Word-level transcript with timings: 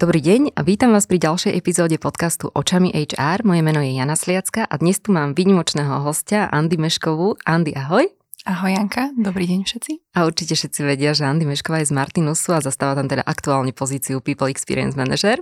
Dobrý 0.00 0.24
deň 0.24 0.56
a 0.56 0.64
vítam 0.64 0.96
vás 0.96 1.04
pri 1.04 1.20
ďalšej 1.20 1.60
epizóde 1.60 2.00
podcastu 2.00 2.48
Očami 2.48 2.88
HR. 2.88 3.44
Moje 3.44 3.60
meno 3.60 3.84
je 3.84 3.92
Jana 3.92 4.16
Sliacka 4.16 4.64
a 4.64 4.74
dnes 4.80 4.96
tu 4.96 5.12
mám 5.12 5.36
výnimočného 5.36 6.00
hostia 6.00 6.48
Andy 6.48 6.80
Meškovú. 6.80 7.36
Andy, 7.44 7.76
ahoj. 7.76 8.08
Ahoj 8.48 8.80
Janka, 8.80 9.12
dobrý 9.12 9.44
deň 9.44 9.60
všetci. 9.68 10.16
A 10.16 10.24
určite 10.24 10.56
všetci 10.56 10.88
vedia, 10.88 11.12
že 11.12 11.28
Andy 11.28 11.44
Mešková 11.44 11.84
je 11.84 11.92
z 11.92 12.00
Martinusu 12.00 12.56
a 12.56 12.64
zastáva 12.64 12.96
tam 12.96 13.12
teda 13.12 13.28
aktuálne 13.28 13.76
pozíciu 13.76 14.24
People 14.24 14.48
Experience 14.48 14.96
Manager. 14.96 15.36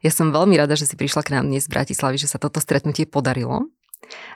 Ja 0.00 0.08
som 0.08 0.32
veľmi 0.32 0.56
rada, 0.56 0.72
že 0.72 0.88
si 0.88 0.96
prišla 0.96 1.28
k 1.28 1.36
nám 1.36 1.52
dnes 1.52 1.68
z 1.68 1.76
Bratislavy, 1.76 2.16
že 2.16 2.32
sa 2.32 2.40
toto 2.40 2.64
stretnutie 2.64 3.04
podarilo. 3.04 3.68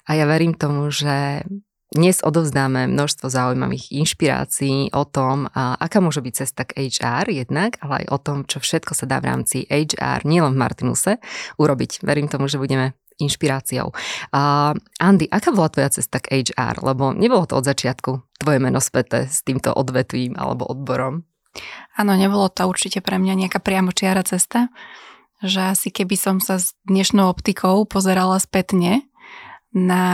A 0.05 0.21
ja 0.21 0.29
verím 0.29 0.53
tomu, 0.53 0.93
že 0.93 1.49
dnes 1.97 2.21
odovzdáme 2.21 2.87
množstvo 2.93 3.33
zaujímavých 3.33 3.89
inšpirácií 3.91 4.93
o 4.93 5.09
tom, 5.09 5.49
aká 5.57 6.05
môže 6.05 6.21
byť 6.21 6.35
cesta 6.37 6.69
k 6.69 6.93
HR 6.93 7.33
jednak, 7.33 7.81
ale 7.81 8.05
aj 8.05 8.07
o 8.13 8.19
tom, 8.21 8.39
čo 8.45 8.61
všetko 8.61 8.93
sa 8.93 9.09
dá 9.09 9.19
v 9.25 9.33
rámci 9.33 9.65
HR, 9.65 10.29
nielen 10.29 10.53
v 10.53 10.61
Martinuse, 10.61 11.13
urobiť. 11.57 12.05
Verím 12.05 12.29
tomu, 12.29 12.53
že 12.53 12.61
budeme 12.61 12.93
inšpiráciou. 13.17 13.97
Uh, 14.29 14.77
Andy, 15.01 15.25
aká 15.33 15.49
bola 15.49 15.73
tvoja 15.73 15.89
cesta 15.89 16.21
k 16.21 16.45
HR? 16.45 16.85
Lebo 16.85 17.17
nebolo 17.17 17.49
to 17.49 17.57
od 17.57 17.65
začiatku 17.65 18.21
tvoje 18.37 18.59
meno 18.61 18.77
späté 18.77 19.25
s 19.25 19.41
týmto 19.41 19.73
odvetvím 19.73 20.37
alebo 20.37 20.69
odborom. 20.69 21.25
Áno, 21.97 22.13
nebolo 22.13 22.53
to 22.53 22.69
určite 22.69 23.01
pre 23.01 23.17
mňa 23.17 23.49
nejaká 23.49 23.65
priamočiara 23.65 24.21
cesta, 24.29 24.69
že 25.41 25.73
asi 25.73 25.89
keby 25.89 26.17
som 26.17 26.37
sa 26.45 26.61
s 26.61 26.77
dnešnou 26.85 27.25
optikou 27.25 27.89
pozerala 27.89 28.37
spätne, 28.37 29.06
na 29.77 30.05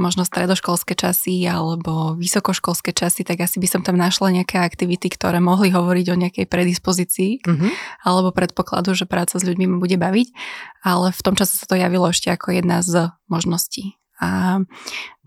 možno 0.00 0.24
stredoškolské 0.24 0.96
časy 0.96 1.44
alebo 1.44 2.16
vysokoškolské 2.16 2.96
časy, 2.96 3.20
tak 3.20 3.44
asi 3.44 3.60
by 3.60 3.68
som 3.68 3.80
tam 3.84 4.00
našla 4.00 4.32
nejaké 4.32 4.56
aktivity, 4.56 5.12
ktoré 5.12 5.44
mohli 5.44 5.68
hovoriť 5.68 6.06
o 6.08 6.16
nejakej 6.16 6.46
predispozícii 6.48 7.44
mm-hmm. 7.44 7.70
alebo 8.08 8.32
predpokladu, 8.32 8.96
že 8.96 9.04
práca 9.04 9.36
s 9.36 9.44
ľuďmi 9.44 9.68
ma 9.68 9.76
bude 9.76 10.00
baviť, 10.00 10.28
ale 10.88 11.12
v 11.12 11.20
tom 11.20 11.36
čase 11.36 11.60
sa 11.60 11.68
to 11.68 11.76
javilo 11.76 12.08
ešte 12.08 12.32
ako 12.32 12.56
jedna 12.56 12.80
z 12.80 13.12
možností. 13.28 14.00
A 14.24 14.64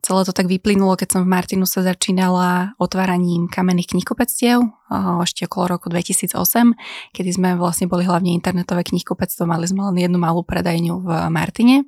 celé 0.01 0.21
to 0.25 0.33
tak 0.33 0.49
vyplynulo, 0.49 0.97
keď 0.97 1.17
som 1.17 1.21
v 1.21 1.29
Martinu 1.29 1.69
sa 1.69 1.85
začínala 1.85 2.73
otváraním 2.81 3.45
kamenných 3.45 3.93
knihkupectiev 3.93 4.73
ešte 5.21 5.45
okolo 5.45 5.77
roku 5.77 5.93
2008, 5.93 6.33
kedy 7.13 7.29
sme 7.29 7.49
vlastne 7.61 7.85
boli 7.85 8.09
hlavne 8.09 8.33
internetové 8.33 8.89
knihkupectvo, 8.89 9.45
mali 9.45 9.69
sme 9.69 9.85
len 9.93 10.01
jednu 10.01 10.17
malú 10.17 10.41
predajňu 10.41 10.93
v 10.97 11.09
Martine. 11.29 11.85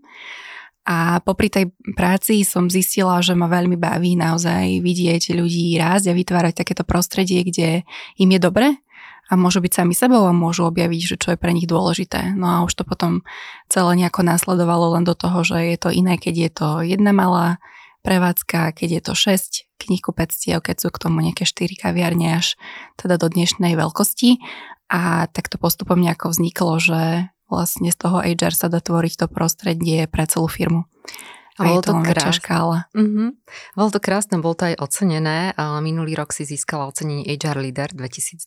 A 0.85 1.17
popri 1.25 1.49
tej 1.49 1.73
práci 1.97 2.45
som 2.45 2.69
zistila, 2.69 3.17
že 3.25 3.33
ma 3.33 3.49
veľmi 3.49 3.73
baví 3.73 4.13
naozaj 4.13 4.85
vidieť 4.85 5.33
ľudí 5.33 5.73
rásť 5.81 6.13
a 6.13 6.17
vytvárať 6.17 6.53
takéto 6.61 6.85
prostredie, 6.85 7.41
kde 7.41 7.81
im 8.21 8.29
je 8.29 8.39
dobre 8.39 8.77
a 9.25 9.33
môžu 9.33 9.57
byť 9.65 9.81
sami 9.81 9.97
sebou 9.97 10.21
a 10.29 10.33
môžu 10.37 10.69
objaviť, 10.69 11.01
že 11.01 11.15
čo 11.17 11.33
je 11.33 11.41
pre 11.41 11.49
nich 11.49 11.65
dôležité. 11.65 12.37
No 12.37 12.45
a 12.45 12.57
už 12.61 12.77
to 12.77 12.83
potom 12.85 13.25
celé 13.65 13.97
nejako 13.97 14.21
následovalo 14.21 14.93
len 14.93 15.01
do 15.01 15.17
toho, 15.17 15.41
že 15.41 15.57
je 15.73 15.77
to 15.81 15.89
iné, 15.89 16.21
keď 16.21 16.35
je 16.37 16.49
to 16.53 16.67
jedna 16.85 17.09
malá 17.09 17.57
prevádzka, 18.05 18.77
keď 18.77 18.89
je 18.93 19.01
to 19.01 19.13
6 19.17 19.81
knihkupectiev, 19.81 20.61
keď 20.61 20.75
sú 20.77 20.89
k 20.93 21.01
tomu 21.01 21.25
nejaké 21.25 21.49
4 21.49 21.65
kaviarne 21.73 22.37
až 22.37 22.53
teda 23.01 23.17
do 23.17 23.33
dnešnej 23.33 23.73
veľkosti. 23.73 24.37
A 24.93 25.25
tak 25.33 25.49
to 25.49 25.57
postupom 25.57 25.97
nejako 25.97 26.29
vzniklo, 26.29 26.77
že 26.77 27.33
vlastne 27.55 27.87
z 27.89 27.97
toho 27.97 28.19
HR 28.19 28.51
sa 28.51 28.67
dá 28.67 28.83
tvoriť 28.83 29.23
to 29.23 29.25
prostredie 29.31 30.05
pre 30.11 30.27
celú 30.27 30.51
firmu. 30.51 30.83
A 31.55 31.71
bolo 31.71 31.79
to, 31.79 31.95
to 31.95 32.03
krásne. 32.03 32.35
škála. 32.35 32.91
Mm-hmm. 32.91 33.29
Bolo 33.79 33.89
to 33.95 33.99
krásne, 34.03 34.35
bolo 34.43 34.59
to 34.59 34.67
aj 34.67 34.75
ocenené. 34.75 35.55
Minulý 35.79 36.19
rok 36.19 36.35
si 36.35 36.43
získala 36.43 36.91
ocenenie 36.91 37.23
HR 37.23 37.63
Leader 37.63 37.95
2022 37.95 38.43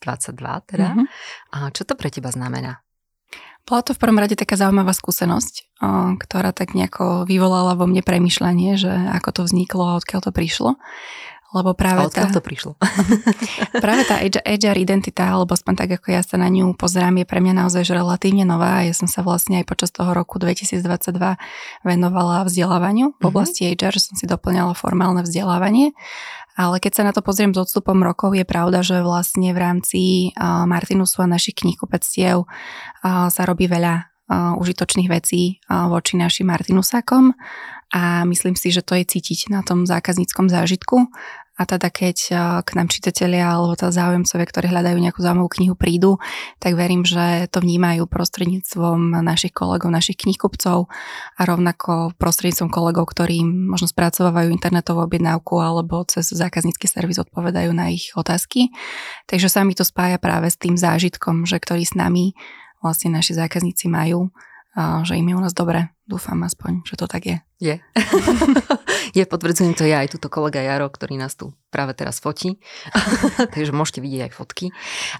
teda. 0.68 0.92
Mm-hmm. 0.92 1.06
A 1.56 1.72
čo 1.72 1.88
to 1.88 1.96
pre 1.96 2.12
teba 2.12 2.28
znamená? 2.28 2.84
Bola 3.64 3.84
to 3.84 3.92
v 3.92 4.00
prvom 4.00 4.16
rade 4.16 4.32
taká 4.32 4.56
zaujímavá 4.56 4.96
skúsenosť, 4.96 5.80
ktorá 6.20 6.56
tak 6.56 6.72
nejako 6.72 7.28
vyvolala 7.28 7.76
vo 7.76 7.84
mne 7.84 8.00
premyšľanie, 8.00 8.80
že 8.80 8.88
ako 8.92 9.28
to 9.28 9.40
vzniklo 9.44 9.84
a 9.92 9.96
odkiaľ 10.00 10.24
to 10.24 10.32
prišlo. 10.32 10.80
Lebo 11.48 11.72
práve 11.72 12.04
a 12.04 12.12
tá, 12.12 12.28
to 12.28 12.44
prišlo? 12.44 12.76
práve 13.84 14.04
tá 14.04 14.20
HR 14.44 14.76
identita, 14.76 15.32
alebo 15.32 15.56
aspoň 15.56 15.74
tak, 15.80 15.90
ako 15.96 16.12
ja 16.12 16.20
sa 16.20 16.36
na 16.36 16.52
ňu 16.52 16.76
pozerám, 16.76 17.16
je 17.16 17.24
pre 17.24 17.40
mňa 17.40 17.64
naozaj 17.64 17.88
že 17.88 17.96
relatívne 17.96 18.44
nová. 18.44 18.84
Ja 18.84 18.92
som 18.92 19.08
sa 19.08 19.24
vlastne 19.24 19.64
aj 19.64 19.64
počas 19.64 19.88
toho 19.88 20.12
roku 20.12 20.36
2022 20.36 20.84
venovala 21.88 22.44
vzdelávaniu 22.44 23.16
v 23.16 23.22
mhm. 23.24 23.28
oblasti 23.32 23.64
mm-hmm. 23.64 23.80
HR, 23.80 23.92
že 23.96 24.02
som 24.12 24.14
si 24.20 24.28
doplňala 24.28 24.76
formálne 24.76 25.24
vzdelávanie. 25.24 25.96
Ale 26.58 26.82
keď 26.82 26.92
sa 27.00 27.02
na 27.06 27.14
to 27.14 27.22
pozriem 27.22 27.54
s 27.54 27.62
odstupom 27.62 28.02
rokov, 28.02 28.34
je 28.34 28.42
pravda, 28.42 28.82
že 28.82 28.98
vlastne 29.06 29.54
v 29.54 29.58
rámci 29.62 30.00
Martinusu 30.42 31.22
a 31.22 31.30
našich 31.30 31.54
knihkupectiev 31.62 32.50
sa 33.06 33.42
robí 33.46 33.70
veľa 33.70 34.10
užitočných 34.58 35.06
vecí 35.06 35.62
voči 35.70 36.18
našim 36.18 36.50
Martinusákom 36.50 37.30
a 37.94 38.24
myslím 38.28 38.54
si, 38.54 38.68
že 38.68 38.84
to 38.84 38.96
je 38.96 39.04
cítiť 39.04 39.48
na 39.48 39.64
tom 39.64 39.88
zákazníckom 39.88 40.52
zážitku 40.52 41.08
a 41.58 41.66
teda 41.66 41.90
keď 41.90 42.16
k 42.62 42.70
nám 42.78 42.86
čitatelia 42.86 43.50
alebo 43.50 43.74
tá 43.74 43.90
záujemcovia, 43.90 44.46
ktorí 44.46 44.66
hľadajú 44.70 44.98
nejakú 45.02 45.18
zaujímavú 45.18 45.50
knihu 45.58 45.74
prídu, 45.74 46.22
tak 46.62 46.78
verím, 46.78 47.02
že 47.02 47.50
to 47.50 47.58
vnímajú 47.58 48.06
prostredníctvom 48.06 49.18
našich 49.26 49.50
kolegov, 49.50 49.90
našich 49.90 50.22
knihkupcov 50.22 50.86
a 51.34 51.40
rovnako 51.42 52.14
prostredníctvom 52.14 52.70
kolegov, 52.70 53.10
ktorí 53.10 53.42
možno 53.42 53.90
spracovávajú 53.90 54.54
internetovú 54.54 55.02
objednávku 55.02 55.58
alebo 55.58 56.06
cez 56.06 56.30
zákaznícky 56.30 56.86
servis 56.86 57.18
odpovedajú 57.18 57.74
na 57.74 57.90
ich 57.90 58.14
otázky. 58.14 58.70
Takže 59.26 59.50
sa 59.50 59.66
mi 59.66 59.74
to 59.74 59.82
spája 59.82 60.22
práve 60.22 60.54
s 60.54 60.56
tým 60.62 60.78
zážitkom, 60.78 61.42
že 61.42 61.58
ktorý 61.58 61.82
s 61.82 61.98
nami 61.98 62.38
vlastne 62.78 63.10
naši 63.10 63.34
zákazníci 63.34 63.90
majú, 63.90 64.30
že 64.78 65.18
im 65.18 65.26
je 65.26 65.34
u 65.34 65.42
nás 65.42 65.54
dobre. 65.54 65.90
Dúfam 66.06 66.38
aspoň, 66.46 66.86
že 66.86 66.94
to 66.94 67.10
tak 67.10 67.26
je. 67.26 67.36
Je. 67.58 67.74
je, 69.18 69.24
potvrdzujem 69.26 69.74
to 69.74 69.82
ja 69.82 70.06
aj 70.06 70.14
túto 70.14 70.30
kolega 70.30 70.62
Jaro, 70.62 70.86
ktorý 70.86 71.18
nás 71.18 71.34
tu 71.34 71.50
práve 71.74 71.98
teraz 71.98 72.22
fotí. 72.22 72.62
Takže 73.54 73.74
môžete 73.74 73.98
vidieť 73.98 74.30
aj 74.30 74.32
fotky. 74.38 74.66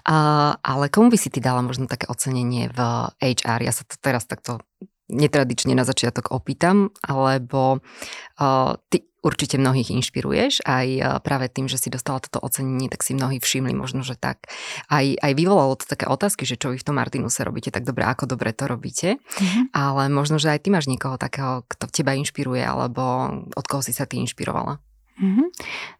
A, 0.07 0.55
ale 0.63 0.87
komu 0.87 1.11
by 1.11 1.17
si 1.19 1.27
ty 1.27 1.43
dala 1.43 1.59
možno 1.59 1.91
také 1.91 2.07
ocenenie 2.07 2.71
v 2.71 2.79
HR? 3.19 3.59
Ja 3.67 3.73
sa 3.75 3.83
to 3.83 3.99
teraz 3.99 4.23
takto 4.23 4.63
netradične 5.09 5.73
na 5.73 5.83
začiatok 5.83 6.31
opýtam, 6.31 6.93
alebo 7.01 7.81
uh, 7.81 8.77
ty 8.93 9.08
určite 9.19 9.59
mnohých 9.59 9.91
inšpiruješ, 9.91 10.63
aj 10.63 10.87
e, 10.87 11.01
práve 11.19 11.51
tým, 11.51 11.67
že 11.67 11.75
si 11.75 11.91
dostala 11.91 12.23
toto 12.23 12.39
ocenenie, 12.39 12.87
tak 12.87 13.03
si 13.03 13.11
mnohí 13.11 13.43
všimli 13.43 13.75
možno, 13.75 14.01
že 14.01 14.15
tak. 14.15 14.47
Aj, 14.87 15.03
aj 15.03 15.31
vyvolalo 15.35 15.75
to 15.75 15.85
také 15.87 16.07
otázky, 16.07 16.47
že 16.47 16.55
čo 16.55 16.71
vy 16.71 16.79
v 16.79 16.87
tom 16.87 16.95
Martinuse 16.95 17.43
robíte 17.43 17.71
tak 17.71 17.83
dobre, 17.83 18.07
ako 18.07 18.31
dobre 18.31 18.55
to 18.55 18.65
robíte, 18.67 19.19
mm-hmm. 19.19 19.75
ale 19.75 20.07
možno, 20.07 20.39
že 20.39 20.55
aj 20.55 20.63
ty 20.63 20.69
máš 20.71 20.87
niekoho 20.87 21.19
takého, 21.19 21.67
kto 21.67 21.91
teba 21.91 22.15
inšpiruje, 22.15 22.63
alebo 22.63 23.03
od 23.51 23.65
koho 23.67 23.83
si 23.83 23.91
sa 23.91 24.07
ty 24.07 24.23
inšpirovala. 24.23 24.79
Mm-hmm. 25.19 25.47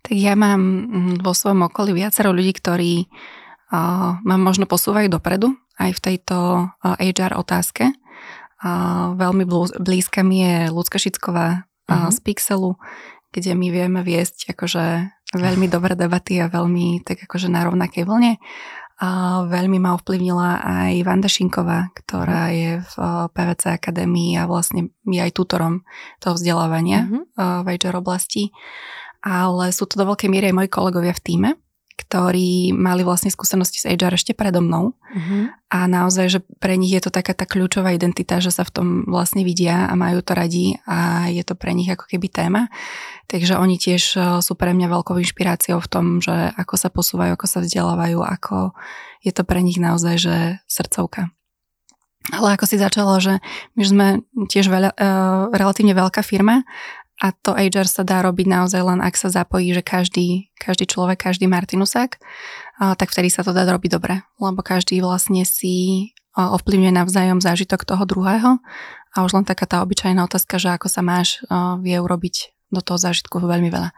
Tak 0.08 0.16
ja 0.16 0.34
mám 0.40 0.62
mm, 0.64 1.16
vo 1.20 1.36
svojom 1.36 1.68
okolí 1.68 1.92
viacero 1.92 2.32
ľudí, 2.32 2.56
ktorí 2.56 2.94
uh, 3.04 4.16
ma 4.24 4.36
možno 4.40 4.64
posúvajú 4.64 5.12
dopredu 5.12 5.60
aj 5.76 5.92
v 5.92 6.04
tejto 6.04 6.38
uh, 6.72 6.96
HR 6.96 7.36
otázke. 7.36 7.92
Uh, 8.60 9.16
veľmi 9.20 9.44
blízka 9.80 10.24
mi 10.24 10.44
je 10.44 10.72
Lucka 10.72 11.00
Šicková, 11.00 11.69
uh-huh. 11.90 12.14
z 12.14 12.20
Pixelu, 12.22 12.78
kde 13.34 13.52
my 13.58 13.68
vieme 13.74 14.00
viesť 14.06 14.54
akože 14.54 14.86
veľmi 15.34 15.70
dobré 15.70 15.94
debaty 15.94 16.42
a 16.42 16.50
veľmi 16.50 17.06
tak 17.06 17.26
akože 17.26 17.50
na 17.50 17.66
rovnakej 17.66 18.06
vlne. 18.06 18.38
A 19.00 19.42
veľmi 19.48 19.80
ma 19.80 19.96
ovplyvnila 19.96 20.60
aj 20.60 21.08
Vanda 21.08 21.32
Šinková, 21.32 21.96
ktorá 21.96 22.52
je 22.52 22.84
v 22.84 22.96
PVC 23.32 23.80
Akadémii 23.80 24.36
a 24.36 24.44
vlastne 24.44 24.92
je 25.08 25.24
aj 25.24 25.40
tutorom 25.40 25.88
toho 26.20 26.36
vzdelávania 26.36 27.08
uh-huh. 27.08 27.64
v 27.64 27.68
HR 27.80 28.04
oblasti. 28.04 28.52
Ale 29.24 29.72
sú 29.72 29.88
to 29.88 30.00
do 30.00 30.08
veľkej 30.08 30.28
miery 30.28 30.52
aj 30.52 30.56
moji 30.56 30.70
kolegovia 30.72 31.16
v 31.16 31.24
týme, 31.24 31.50
ktorí 32.00 32.72
mali 32.72 33.04
vlastne 33.04 33.28
skúsenosti 33.28 33.84
s 33.84 33.90
HR 33.92 34.16
ešte 34.16 34.32
predo 34.32 34.64
mnou. 34.64 34.96
Uh-huh. 34.96 35.52
A 35.68 35.84
naozaj, 35.92 36.26
že 36.32 36.40
pre 36.64 36.80
nich 36.80 36.96
je 36.96 37.04
to 37.04 37.12
taká 37.12 37.36
tá 37.36 37.44
kľúčová 37.44 37.92
identita, 37.92 38.40
že 38.40 38.56
sa 38.56 38.64
v 38.64 38.72
tom 38.72 38.88
vlastne 39.04 39.44
vidia 39.44 39.92
a 39.92 39.94
majú 40.00 40.24
to 40.24 40.32
radi 40.32 40.80
a 40.88 41.28
je 41.28 41.44
to 41.44 41.60
pre 41.60 41.76
nich 41.76 41.92
ako 41.92 42.08
keby 42.08 42.32
téma. 42.32 42.72
Takže 43.28 43.60
oni 43.60 43.76
tiež 43.76 44.04
e, 44.16 44.20
sú 44.40 44.56
pre 44.56 44.72
mňa 44.72 44.88
veľkou 44.88 45.20
inšpiráciou 45.20 45.84
v 45.84 45.92
tom, 45.92 46.06
že 46.24 46.32
ako 46.56 46.76
sa 46.80 46.88
posúvajú, 46.90 47.36
ako 47.36 47.48
sa 47.52 47.60
vzdelávajú, 47.60 48.24
ako 48.24 48.72
je 49.20 49.36
to 49.36 49.44
pre 49.44 49.60
nich 49.60 49.78
naozaj, 49.78 50.16
že 50.16 50.36
srdcovka. 50.72 51.30
Ale 52.30 52.54
ako 52.54 52.66
si 52.70 52.78
začala, 52.78 53.18
že 53.18 53.42
my 53.74 53.84
sme 53.84 54.08
tiež 54.46 54.70
veľa, 54.70 54.94
uh, 54.94 55.50
relatívne 55.50 55.98
veľká 55.98 56.22
firma 56.22 56.62
a 57.20 57.36
to 57.36 57.52
HR 57.52 57.84
sa 57.84 58.08
dá 58.08 58.24
robiť 58.24 58.48
naozaj 58.48 58.80
len, 58.80 59.04
ak 59.04 59.20
sa 59.20 59.28
zapojí, 59.28 59.76
že 59.76 59.84
každý, 59.84 60.56
každý 60.56 60.88
človek, 60.88 61.28
každý 61.28 61.52
Martinusák, 61.52 62.16
tak 62.80 63.08
vtedy 63.12 63.28
sa 63.28 63.44
to 63.44 63.52
dá 63.52 63.68
robiť 63.68 63.92
dobre. 64.00 64.24
Lebo 64.40 64.64
každý 64.64 65.04
vlastne 65.04 65.44
si 65.44 66.08
ovplyvňuje 66.40 66.96
navzájom 66.96 67.44
zážitok 67.44 67.84
toho 67.84 68.08
druhého 68.08 68.64
a 69.12 69.18
už 69.28 69.36
len 69.36 69.44
taká 69.44 69.68
tá 69.68 69.84
obyčajná 69.84 70.24
otázka, 70.24 70.56
že 70.56 70.72
ako 70.72 70.88
sa 70.88 71.04
máš, 71.04 71.44
vie 71.84 72.00
urobiť 72.00 72.56
do 72.72 72.80
toho 72.80 72.96
zážitku 72.96 73.44
veľmi 73.44 73.68
veľa. 73.68 73.92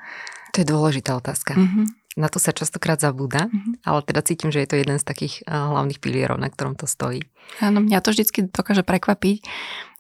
To 0.58 0.66
je 0.66 0.66
dôležitá 0.66 1.14
otázka. 1.14 1.54
Mm-hmm. 1.54 2.01
Na 2.20 2.28
to 2.28 2.44
sa 2.44 2.52
častokrát 2.52 3.00
zabúda, 3.00 3.48
mm-hmm. 3.48 3.88
ale 3.88 4.00
teda 4.04 4.20
cítim, 4.20 4.52
že 4.52 4.60
je 4.60 4.68
to 4.68 4.76
jeden 4.76 5.00
z 5.00 5.06
takých 5.08 5.48
uh, 5.48 5.72
hlavných 5.72 6.04
pilierov, 6.04 6.36
na 6.44 6.52
ktorom 6.52 6.76
to 6.76 6.84
stojí. 6.84 7.24
Áno, 7.64 7.80
mňa 7.80 8.04
to 8.04 8.12
vždycky 8.12 8.52
dokáže 8.52 8.84
prekvapiť, 8.84 9.38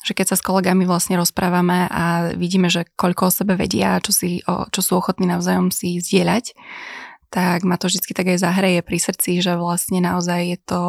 že 0.04 0.12
keď 0.12 0.34
sa 0.34 0.36
s 0.36 0.44
kolegami 0.44 0.84
vlastne 0.84 1.16
rozprávame 1.16 1.88
a 1.88 2.36
vidíme, 2.36 2.68
že 2.68 2.84
koľko 3.00 3.32
o 3.32 3.36
sebe 3.36 3.56
vedia, 3.56 4.02
čo, 4.04 4.12
si, 4.12 4.44
o, 4.44 4.68
čo 4.68 4.82
sú 4.84 5.00
ochotní 5.00 5.24
navzájom 5.30 5.72
si 5.72 6.04
zdieľať, 6.04 6.52
tak 7.32 7.64
ma 7.64 7.80
to 7.80 7.88
vždy 7.88 8.12
tak 8.12 8.28
aj 8.28 8.44
zahreje 8.44 8.84
pri 8.84 8.98
srdci, 9.00 9.40
že 9.40 9.56
vlastne 9.56 10.04
naozaj 10.04 10.40
je 10.52 10.60
to 10.60 10.82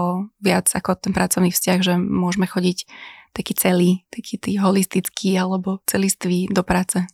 viac 0.43 0.67
ako 0.75 0.99
ten 0.99 1.15
pracovný 1.15 1.55
vzťah, 1.55 1.79
že 1.87 1.95
môžeme 2.03 2.51
chodiť 2.51 2.91
taký 3.31 3.53
celý, 3.55 3.91
taký 4.11 4.43
tý 4.43 4.59
holistický 4.59 5.39
alebo 5.39 5.79
celistvý 5.87 6.51
do 6.51 6.67
práce. 6.67 7.07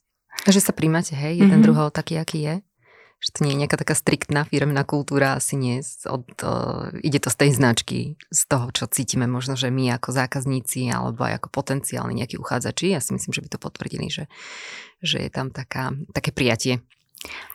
Že 0.49 0.65
sa 0.65 0.73
príjmate, 0.73 1.13
hej, 1.13 1.45
jeden 1.45 1.51
mm-hmm. 1.51 1.67
druhého 1.67 1.91
taký, 1.93 2.17
aký 2.17 2.39
je? 2.41 2.55
Že 3.19 3.29
to 3.35 3.39
nie 3.43 3.53
je 3.55 3.61
nejaká 3.67 3.77
taká 3.83 3.95
striktná 3.99 4.47
firmná 4.47 4.87
kultúra, 4.87 5.35
asi 5.35 5.59
nie. 5.59 5.83
Od, 6.07 6.23
uh, 6.47 6.95
ide 7.03 7.19
to 7.19 7.35
z 7.35 7.37
tej 7.37 7.51
značky, 7.59 7.99
z 8.31 8.43
toho, 8.47 8.71
čo 8.71 8.87
cítime 8.87 9.27
možno, 9.27 9.59
že 9.59 9.75
my 9.75 9.91
ako 9.99 10.15
zákazníci 10.15 10.87
alebo 10.87 11.27
aj 11.27 11.43
ako 11.43 11.49
potenciálni 11.51 12.15
nejakí 12.15 12.39
uchádzači. 12.39 12.95
Ja 12.95 13.03
si 13.03 13.19
myslím, 13.19 13.35
že 13.35 13.43
by 13.43 13.49
to 13.51 13.59
potvrdili, 13.59 14.07
že, 14.07 14.31
že 15.03 15.27
je 15.27 15.31
tam 15.35 15.51
taká, 15.51 15.91
také 16.15 16.31
prijatie 16.31 16.79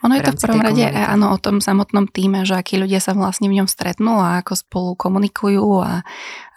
ono 0.03 0.19
je 0.19 0.23
to 0.27 0.35
v 0.35 0.41
prvom 0.43 0.61
rade 0.61 0.83
komunity. 0.83 1.07
áno 1.07 1.25
o 1.31 1.37
tom 1.39 1.63
samotnom 1.63 2.11
týme, 2.11 2.43
že 2.43 2.59
akí 2.59 2.75
ľudia 2.75 2.99
sa 2.99 3.15
vlastne 3.15 3.47
v 3.47 3.63
ňom 3.63 3.67
stretnú 3.71 4.19
a 4.19 4.43
ako 4.43 4.53
spolu 4.59 4.91
komunikujú 4.99 5.79
a 5.79 6.03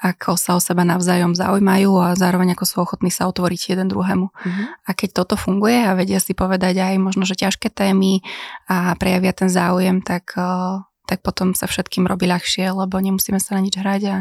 ako 0.02 0.34
sa 0.36 0.58
o 0.58 0.60
seba 0.60 0.82
navzájom 0.82 1.32
zaujímajú 1.38 1.92
a 2.02 2.18
zároveň 2.18 2.58
ako 2.58 2.64
sú 2.66 2.76
ochotní 2.82 3.08
sa 3.14 3.30
otvoriť 3.30 3.78
jeden 3.78 3.88
druhému. 3.88 4.26
Mm-hmm. 4.28 4.66
A 4.86 4.90
keď 4.92 5.22
toto 5.22 5.34
funguje 5.38 5.86
a 5.86 5.96
vedia 5.96 6.20
si 6.20 6.34
povedať 6.36 6.82
aj 6.82 6.94
možno, 7.00 7.24
že 7.24 7.38
ťažké 7.38 7.72
témy 7.72 8.20
a 8.68 8.92
prejavia 8.98 9.32
ten 9.32 9.48
záujem, 9.48 10.02
tak, 10.04 10.36
eh, 10.36 10.82
tak 11.06 11.22
potom 11.22 11.54
sa 11.54 11.70
všetkým 11.70 12.04
robí 12.04 12.26
ľahšie, 12.26 12.74
lebo 12.74 12.98
nemusíme 12.98 13.38
sa 13.38 13.56
na 13.56 13.64
nič 13.64 13.78
hrať 13.78 14.02
a 14.10 14.16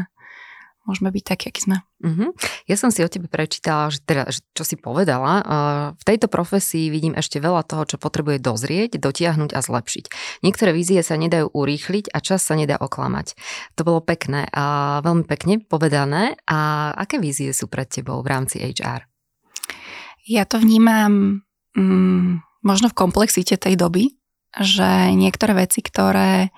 môžeme 0.86 1.10
byť 1.10 1.24
takí, 1.26 1.44
akí 1.50 1.60
sme. 1.66 1.82
Uh-huh. 2.00 2.30
Ja 2.70 2.78
som 2.78 2.94
si 2.94 3.02
o 3.02 3.10
tebe 3.10 3.26
prečítala, 3.26 3.90
že 3.90 4.00
teda, 4.06 4.30
čo 4.30 4.62
si 4.62 4.78
povedala. 4.78 5.42
V 5.98 6.04
tejto 6.06 6.30
profesii 6.30 6.88
vidím 6.88 7.18
ešte 7.18 7.42
veľa 7.42 7.66
toho, 7.66 7.84
čo 7.84 7.96
potrebuje 7.98 8.38
dozrieť, 8.38 9.02
dotiahnuť 9.02 9.50
a 9.52 9.60
zlepšiť. 9.60 10.04
Niektoré 10.46 10.70
vízie 10.70 11.02
sa 11.02 11.18
nedajú 11.18 11.50
urýchliť 11.50 12.14
a 12.14 12.22
čas 12.22 12.46
sa 12.46 12.54
nedá 12.54 12.78
oklamať. 12.78 13.34
To 13.76 13.82
bolo 13.82 14.00
pekné 14.00 14.46
a 14.54 14.98
veľmi 15.02 15.26
pekne 15.26 15.58
povedané. 15.60 16.38
A 16.46 16.90
aké 16.94 17.18
vízie 17.18 17.50
sú 17.50 17.66
pred 17.66 17.90
tebou 17.90 18.22
v 18.22 18.30
rámci 18.30 18.62
HR? 18.62 19.04
Ja 20.26 20.46
to 20.46 20.62
vnímam 20.62 21.42
mm, 21.74 22.62
možno 22.62 22.90
v 22.90 22.98
komplexite 22.98 23.58
tej 23.58 23.78
doby, 23.78 24.14
že 24.56 25.14
niektoré 25.14 25.66
veci, 25.66 25.84
ktoré 25.84 26.50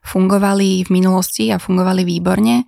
fungovali 0.00 0.88
v 0.88 0.90
minulosti 0.90 1.52
a 1.52 1.60
fungovali 1.60 2.06
výborne, 2.08 2.64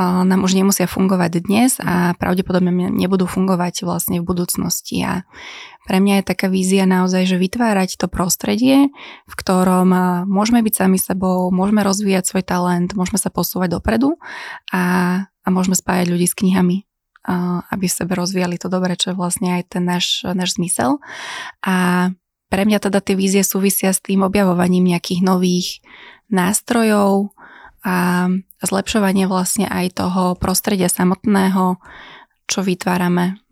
nám 0.00 0.40
už 0.44 0.56
nemusia 0.56 0.88
fungovať 0.88 1.44
dnes 1.44 1.76
a 1.82 2.16
pravdepodobne 2.16 2.70
nebudú 2.92 3.28
fungovať 3.28 3.84
vlastne 3.84 4.20
v 4.22 4.28
budúcnosti. 4.28 5.04
A 5.04 5.28
pre 5.84 5.98
mňa 6.00 6.22
je 6.22 6.28
taká 6.28 6.46
vízia 6.48 6.88
naozaj, 6.88 7.26
že 7.28 7.36
vytvárať 7.36 8.00
to 8.00 8.06
prostredie, 8.06 8.88
v 9.26 9.34
ktorom 9.34 9.92
môžeme 10.30 10.62
byť 10.62 10.74
sami 10.74 10.96
sebou, 10.96 11.52
môžeme 11.52 11.84
rozvíjať 11.84 12.24
svoj 12.24 12.44
talent, 12.46 12.94
môžeme 12.96 13.18
sa 13.20 13.28
posúvať 13.28 13.76
dopredu 13.76 14.16
a, 14.72 14.82
a 15.26 15.48
môžeme 15.50 15.76
spájať 15.76 16.06
ľudí 16.08 16.26
s 16.28 16.38
knihami 16.38 16.88
aby 17.70 17.86
v 17.86 17.96
sebe 18.02 18.18
rozvíjali 18.18 18.58
to 18.58 18.66
dobre, 18.66 18.98
čo 18.98 19.14
je 19.14 19.18
vlastne 19.18 19.54
aj 19.54 19.78
ten 19.78 19.86
náš, 19.86 20.26
náš 20.26 20.58
zmysel. 20.58 20.98
A 21.62 22.10
pre 22.50 22.66
mňa 22.66 22.82
teda 22.82 22.98
tie 22.98 23.14
vízie 23.14 23.46
súvisia 23.46 23.94
s 23.94 24.02
tým 24.02 24.26
objavovaním 24.26 24.90
nejakých 24.90 25.22
nových 25.22 25.78
nástrojov, 26.28 27.30
a 27.82 28.30
zlepšovanie 28.62 29.26
vlastne 29.26 29.66
aj 29.68 29.98
toho 29.98 30.22
prostredia 30.38 30.88
samotného, 30.88 31.78
čo 32.46 32.60
vytvárame 32.62 33.42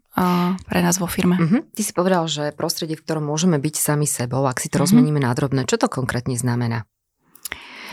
pre 0.66 0.80
nás 0.82 0.98
vo 0.98 1.06
firme. 1.06 1.38
Uh-huh. 1.38 1.62
Ty 1.70 1.82
si 1.86 1.92
povedal, 1.94 2.26
že 2.26 2.50
prostredie, 2.52 2.98
v 2.98 3.04
ktorom 3.06 3.30
môžeme 3.30 3.56
byť 3.62 3.74
sami 3.78 4.10
sebou, 4.10 4.42
ak 4.44 4.58
si 4.58 4.66
to 4.66 4.76
uh-huh. 4.76 4.90
rozmeníme 4.90 5.22
na 5.22 5.30
drobné, 5.32 5.64
čo 5.64 5.78
to 5.78 5.86
konkrétne 5.86 6.34
znamená? 6.34 6.84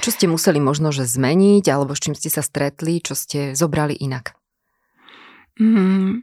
Čo 0.01 0.13
ste 0.13 0.25
museli 0.29 0.61
možno 0.61 0.93
že 0.93 1.05
zmeniť, 1.05 1.65
alebo 1.69 1.93
s 1.93 2.01
čím 2.01 2.17
ste 2.17 2.29
sa 2.29 2.45
stretli, 2.45 3.01
čo 3.01 3.13
ste 3.17 3.53
zobrali 3.53 3.97
inak? 3.97 4.37
Mm, 5.57 6.21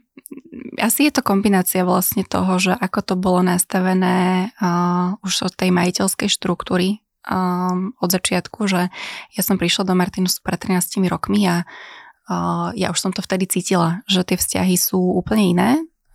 asi 0.79 1.07
je 1.07 1.11
to 1.11 1.21
kombinácia 1.23 1.83
vlastne 1.83 2.23
toho, 2.23 2.55
že 2.55 2.71
ako 2.71 2.99
to 3.03 3.15
bolo 3.19 3.43
nastavené 3.43 4.49
uh, 4.59 5.19
už 5.27 5.51
od 5.51 5.53
tej 5.59 5.75
majiteľskej 5.75 6.31
štruktúry 6.31 7.03
um, 7.29 7.93
od 8.01 8.09
začiatku, 8.09 8.69
že 8.69 8.89
ja 9.33 9.41
som 9.41 9.57
prišla 9.57 9.85
do 9.85 9.93
Martinusu 9.97 10.41
pred 10.41 10.57
13 10.57 11.01
rokmi 11.09 11.45
a 11.45 11.65
uh, 11.65 12.69
ja 12.73 12.89
už 12.93 12.99
som 13.01 13.11
to 13.13 13.25
vtedy 13.25 13.49
cítila, 13.49 14.05
že 14.05 14.25
tie 14.25 14.37
vzťahy 14.37 14.75
sú 14.77 14.97
úplne 14.97 15.45
iné, 15.51 15.71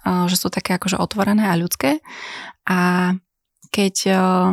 uh, 0.06 0.26
že 0.30 0.38
sú 0.38 0.48
také 0.48 0.78
akože 0.78 0.98
otvorené 0.98 1.50
a 1.50 1.58
ľudské 1.58 2.02
a 2.66 3.12
keď 3.70 3.94
uh, 4.10 4.48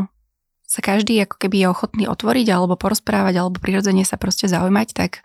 sa 0.67 0.79
každý 0.83 1.23
ako 1.23 1.39
keby 1.39 1.63
je 1.63 1.67
ochotný 1.71 2.03
otvoriť 2.11 2.47
alebo 2.51 2.75
porozprávať 2.75 3.39
alebo 3.39 3.57
prirodzene 3.57 4.03
sa 4.03 4.19
proste 4.19 4.51
zaujímať, 4.51 4.87
tak 4.93 5.23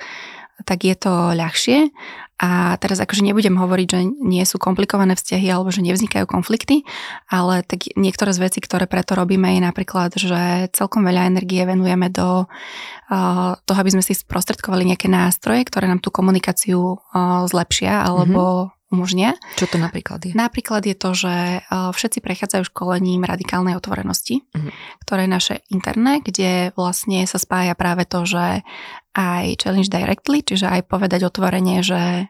tak 0.63 0.87
je 0.87 0.95
to 0.95 1.35
ľahšie. 1.35 1.91
A 2.43 2.75
teraz 2.83 2.99
akože 2.99 3.23
nebudem 3.23 3.55
hovoriť, 3.55 3.87
že 3.87 4.01
nie 4.03 4.43
sú 4.43 4.59
komplikované 4.59 5.15
vzťahy 5.15 5.47
alebo 5.47 5.71
že 5.71 5.87
nevznikajú 5.87 6.27
konflikty, 6.27 6.83
ale 7.31 7.63
tak 7.63 7.87
niektoré 7.95 8.35
z 8.35 8.43
vecí, 8.43 8.59
ktoré 8.59 8.91
preto 8.91 9.15
robíme 9.15 9.55
je 9.55 9.63
napríklad, 9.63 10.11
že 10.19 10.67
celkom 10.75 11.07
veľa 11.07 11.31
energie 11.31 11.63
venujeme 11.63 12.11
do 12.11 12.51
uh, 12.51 13.55
toho, 13.63 13.79
aby 13.79 13.95
sme 13.95 14.03
si 14.03 14.19
sprostredkovali 14.19 14.91
nejaké 14.91 15.07
nástroje, 15.07 15.63
ktoré 15.71 15.87
nám 15.87 16.03
tú 16.03 16.11
komunikáciu 16.11 16.99
uh, 16.99 17.47
zlepšia 17.47 18.03
alebo 18.03 18.67
mm-hmm 18.67 18.81
umožnia. 18.93 19.41
Čo 19.57 19.73
to 19.73 19.81
napríklad 19.81 20.21
je? 20.21 20.37
Napríklad 20.37 20.85
je 20.85 20.93
to, 20.93 21.17
že 21.17 21.65
všetci 21.73 22.21
prechádzajú 22.21 22.69
školením 22.69 23.25
radikálnej 23.25 23.73
otvorenosti, 23.73 24.45
mm-hmm. 24.45 25.01
ktoré 25.09 25.25
je 25.25 25.33
naše 25.33 25.55
interné, 25.73 26.21
kde 26.21 26.77
vlastne 26.77 27.25
sa 27.25 27.41
spája 27.41 27.73
práve 27.73 28.05
to, 28.05 28.29
že 28.29 28.61
aj 29.17 29.57
challenge 29.57 29.89
directly, 29.89 30.45
čiže 30.45 30.69
aj 30.69 30.93
povedať 30.93 31.25
otvorene, 31.25 31.81
že 31.81 32.29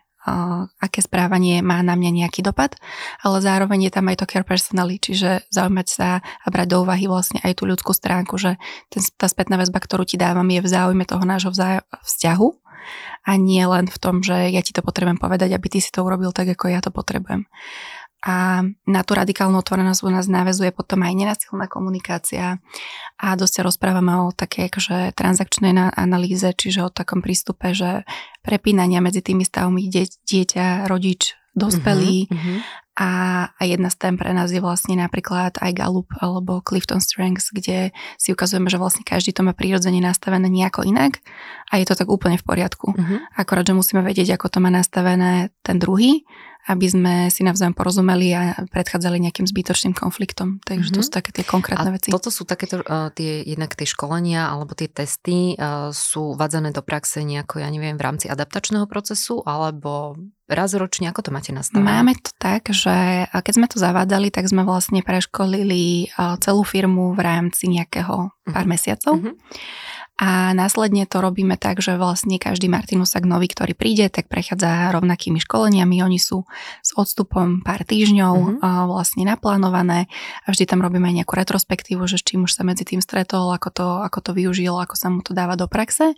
aké 0.79 1.03
správanie 1.03 1.61
má 1.67 1.83
na 1.83 1.99
mňa 1.99 2.25
nejaký 2.25 2.47
dopad, 2.47 2.79
ale 3.27 3.43
zároveň 3.43 3.91
je 3.91 3.93
tam 3.93 4.07
aj 4.07 4.23
to 4.23 4.27
care 4.31 4.47
personally, 4.47 5.03
čiže 5.03 5.43
zaujímať 5.51 5.87
sa 5.91 6.23
a 6.23 6.47
brať 6.47 6.67
do 6.71 6.87
úvahy 6.87 7.11
vlastne 7.11 7.43
aj 7.43 7.59
tú 7.59 7.67
ľudskú 7.67 7.91
stránku, 7.91 8.39
že 8.39 8.55
ten, 8.87 9.03
tá 9.19 9.27
spätná 9.27 9.59
väzba, 9.59 9.83
ktorú 9.83 10.07
ti 10.07 10.15
dávam, 10.15 10.47
je 10.47 10.63
v 10.63 10.69
záujme 10.71 11.03
toho 11.03 11.27
nášho 11.27 11.51
vzťahu 12.07 12.49
a 13.23 13.31
nie 13.39 13.63
len 13.63 13.87
v 13.87 13.99
tom, 13.99 14.23
že 14.23 14.51
ja 14.51 14.63
ti 14.63 14.75
to 14.75 14.83
potrebujem 14.83 15.19
povedať, 15.19 15.55
aby 15.55 15.67
ty 15.71 15.79
si 15.79 15.91
to 15.95 16.03
urobil 16.03 16.35
tak, 16.35 16.51
ako 16.51 16.71
ja 16.71 16.83
to 16.83 16.91
potrebujem. 16.91 17.47
A 18.23 18.63
na 18.87 19.01
tú 19.03 19.19
radikálnu 19.19 19.59
otvorenosť 19.59 20.01
u 20.07 20.11
nás 20.15 20.31
navezuje 20.31 20.71
potom 20.71 21.03
aj 21.03 21.11
nenasilná 21.11 21.67
komunikácia 21.67 22.63
a 23.19 23.35
dosť 23.35 23.55
sa 23.59 23.63
rozprávame 23.67 24.15
o 24.23 24.31
takej 24.31 24.71
akože 24.71 24.97
transakčnej 25.19 25.75
analýze, 25.99 26.47
čiže 26.55 26.87
o 26.87 26.95
takom 26.95 27.19
prístupe, 27.19 27.75
že 27.75 28.07
prepínania 28.47 29.03
medzi 29.03 29.27
tými 29.27 29.43
stavmi 29.43 29.91
dieťa, 30.23 30.87
rodič, 30.87 31.35
dospelý 31.53 32.31
uh-huh. 32.31 32.59
A, 32.93 33.49
a 33.57 33.63
jedna 33.65 33.89
z 33.89 33.97
tém 33.97 34.21
pre 34.21 34.37
nás 34.37 34.53
je 34.53 34.61
vlastne 34.61 35.01
napríklad 35.01 35.57
aj 35.65 35.73
Gallup 35.73 36.13
alebo 36.21 36.61
Clifton 36.61 37.01
Strengths, 37.01 37.49
kde 37.49 37.89
si 38.21 38.37
ukazujeme, 38.37 38.69
že 38.69 38.77
vlastne 38.77 39.01
každý 39.01 39.33
to 39.33 39.41
má 39.41 39.57
prirodzene 39.57 39.97
nastavené 40.05 40.45
nejako 40.53 40.85
inak 40.85 41.25
a 41.73 41.81
je 41.81 41.89
to 41.89 41.97
tak 41.97 42.13
úplne 42.13 42.37
v 42.37 42.45
poriadku. 42.45 42.93
Uh-huh. 42.93 43.25
Akorát, 43.33 43.65
že 43.65 43.73
musíme 43.73 44.05
vedieť, 44.05 44.37
ako 44.37 44.53
to 44.53 44.59
má 44.61 44.69
nastavené 44.69 45.49
ten 45.65 45.81
druhý 45.81 46.29
aby 46.71 46.87
sme 46.87 47.15
si 47.27 47.43
navzájom 47.43 47.75
porozumeli 47.75 48.31
a 48.39 48.55
predchádzali 48.71 49.19
nejakým 49.19 49.51
zbytočným 49.51 49.95
konfliktom. 49.99 50.63
Takže 50.63 50.95
mm-hmm. 50.95 50.97
to 50.97 51.01
mhm. 51.03 51.07
sú 51.07 51.11
také 51.11 51.31
tie 51.35 51.45
konkrétne 51.47 51.91
a 51.91 51.95
veci. 51.95 52.15
toto 52.15 52.31
sú 52.31 52.47
takéto 52.47 52.83
uh, 52.87 53.11
tie, 53.11 53.43
jednak 53.43 53.75
tie 53.75 53.89
školenia 53.89 54.47
alebo 54.47 54.79
tie 54.79 54.87
testy 54.87 55.59
uh, 55.59 55.91
sú 55.91 56.39
vadzané 56.39 56.71
do 56.71 56.85
praxe 56.87 57.27
nejako, 57.27 57.59
ja 57.59 57.69
neviem, 57.71 57.99
v 57.99 58.05
rámci 58.07 58.31
adaptačného 58.31 58.87
procesu 58.87 59.43
alebo 59.43 60.15
raz 60.47 60.77
ročne, 60.77 61.09
ako 61.09 61.29
to 61.29 61.31
máte 61.35 61.51
nastavené? 61.51 61.89
Máme 61.89 62.15
to 62.21 62.31
tak, 62.37 62.69
že 62.71 63.27
keď 63.33 63.53
sme 63.57 63.67
to 63.67 63.81
zavádzali, 63.81 64.29
tak 64.29 64.45
sme 64.47 64.69
vlastne 64.69 65.01
preškolili 65.01 66.13
celú 66.45 66.63
firmu 66.63 67.17
v 67.17 67.21
rámci 67.25 67.73
nejakého 67.73 68.31
pár 68.45 68.53
uh-huh. 68.53 68.69
mesiacov. 68.69 69.17
Uh-huh. 69.17 69.33
A 70.23 70.55
následne 70.55 71.03
to 71.03 71.19
robíme 71.19 71.59
tak, 71.59 71.83
že 71.83 71.99
vlastne 71.99 72.39
každý 72.39 72.71
Martinusak 72.71 73.27
nový, 73.27 73.51
ktorý 73.51 73.75
príde, 73.75 74.07
tak 74.07 74.31
prechádza 74.31 74.95
rovnakými 74.95 75.43
školeniami. 75.43 75.99
Oni 75.99 76.23
sú 76.23 76.47
s 76.79 76.95
odstupom 76.95 77.67
pár 77.67 77.83
týždňov 77.83 78.63
mm-hmm. 78.63 78.87
vlastne 78.87 79.27
naplánované 79.27 80.07
a 80.47 80.55
vždy 80.55 80.71
tam 80.71 80.79
robíme 80.79 81.11
aj 81.11 81.27
nejakú 81.27 81.35
retrospektívu, 81.35 82.07
že 82.07 82.23
s 82.23 82.27
čím 82.31 82.47
už 82.47 82.55
sa 82.55 82.63
medzi 82.63 82.87
tým 82.87 83.03
stretol, 83.03 83.51
ako 83.51 83.69
to, 83.75 83.87
ako 83.99 84.19
to 84.23 84.31
využil, 84.31 84.79
ako 84.79 84.95
sa 84.95 85.11
mu 85.11 85.27
to 85.27 85.35
dáva 85.35 85.59
do 85.59 85.67
praxe. 85.67 86.15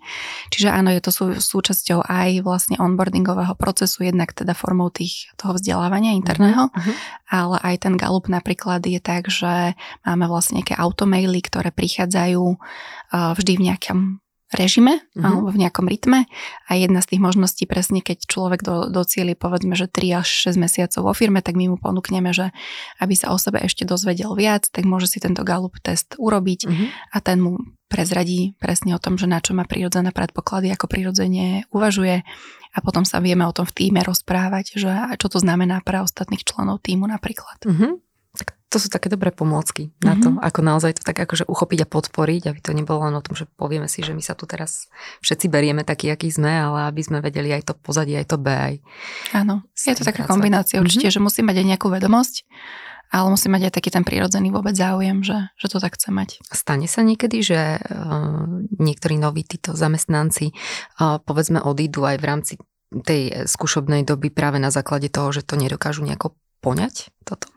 Čiže 0.53 0.69
áno, 0.69 0.93
je 0.93 1.01
to 1.01 1.09
sú, 1.09 1.25
súčasťou 1.41 2.05
aj 2.05 2.45
vlastne 2.45 2.77
onboardingového 2.77 3.57
procesu, 3.57 4.05
jednak 4.05 4.37
teda 4.37 4.53
formou 4.53 4.93
tých, 4.93 5.33
toho 5.33 5.57
vzdelávania 5.57 6.13
interného, 6.13 6.69
mm-hmm. 6.69 6.95
ale 7.33 7.57
aj 7.57 7.89
ten 7.89 7.97
Galup 7.97 8.29
napríklad 8.29 8.85
je 8.85 9.01
tak, 9.01 9.33
že 9.33 9.73
máme 10.05 10.29
vlastne 10.29 10.61
nejaké 10.61 10.77
automaily, 10.77 11.41
ktoré 11.41 11.73
prichádzajú 11.73 12.61
vždy 13.15 13.53
v 13.59 13.65
nejakom 13.71 13.99
režime 14.53 15.01
uh-huh. 15.01 15.25
alebo 15.25 15.49
v 15.49 15.61
nejakom 15.65 15.89
rytme 15.89 16.29
a 16.69 16.71
jedna 16.77 17.01
z 17.01 17.15
tých 17.15 17.21
možností 17.21 17.65
presne, 17.65 18.05
keď 18.05 18.29
človek 18.29 18.61
do, 18.61 18.87
docieli 18.93 19.33
povedzme, 19.33 19.73
že 19.73 19.89
3 19.89 20.21
až 20.21 20.53
6 20.53 20.61
mesiacov 20.61 21.01
vo 21.01 21.13
firme, 21.17 21.41
tak 21.41 21.57
my 21.57 21.73
mu 21.73 21.77
ponúkneme, 21.81 22.29
že 22.29 22.53
aby 23.01 23.13
sa 23.17 23.33
o 23.33 23.37
sebe 23.41 23.65
ešte 23.65 23.83
dozvedel 23.89 24.31
viac, 24.37 24.69
tak 24.69 24.85
môže 24.85 25.09
si 25.09 25.17
tento 25.17 25.41
Gallup 25.41 25.81
test 25.81 26.13
urobiť 26.21 26.59
uh-huh. 26.69 26.87
a 27.13 27.17
ten 27.25 27.41
mu 27.41 27.57
prezradí 27.89 28.53
presne 28.61 28.93
o 28.93 29.01
tom, 29.01 29.17
že 29.17 29.25
na 29.25 29.41
čo 29.41 29.57
má 29.57 29.65
prirodzené 29.65 30.13
predpoklady, 30.13 30.69
ako 30.73 30.89
prirodzene 30.89 31.65
uvažuje 31.73 32.21
a 32.75 32.77
potom 32.83 33.07
sa 33.07 33.23
vieme 33.23 33.47
o 33.47 33.55
tom 33.55 33.65
v 33.65 33.73
týme 33.73 34.03
rozprávať, 34.03 34.77
že 34.77 34.89
čo 35.17 35.27
to 35.31 35.39
znamená 35.41 35.81
pre 35.81 36.05
ostatných 36.05 36.45
členov 36.45 36.85
týmu 36.85 37.09
napríklad. 37.09 37.65
Uh-huh 37.65 38.04
to 38.75 38.83
sú 38.83 38.91
také 38.91 39.07
dobré 39.07 39.31
pomôcky 39.31 39.87
mm-hmm. 39.87 40.03
na 40.03 40.13
to, 40.19 40.35
mhm. 40.35 40.43
ako 40.43 40.59
naozaj 40.59 40.99
to 40.99 41.07
tak 41.07 41.15
akože 41.15 41.47
uchopiť 41.47 41.87
a 41.87 41.87
podporiť, 41.87 42.51
aby 42.51 42.59
to 42.59 42.75
nebolo 42.75 43.07
len 43.07 43.15
o 43.15 43.23
tom, 43.23 43.39
že 43.39 43.47
povieme 43.47 43.87
si, 43.87 44.03
že 44.03 44.11
my 44.11 44.19
sa 44.19 44.35
tu 44.35 44.43
teraz 44.43 44.91
všetci 45.23 45.47
berieme 45.47 45.87
taký, 45.87 46.11
aký 46.11 46.27
sme, 46.27 46.51
ale 46.51 46.91
aby 46.91 46.99
sme 46.99 47.23
vedeli 47.23 47.55
aj 47.55 47.71
to 47.71 47.73
pozadie, 47.79 48.19
aj 48.19 48.35
to 48.35 48.37
B. 48.37 48.51
Aj 48.51 48.75
Áno, 49.31 49.63
je 49.71 49.95
to 49.95 50.03
taká 50.03 50.27
kombinácia 50.27 50.83
určite, 50.83 51.07
mm-hmm. 51.07 51.23
že 51.23 51.23
musí 51.23 51.39
mať 51.39 51.63
aj 51.63 51.67
nejakú 51.71 51.87
vedomosť, 51.87 52.35
ale 53.15 53.31
musí 53.31 53.47
mať 53.47 53.71
aj 53.71 53.73
taký 53.79 53.89
ten 53.95 54.03
prírodzený 54.03 54.51
vôbec 54.51 54.75
záujem, 54.75 55.23
že, 55.23 55.37
že 55.55 55.67
to 55.71 55.79
tak 55.79 55.95
chce 55.95 56.11
mať. 56.11 56.43
Stane 56.51 56.91
sa 56.91 56.99
niekedy, 56.99 57.39
že 57.39 57.79
uh, 57.79 58.43
niektorí 58.75 59.15
noví 59.15 59.47
títo 59.47 59.71
zamestnanci 59.71 60.51
uh, 60.51 61.23
povedzme 61.23 61.63
odídu 61.63 62.03
aj 62.03 62.17
v 62.19 62.27
rámci 62.27 62.53
tej 63.07 63.47
skúšobnej 63.47 64.03
doby 64.03 64.35
práve 64.35 64.59
na 64.59 64.67
základe 64.67 65.07
toho, 65.07 65.31
že 65.31 65.47
to 65.47 65.55
nedokážu 65.55 66.03
nejako 66.03 66.35
poňať 66.59 67.15
toto? 67.23 67.54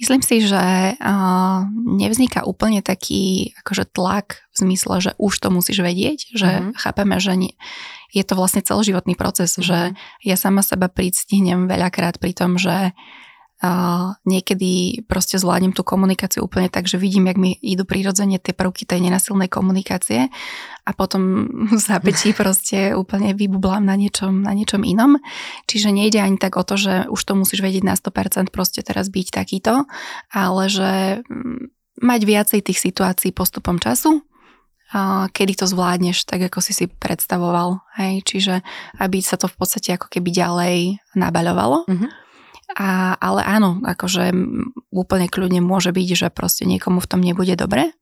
Myslím 0.00 0.22
si, 0.22 0.44
že 0.44 0.94
nevzniká 1.74 2.44
úplne 2.44 2.80
taký 2.80 3.54
akože 3.64 3.84
tlak 3.90 4.44
v 4.52 4.56
zmysle, 4.64 4.94
že 5.00 5.10
už 5.18 5.34
to 5.40 5.48
musíš 5.50 5.82
vedieť, 5.82 6.34
že 6.34 6.50
mm-hmm. 6.50 6.72
chápeme, 6.78 7.16
že 7.18 7.32
nie, 7.34 7.54
je 8.14 8.22
to 8.22 8.38
vlastne 8.38 8.62
celoživotný 8.62 9.18
proces, 9.18 9.58
mm-hmm. 9.58 9.66
že 9.66 9.78
ja 10.22 10.36
sama 10.38 10.62
seba 10.62 10.86
pristihnem 10.86 11.66
veľakrát 11.66 12.22
pri 12.22 12.32
tom, 12.32 12.56
že 12.56 12.94
Niekedy 14.28 15.04
proste 15.08 15.40
zvládnem 15.40 15.72
tú 15.72 15.86
komunikáciu 15.86 16.44
úplne 16.44 16.68
tak, 16.68 16.84
že 16.84 17.00
vidím, 17.00 17.32
jak 17.32 17.38
mi 17.40 17.56
idú 17.64 17.88
prirodzene 17.88 18.36
tie 18.36 18.52
prvky 18.52 18.84
tej 18.84 19.00
nenasilnej 19.00 19.48
komunikácie 19.48 20.28
a 20.84 20.90
potom 20.92 21.48
v 21.72 21.80
zápečí 21.80 22.36
proste 22.36 22.92
úplne 22.92 23.32
vybublám 23.32 23.86
na 23.86 23.96
niečom, 23.96 24.44
na 24.44 24.52
niečom 24.52 24.84
inom. 24.84 25.16
Čiže 25.64 25.96
nejde 25.96 26.20
ani 26.20 26.36
tak 26.36 26.60
o 26.60 26.66
to, 26.66 26.76
že 26.76 27.08
už 27.08 27.20
to 27.24 27.32
musíš 27.38 27.64
vedieť 27.64 27.84
na 27.88 27.96
100% 27.96 28.52
proste 28.52 28.84
teraz 28.84 29.08
byť 29.08 29.26
takýto, 29.32 29.88
ale 30.28 30.62
že 30.68 31.24
mm, 31.24 31.72
mať 32.04 32.20
viacej 32.26 32.60
tých 32.60 32.78
situácií 32.82 33.32
postupom 33.32 33.80
času, 33.80 34.20
kedy 35.32 35.58
to 35.58 35.66
zvládneš 35.66 36.28
tak, 36.28 36.46
ako 36.52 36.60
si 36.60 36.76
si 36.76 36.86
predstavoval. 36.86 37.82
Hej? 37.98 38.22
Čiže 38.28 38.54
aby 39.00 39.18
sa 39.24 39.40
to 39.40 39.48
v 39.50 39.56
podstate 39.56 39.96
ako 39.96 40.06
keby 40.12 40.30
ďalej 40.30 40.76
nabaľovalo. 41.16 41.88
Mm-hmm. 41.88 42.23
A, 42.72 43.14
ale 43.20 43.44
áno, 43.44 43.84
akože 43.84 44.32
úplne 44.88 45.28
kľudne 45.28 45.60
môže 45.60 45.92
byť, 45.92 46.08
že 46.16 46.28
proste 46.32 46.64
niekomu 46.64 46.98
v 47.04 47.10
tom 47.10 47.20
nebude 47.20 47.52
dobre 47.60 47.92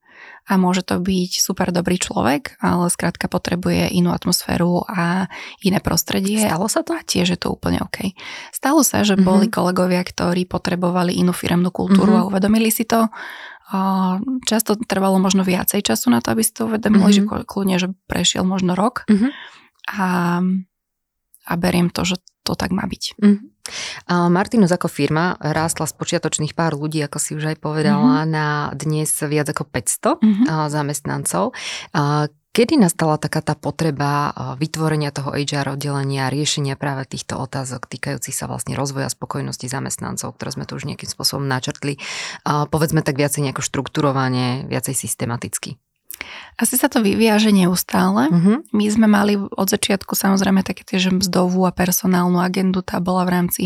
a 0.43 0.59
môže 0.59 0.83
to 0.83 0.99
byť 0.99 1.39
super 1.39 1.71
dobrý 1.71 2.03
človek, 2.03 2.59
ale 2.59 2.91
skrátka 2.91 3.31
potrebuje 3.31 3.95
inú 3.95 4.11
atmosféru 4.11 4.83
a 4.91 5.31
iné 5.63 5.79
prostredie. 5.79 6.43
Stalo 6.43 6.67
sa 6.67 6.83
to? 6.83 6.99
A 6.99 7.03
tiež 7.03 7.35
je 7.35 7.39
to 7.39 7.55
úplne 7.55 7.79
OK. 7.79 8.11
Stalo 8.51 8.83
sa, 8.83 9.07
že 9.07 9.15
mm-hmm. 9.15 9.27
boli 9.27 9.47
kolegovia, 9.47 10.03
ktorí 10.03 10.51
potrebovali 10.51 11.15
inú 11.15 11.31
firemnú 11.31 11.71
kultúru 11.71 12.19
mm-hmm. 12.19 12.27
a 12.27 12.29
uvedomili 12.31 12.75
si 12.75 12.83
to. 12.83 13.07
Často 14.43 14.75
trvalo 14.83 15.23
možno 15.23 15.47
viacej 15.47 15.79
času 15.87 16.11
na 16.11 16.19
to, 16.19 16.35
aby 16.35 16.43
si 16.43 16.51
to 16.51 16.67
uvedomili, 16.67 17.15
mm-hmm. 17.15 17.39
že 17.39 17.47
kľudne, 17.47 17.77
že 17.79 17.89
prešiel 18.11 18.43
možno 18.43 18.75
rok. 18.75 19.07
Mm-hmm. 19.07 19.31
A, 19.95 20.07
a 21.47 21.53
beriem 21.55 21.87
to, 21.87 22.03
že 22.03 22.19
to 22.43 22.59
tak 22.59 22.75
má 22.75 22.83
byť. 22.83 23.15
Mm-hmm. 23.23 23.47
Martinus 24.11 24.75
ako 24.75 24.91
firma 24.91 25.39
rástla 25.39 25.87
z 25.87 25.95
počiatočných 25.95 26.59
pár 26.59 26.75
ľudí, 26.75 26.99
ako 27.07 27.19
si 27.23 27.39
už 27.39 27.55
aj 27.55 27.57
povedala, 27.63 28.27
mm-hmm. 28.27 28.33
na 28.35 28.47
dnes 28.75 29.11
viac 29.23 29.47
ako 29.51 29.65
500 29.71 30.19
mm-hmm. 30.19 30.47
zamestnancov. 30.67 31.55
Kedy 32.53 32.77
nastala 32.77 33.17
taká 33.17 33.41
tá 33.41 33.57
potreba 33.57 34.29
vytvorenia 34.61 35.09
toho 35.09 35.33
HR 35.33 35.81
oddelenia 35.81 36.29
a 36.29 36.33
riešenia 36.35 36.77
práve 36.77 37.09
týchto 37.09 37.41
otázok 37.41 37.89
týkajúcich 37.89 38.37
sa 38.37 38.45
vlastne 38.45 38.77
rozvoja 38.77 39.09
spokojnosti 39.09 39.73
zamestnancov, 39.73 40.37
ktoré 40.37 40.53
sme 40.53 40.69
tu 40.69 40.77
už 40.77 40.85
nejakým 40.85 41.09
spôsobom 41.09 41.49
načrtli, 41.49 41.97
povedzme 42.45 43.01
tak 43.01 43.17
viacej 43.17 43.49
nejako 43.49 43.65
štrukturovanie, 43.65 44.69
viacej 44.69 44.93
systematicky? 44.93 45.81
Asi 46.61 46.77
sa 46.77 46.87
to 46.87 47.01
vyvíja, 47.01 47.41
že 47.41 47.51
neustále. 47.51 48.29
Uh-huh. 48.29 48.61
My 48.71 48.87
sme 48.87 49.09
mali 49.09 49.35
od 49.35 49.69
začiatku 49.69 50.15
samozrejme 50.15 50.63
také 50.63 50.85
tie, 50.85 51.01
že 51.01 51.11
mzdovú 51.11 51.65
a 51.67 51.73
personálnu 51.73 52.39
agendu, 52.39 52.85
tá 52.85 53.01
bola 53.01 53.25
v 53.25 53.35
rámci 53.41 53.63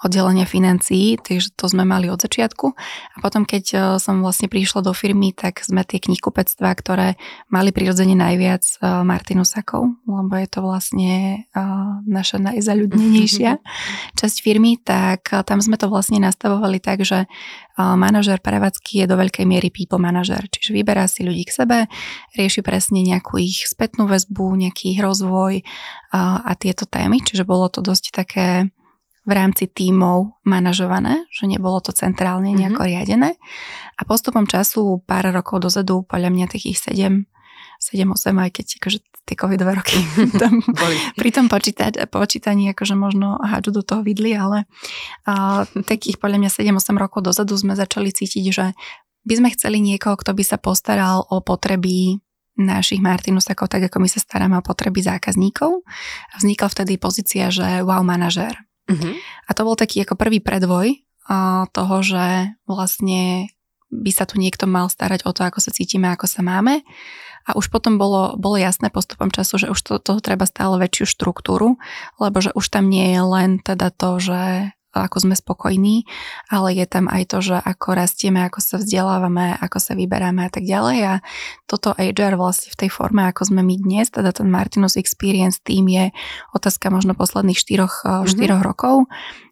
oddelenia 0.00 0.48
financií, 0.48 1.20
takže 1.20 1.52
to 1.52 1.68
sme 1.68 1.84
mali 1.84 2.08
od 2.08 2.16
začiatku. 2.16 2.72
A 3.14 3.16
potom, 3.20 3.44
keď 3.44 3.64
e, 3.68 3.78
som 4.00 4.24
vlastne 4.24 4.48
prišla 4.48 4.80
do 4.80 4.96
firmy, 4.96 5.36
tak 5.36 5.60
sme 5.60 5.84
tie 5.84 6.00
knihkupectvá, 6.00 6.72
ktoré 6.72 7.20
mali 7.52 7.68
prirodzene 7.68 8.16
najviac 8.16 8.64
e, 8.64 9.04
Martinusakov, 9.04 9.92
lebo 10.08 10.34
je 10.40 10.48
to 10.48 10.60
vlastne 10.64 11.44
e, 11.44 11.62
naša 12.08 12.40
najzaľudnenejšia 12.40 13.60
časť 14.20 14.36
firmy, 14.40 14.80
tak 14.80 15.28
tam 15.44 15.60
sme 15.60 15.76
to 15.76 15.92
vlastne 15.92 16.16
nastavovali 16.24 16.80
tak, 16.80 17.04
že 17.04 17.28
manažer 17.80 18.44
prevádzky 18.44 19.00
je 19.00 19.06
do 19.08 19.16
veľkej 19.16 19.48
miery 19.48 19.72
people 19.72 19.96
manažer, 19.96 20.44
čiže 20.52 20.76
vyberá 20.76 21.08
si 21.08 21.24
ľudí 21.24 21.48
k 21.48 21.64
sebe, 21.64 21.78
rieši 22.34 22.60
presne 22.66 23.00
nejakú 23.06 23.38
ich 23.38 23.64
spätnú 23.64 24.10
väzbu, 24.10 24.56
nejaký 24.58 24.96
ich 24.96 25.00
rozvoj 25.00 25.62
a, 26.10 26.52
tieto 26.58 26.84
témy, 26.84 27.22
čiže 27.22 27.46
bolo 27.46 27.70
to 27.70 27.80
dosť 27.80 28.04
také 28.10 28.68
v 29.28 29.32
rámci 29.36 29.68
tímov 29.68 30.42
manažované, 30.48 31.28
že 31.30 31.46
nebolo 31.46 31.78
to 31.84 31.92
centrálne 31.92 32.50
nejako 32.50 32.82
mm-hmm. 32.82 32.90
riadené. 32.90 33.30
A 33.94 34.02
postupom 34.08 34.48
času, 34.48 35.04
pár 35.04 35.28
rokov 35.30 35.60
dozadu, 35.60 36.02
podľa 36.02 36.32
mňa 36.32 36.46
takých 36.48 36.90
7, 36.90 37.28
7, 37.78 38.10
8, 38.10 38.44
aj 38.44 38.50
keď 38.50 38.66
akože 38.80 38.98
tie 39.28 39.36
covidové 39.38 39.78
roky 39.78 40.00
tam 40.42 40.58
pri 41.14 41.30
tom 41.30 41.46
počítať, 41.46 42.00
počítaní 42.10 42.72
akože 42.74 42.98
možno 42.98 43.38
hádžu 43.38 43.70
do 43.78 43.82
toho 43.86 44.00
vidli, 44.02 44.34
ale 44.34 44.66
uh, 45.28 45.62
takých 45.86 46.18
podľa 46.18 46.42
mňa 46.42 46.50
7-8 46.50 46.98
rokov 46.98 47.20
dozadu 47.22 47.54
sme 47.54 47.78
začali 47.78 48.10
cítiť, 48.10 48.44
že 48.50 48.74
by 49.24 49.34
sme 49.36 49.48
chceli 49.52 49.78
niekoho, 49.84 50.16
kto 50.16 50.32
by 50.32 50.44
sa 50.44 50.56
postaral 50.56 51.28
o 51.28 51.44
potreby 51.44 52.20
našich 52.60 53.00
Martinusakov, 53.00 53.72
tak 53.72 53.88
ako 53.88 54.04
my 54.04 54.08
sa 54.10 54.20
staráme 54.20 54.60
o 54.60 54.64
potreby 54.64 55.00
zákazníkov. 55.00 55.80
A 56.30 56.34
vznikla 56.36 56.68
vtedy 56.68 57.00
pozícia, 57.00 57.48
že 57.48 57.80
wow 57.80 58.04
manažér. 58.04 58.56
Uh-huh. 58.90 59.14
A 59.48 59.50
to 59.56 59.64
bol 59.64 59.78
taký 59.78 60.04
ako 60.04 60.18
prvý 60.18 60.44
predvoj 60.44 61.00
uh, 61.30 61.64
toho, 61.72 61.96
že 62.04 62.52
vlastne 62.68 63.48
by 63.90 64.10
sa 64.14 64.24
tu 64.28 64.38
niekto 64.38 64.70
mal 64.70 64.86
starať 64.86 65.26
o 65.26 65.34
to, 65.34 65.42
ako 65.42 65.58
sa 65.58 65.74
cítime, 65.74 66.10
ako 66.12 66.30
sa 66.30 66.44
máme. 66.46 66.86
A 67.48 67.56
už 67.56 67.72
potom 67.72 67.96
bolo, 67.96 68.36
bolo 68.36 68.60
jasné 68.60 68.92
postupom 68.92 69.32
času, 69.32 69.66
že 69.66 69.70
už 69.72 69.80
to, 69.80 69.92
toho 69.98 70.20
treba 70.20 70.44
stále 70.44 70.76
väčšiu 70.76 71.08
štruktúru, 71.08 71.80
lebo 72.20 72.38
že 72.38 72.52
už 72.52 72.68
tam 72.68 72.92
nie 72.92 73.16
je 73.16 73.22
len 73.24 73.50
teda 73.58 73.90
to, 73.90 74.20
že 74.20 74.70
ako 74.98 75.30
sme 75.30 75.34
spokojní, 75.38 76.02
ale 76.50 76.74
je 76.74 76.86
tam 76.90 77.06
aj 77.06 77.22
to, 77.30 77.38
že 77.38 77.56
ako 77.62 77.94
rastieme, 77.94 78.42
ako 78.42 78.58
sa 78.58 78.76
vzdelávame, 78.82 79.54
ako 79.62 79.78
sa 79.78 79.94
vyberáme 79.94 80.42
a 80.42 80.50
tak 80.50 80.66
ďalej 80.66 80.98
a 81.06 81.14
toto 81.70 81.94
HR 81.94 82.34
vlastne 82.34 82.74
v 82.74 82.80
tej 82.86 82.90
forme, 82.90 83.22
ako 83.30 83.54
sme 83.54 83.62
my 83.62 83.76
dnes, 83.78 84.10
teda 84.10 84.34
ten 84.34 84.50
Martinus 84.50 84.98
Experience 84.98 85.62
tým 85.62 85.86
je 85.86 86.04
otázka 86.50 86.90
možno 86.90 87.14
posledných 87.14 87.58
4, 87.58 88.26
4 88.26 88.26
mm-hmm. 88.26 88.66
rokov 88.66 89.06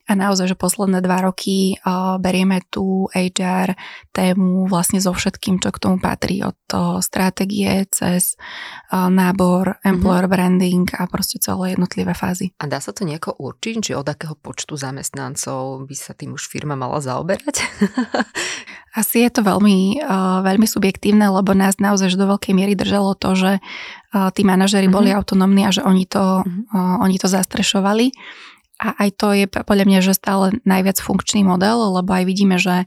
a 0.08 0.16
naozaj, 0.16 0.56
že 0.56 0.56
posledné 0.56 1.04
dva 1.04 1.28
roky 1.28 1.76
uh, 1.84 2.16
berieme 2.16 2.64
tú 2.72 3.12
HR 3.12 3.76
tému 4.16 4.64
vlastne 4.64 5.04
so 5.04 5.12
všetkým, 5.12 5.60
čo 5.60 5.68
k 5.68 5.78
tomu 5.78 6.00
patrí. 6.00 6.40
Od 6.40 6.56
toho 6.64 7.04
stratégie 7.04 7.84
cez 7.92 8.40
uh, 8.88 9.12
nábor, 9.12 9.76
mhm. 9.76 9.84
employer 9.84 10.24
mm-hmm. 10.24 10.32
branding 10.32 10.86
a 10.96 11.04
proste 11.04 11.36
celé 11.36 11.76
jednotlivé 11.76 12.16
fázy. 12.16 12.56
A 12.56 12.64
dá 12.64 12.80
sa 12.80 12.96
to 12.96 13.04
nejako 13.04 13.36
určiť, 13.36 13.74
či 13.84 13.92
od 13.92 14.08
akého 14.08 14.32
počtu 14.32 14.80
zamestnancov 14.80 15.84
by 15.84 15.94
sa 15.94 16.16
tým 16.16 16.32
už 16.32 16.48
firma 16.48 16.72
mala 16.72 17.04
zaoberať? 17.04 17.60
Asi 18.98 19.20
je 19.20 19.30
to 19.30 19.44
veľmi, 19.44 20.00
uh, 20.00 20.40
veľmi 20.40 20.64
subjektívne, 20.64 21.28
lebo 21.28 21.52
nás 21.52 21.76
naozaj 21.76 22.16
do 22.16 22.24
veľkej 22.24 22.56
miery 22.56 22.72
držalo 22.72 23.12
to, 23.12 23.36
že 23.36 23.52
tí 24.08 24.40
manažeri 24.40 24.88
mm-hmm. 24.88 24.96
boli 24.96 25.12
autonómni 25.12 25.68
a 25.68 25.70
že 25.70 25.84
oni 25.84 26.08
to, 26.08 26.40
mm-hmm. 26.40 27.04
oni 27.04 27.20
to 27.20 27.28
zastrešovali. 27.28 28.08
A 28.78 28.94
aj 29.06 29.10
to 29.18 29.34
je 29.34 29.50
podľa 29.50 29.84
mňa, 29.90 30.00
že 30.06 30.14
stále 30.14 30.62
najviac 30.62 31.02
funkčný 31.02 31.42
model, 31.42 31.98
lebo 31.98 32.14
aj 32.14 32.24
vidíme, 32.24 32.56
že 32.62 32.86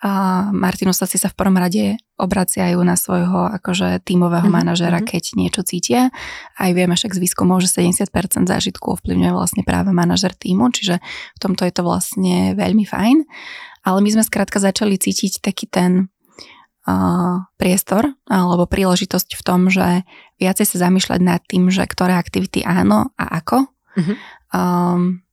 a 0.00 0.48
Martinusasi 0.56 1.20
sa 1.20 1.28
v 1.28 1.36
prvom 1.36 1.60
rade 1.60 2.00
obraciajú 2.16 2.80
na 2.80 2.96
svojho 2.96 3.52
akože 3.60 4.00
tímového 4.00 4.48
mm-hmm. 4.48 4.64
manažera, 4.64 5.04
mhm. 5.04 5.06
keď 5.06 5.24
niečo 5.36 5.60
cítia. 5.60 6.08
Aj 6.56 6.72
vieme 6.72 6.96
však 6.96 7.12
z 7.12 7.20
výskumov, 7.20 7.60
že 7.60 7.84
70% 7.84 8.08
zážitku 8.48 8.96
ovplyvňuje 8.96 9.32
vlastne 9.36 9.60
práve 9.60 9.92
manažer 9.92 10.32
týmu, 10.32 10.72
čiže 10.72 11.04
v 11.36 11.38
tomto 11.38 11.68
je 11.68 11.72
to 11.76 11.84
vlastne 11.84 12.56
veľmi 12.56 12.88
fajn. 12.88 13.28
Ale 13.84 13.98
my 14.00 14.08
sme 14.08 14.24
skrátka 14.24 14.56
začali 14.56 14.96
cítiť 14.96 15.44
taký 15.44 15.68
ten 15.68 16.08
uh, 16.88 17.44
priestor 17.60 18.12
alebo 18.28 18.64
príležitosť 18.68 19.36
v 19.36 19.42
tom, 19.44 19.68
že 19.68 20.04
viacej 20.40 20.64
sa 20.64 20.88
zamýšľať 20.88 21.20
nad 21.20 21.44
tým, 21.44 21.68
že 21.68 21.84
ktoré 21.84 22.16
aktivity 22.16 22.64
áno 22.64 23.12
a 23.20 23.40
ako. 23.40 23.68
Mm-hmm. 24.00 24.16
Um, 24.56 25.24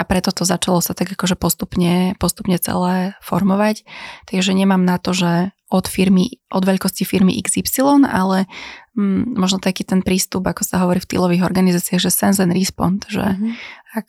a 0.00 0.02
preto 0.08 0.32
to 0.32 0.48
začalo 0.48 0.80
sa 0.80 0.96
tak 0.96 1.12
akože 1.12 1.36
postupne, 1.36 2.16
postupne 2.16 2.56
celé 2.56 3.12
formovať. 3.20 3.84
Takže 4.24 4.56
nemám 4.56 4.80
na 4.80 4.96
to, 4.96 5.12
že 5.12 5.52
od 5.68 5.84
firmy, 5.86 6.40
od 6.48 6.64
veľkosti 6.64 7.04
firmy 7.04 7.36
XY, 7.44 8.08
ale 8.08 8.48
mm, 8.96 9.36
možno 9.36 9.60
taký 9.60 9.84
ten 9.84 10.00
prístup, 10.00 10.48
ako 10.48 10.64
sa 10.64 10.80
hovorí 10.82 11.04
v 11.04 11.10
týlových 11.12 11.44
organizáciách, 11.44 12.00
že 12.00 12.10
sense 12.10 12.40
and 12.40 12.56
respond, 12.56 13.04
že 13.12 13.22
mm-hmm. 13.22 13.52
ak 13.92 14.08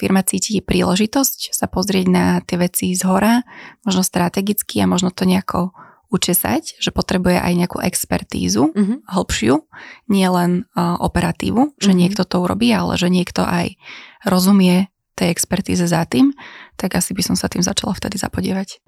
firma 0.00 0.24
cíti 0.24 0.64
príležitosť 0.64 1.52
sa 1.52 1.68
pozrieť 1.68 2.06
na 2.08 2.26
tie 2.40 2.56
veci 2.56 2.96
z 2.96 3.04
hora, 3.04 3.44
možno 3.84 4.02
strategicky 4.02 4.80
a 4.80 4.90
možno 4.90 5.12
to 5.12 5.28
nejako 5.28 5.76
učesať, 6.10 6.80
že 6.80 6.94
potrebuje 6.94 7.38
aj 7.38 7.52
nejakú 7.54 7.78
expertízu, 7.82 8.72
mm-hmm. 8.72 8.98
hĺbšiu, 9.10 9.54
nie 10.08 10.26
len 10.26 10.64
uh, 10.72 10.96
operatívu, 11.02 11.76
že 11.76 11.90
mm-hmm. 11.90 11.98
niekto 11.98 12.22
to 12.24 12.40
urobí, 12.42 12.70
ale 12.70 12.94
že 12.94 13.10
niekto 13.10 13.42
aj 13.42 13.74
rozumie 14.22 14.90
tej 15.16 15.32
expertíze 15.32 15.88
za 15.88 16.04
tým, 16.04 16.36
tak 16.76 16.94
asi 16.94 17.16
by 17.16 17.22
som 17.24 17.36
sa 17.36 17.48
tým 17.48 17.64
začala 17.64 17.96
vtedy 17.96 18.20
zapodievať. 18.20 18.84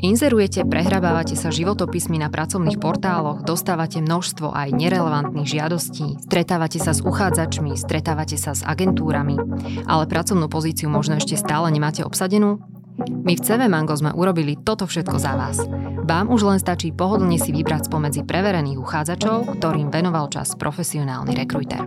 Inzerujete, 0.00 0.64
prehrabávate 0.64 1.36
sa 1.36 1.52
životopismi 1.52 2.16
na 2.16 2.32
pracovných 2.32 2.80
portáloch, 2.80 3.44
dostávate 3.44 4.00
množstvo 4.00 4.48
aj 4.48 4.72
nerelevantných 4.72 5.44
žiadostí, 5.44 6.24
stretávate 6.24 6.80
sa 6.80 6.96
s 6.96 7.04
uchádzačmi, 7.04 7.76
stretávate 7.76 8.40
sa 8.40 8.56
s 8.56 8.64
agentúrami, 8.64 9.36
ale 9.84 10.08
pracovnú 10.08 10.48
pozíciu 10.48 10.88
možno 10.88 11.20
ešte 11.20 11.36
stále 11.36 11.68
nemáte 11.68 12.00
obsadenú? 12.00 12.64
My 13.00 13.36
v 13.36 13.44
CV 13.44 13.68
Mango 13.68 13.92
sme 13.92 14.16
urobili 14.16 14.56
toto 14.56 14.88
všetko 14.88 15.16
za 15.20 15.36
vás. 15.36 15.60
Vám 16.04 16.32
už 16.32 16.48
len 16.48 16.58
stačí 16.60 16.92
pohodlne 16.92 17.36
si 17.36 17.52
vybrať 17.52 17.92
spomedzi 17.92 18.24
preverených 18.24 18.80
uchádzačov, 18.80 19.60
ktorým 19.60 19.92
venoval 19.92 20.32
čas 20.32 20.56
profesionálny 20.56 21.36
rekruter. 21.36 21.84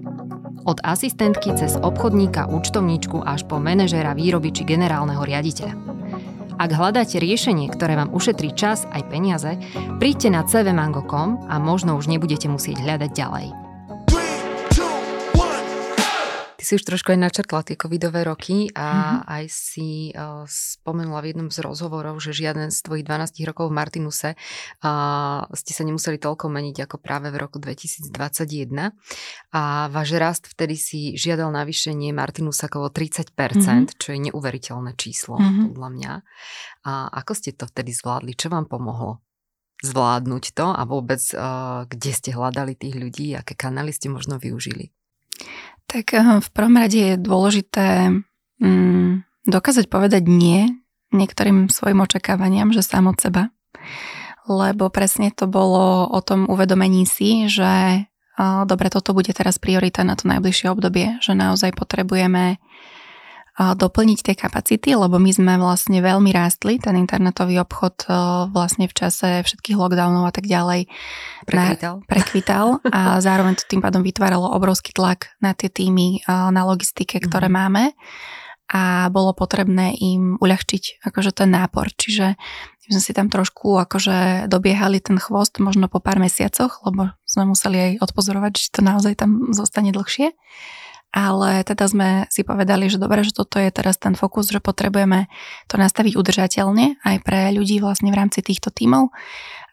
Od 0.63 0.79
asistentky 0.79 1.51
cez 1.59 1.75
obchodníka, 1.75 2.47
účtovníčku 2.47 3.19
až 3.19 3.43
po 3.43 3.59
manažéra 3.59 4.15
výroby 4.15 4.55
či 4.55 4.63
generálneho 4.63 5.19
riaditeľa. 5.19 5.75
Ak 6.55 6.69
hľadáte 6.71 7.19
riešenie, 7.19 7.67
ktoré 7.67 7.99
vám 7.99 8.13
ušetrí 8.15 8.55
čas 8.55 8.87
aj 8.95 9.11
peniaze, 9.11 9.59
príďte 9.99 10.31
na 10.31 10.47
cvmango.com 10.47 11.51
a 11.51 11.59
možno 11.59 11.99
už 11.99 12.07
nebudete 12.07 12.47
musieť 12.47 12.79
hľadať 12.79 13.11
ďalej. 13.11 13.62
Ty 16.63 16.71
si 16.71 16.79
už 16.79 16.87
trošku 16.87 17.11
aj 17.11 17.19
načrtla 17.19 17.59
tie 17.67 17.75
covidové 17.75 18.23
roky 18.23 18.71
a 18.71 18.87
mm-hmm. 18.87 19.19
aj 19.27 19.43
si 19.51 20.15
uh, 20.15 20.47
spomenula 20.47 21.19
v 21.19 21.35
jednom 21.35 21.51
z 21.51 21.59
rozhovorov, 21.59 22.23
že 22.23 22.31
žiaden 22.31 22.71
z 22.71 22.79
tvojich 22.87 23.03
12 23.03 23.35
rokov 23.51 23.67
v 23.67 23.75
Martinuse 23.75 24.29
uh, 24.39 25.43
ste 25.59 25.75
sa 25.75 25.83
nemuseli 25.83 26.23
toľko 26.23 26.47
meniť 26.47 26.87
ako 26.87 27.03
práve 27.03 27.35
v 27.35 27.43
roku 27.43 27.59
2021. 27.59 28.95
A 29.51 29.91
váš 29.91 30.09
rast 30.15 30.47
vtedy 30.47 30.79
si 30.79 31.19
žiadal 31.19 31.51
navýšenie 31.51 32.15
Martinusa 32.15 32.71
okolo 32.71 32.87
30%, 32.87 33.35
mm-hmm. 33.35 33.99
čo 33.99 34.15
je 34.15 34.19
neuveriteľné 34.31 34.95
číslo 34.95 35.35
mm-hmm. 35.35 35.67
podľa 35.67 35.89
mňa. 35.99 36.13
A 36.87 37.11
ako 37.11 37.43
ste 37.43 37.51
to 37.51 37.67
vtedy 37.67 37.91
zvládli? 37.91 38.39
Čo 38.39 38.47
vám 38.47 38.71
pomohlo? 38.71 39.19
zvládnuť 39.83 40.55
to 40.55 40.71
a 40.71 40.81
vôbec 40.87 41.19
uh, 41.35 41.83
kde 41.91 42.11
ste 42.15 42.31
hľadali 42.31 42.71
tých 42.79 42.95
ľudí, 42.95 43.35
aké 43.35 43.51
kanály 43.51 43.91
ste 43.91 44.07
možno 44.07 44.39
využili? 44.39 44.95
Tak 45.93 46.17
eh, 46.17 46.41
v 46.41 46.49
prvom 46.49 46.75
rade 46.81 46.97
je 46.97 47.21
dôležité 47.21 48.09
mm, 48.57 49.21
dokázať 49.45 49.85
povedať 49.85 50.25
nie 50.25 50.73
niektorým 51.13 51.69
svojim 51.69 52.01
očakávaniam, 52.01 52.73
že 52.73 52.81
sám 52.81 53.13
od 53.13 53.21
seba. 53.21 53.53
Lebo 54.49 54.89
presne 54.89 55.29
to 55.29 55.45
bolo 55.45 56.09
o 56.09 56.19
tom 56.25 56.49
uvedomení 56.49 57.05
si, 57.05 57.45
že 57.47 58.03
uh, 58.09 58.65
dobre, 58.65 58.89
toto 58.89 59.13
bude 59.13 59.29
teraz 59.31 59.61
priorita 59.61 60.01
na 60.03 60.17
to 60.17 60.27
najbližšie 60.27 60.73
obdobie, 60.73 61.21
že 61.21 61.37
naozaj 61.37 61.77
potrebujeme 61.77 62.57
doplniť 63.53 64.19
tie 64.25 64.35
kapacity, 64.37 64.97
lebo 64.97 65.21
my 65.21 65.29
sme 65.29 65.53
vlastne 65.61 66.01
veľmi 66.01 66.33
rástli, 66.33 66.81
ten 66.81 66.97
internetový 66.97 67.61
obchod 67.61 68.09
vlastne 68.49 68.89
v 68.89 68.93
čase 68.97 69.45
všetkých 69.45 69.77
lockdownov 69.77 70.25
a 70.25 70.33
tak 70.33 70.49
ďalej 70.49 70.89
prekvital, 71.45 72.01
na, 72.01 72.07
prekvital 72.09 72.65
a 72.89 73.01
zároveň 73.25 73.53
to 73.61 73.69
tým 73.69 73.85
pádom 73.85 74.01
vytváralo 74.01 74.49
obrovský 74.57 74.89
tlak 74.97 75.29
na 75.37 75.53
tie 75.53 75.69
týmy, 75.69 76.25
na 76.25 76.65
logistike, 76.65 77.21
ktoré 77.21 77.45
mm-hmm. 77.45 77.61
máme 77.69 77.83
a 78.73 79.13
bolo 79.13 79.37
potrebné 79.37 79.93
im 80.01 80.41
uľahčiť 80.41 81.05
akože 81.05 81.37
ten 81.37 81.53
nápor. 81.53 81.93
Čiže 81.93 82.33
sme 82.89 82.99
si 82.99 83.13
tam 83.13 83.29
trošku 83.29 83.77
akože 83.85 84.49
dobiehali 84.49 84.97
ten 84.97 85.21
chvost 85.21 85.61
možno 85.61 85.85
po 85.87 86.01
pár 86.01 86.17
mesiacoch, 86.17 86.81
lebo 86.83 87.13
sme 87.21 87.47
museli 87.47 87.77
aj 87.77 87.91
odpozorovať, 88.01 88.51
či 88.57 88.67
to 88.73 88.81
naozaj 88.81 89.13
tam 89.13 89.53
zostane 89.53 89.93
dlhšie 89.93 90.33
ale 91.13 91.61
teda 91.61 91.85
sme 91.85 92.09
si 92.33 92.41
povedali, 92.41 92.89
že 92.89 92.97
dobre, 92.97 93.21
že 93.21 93.37
toto 93.37 93.61
je 93.61 93.69
teraz 93.69 94.01
ten 94.01 94.17
fokus, 94.17 94.49
že 94.49 94.57
potrebujeme 94.57 95.29
to 95.69 95.77
nastaviť 95.77 96.17
udržateľne 96.17 97.05
aj 97.05 97.15
pre 97.21 97.53
ľudí 97.53 97.77
vlastne 97.77 98.09
v 98.09 98.17
rámci 98.17 98.41
týchto 98.41 98.73
tímov 98.73 99.13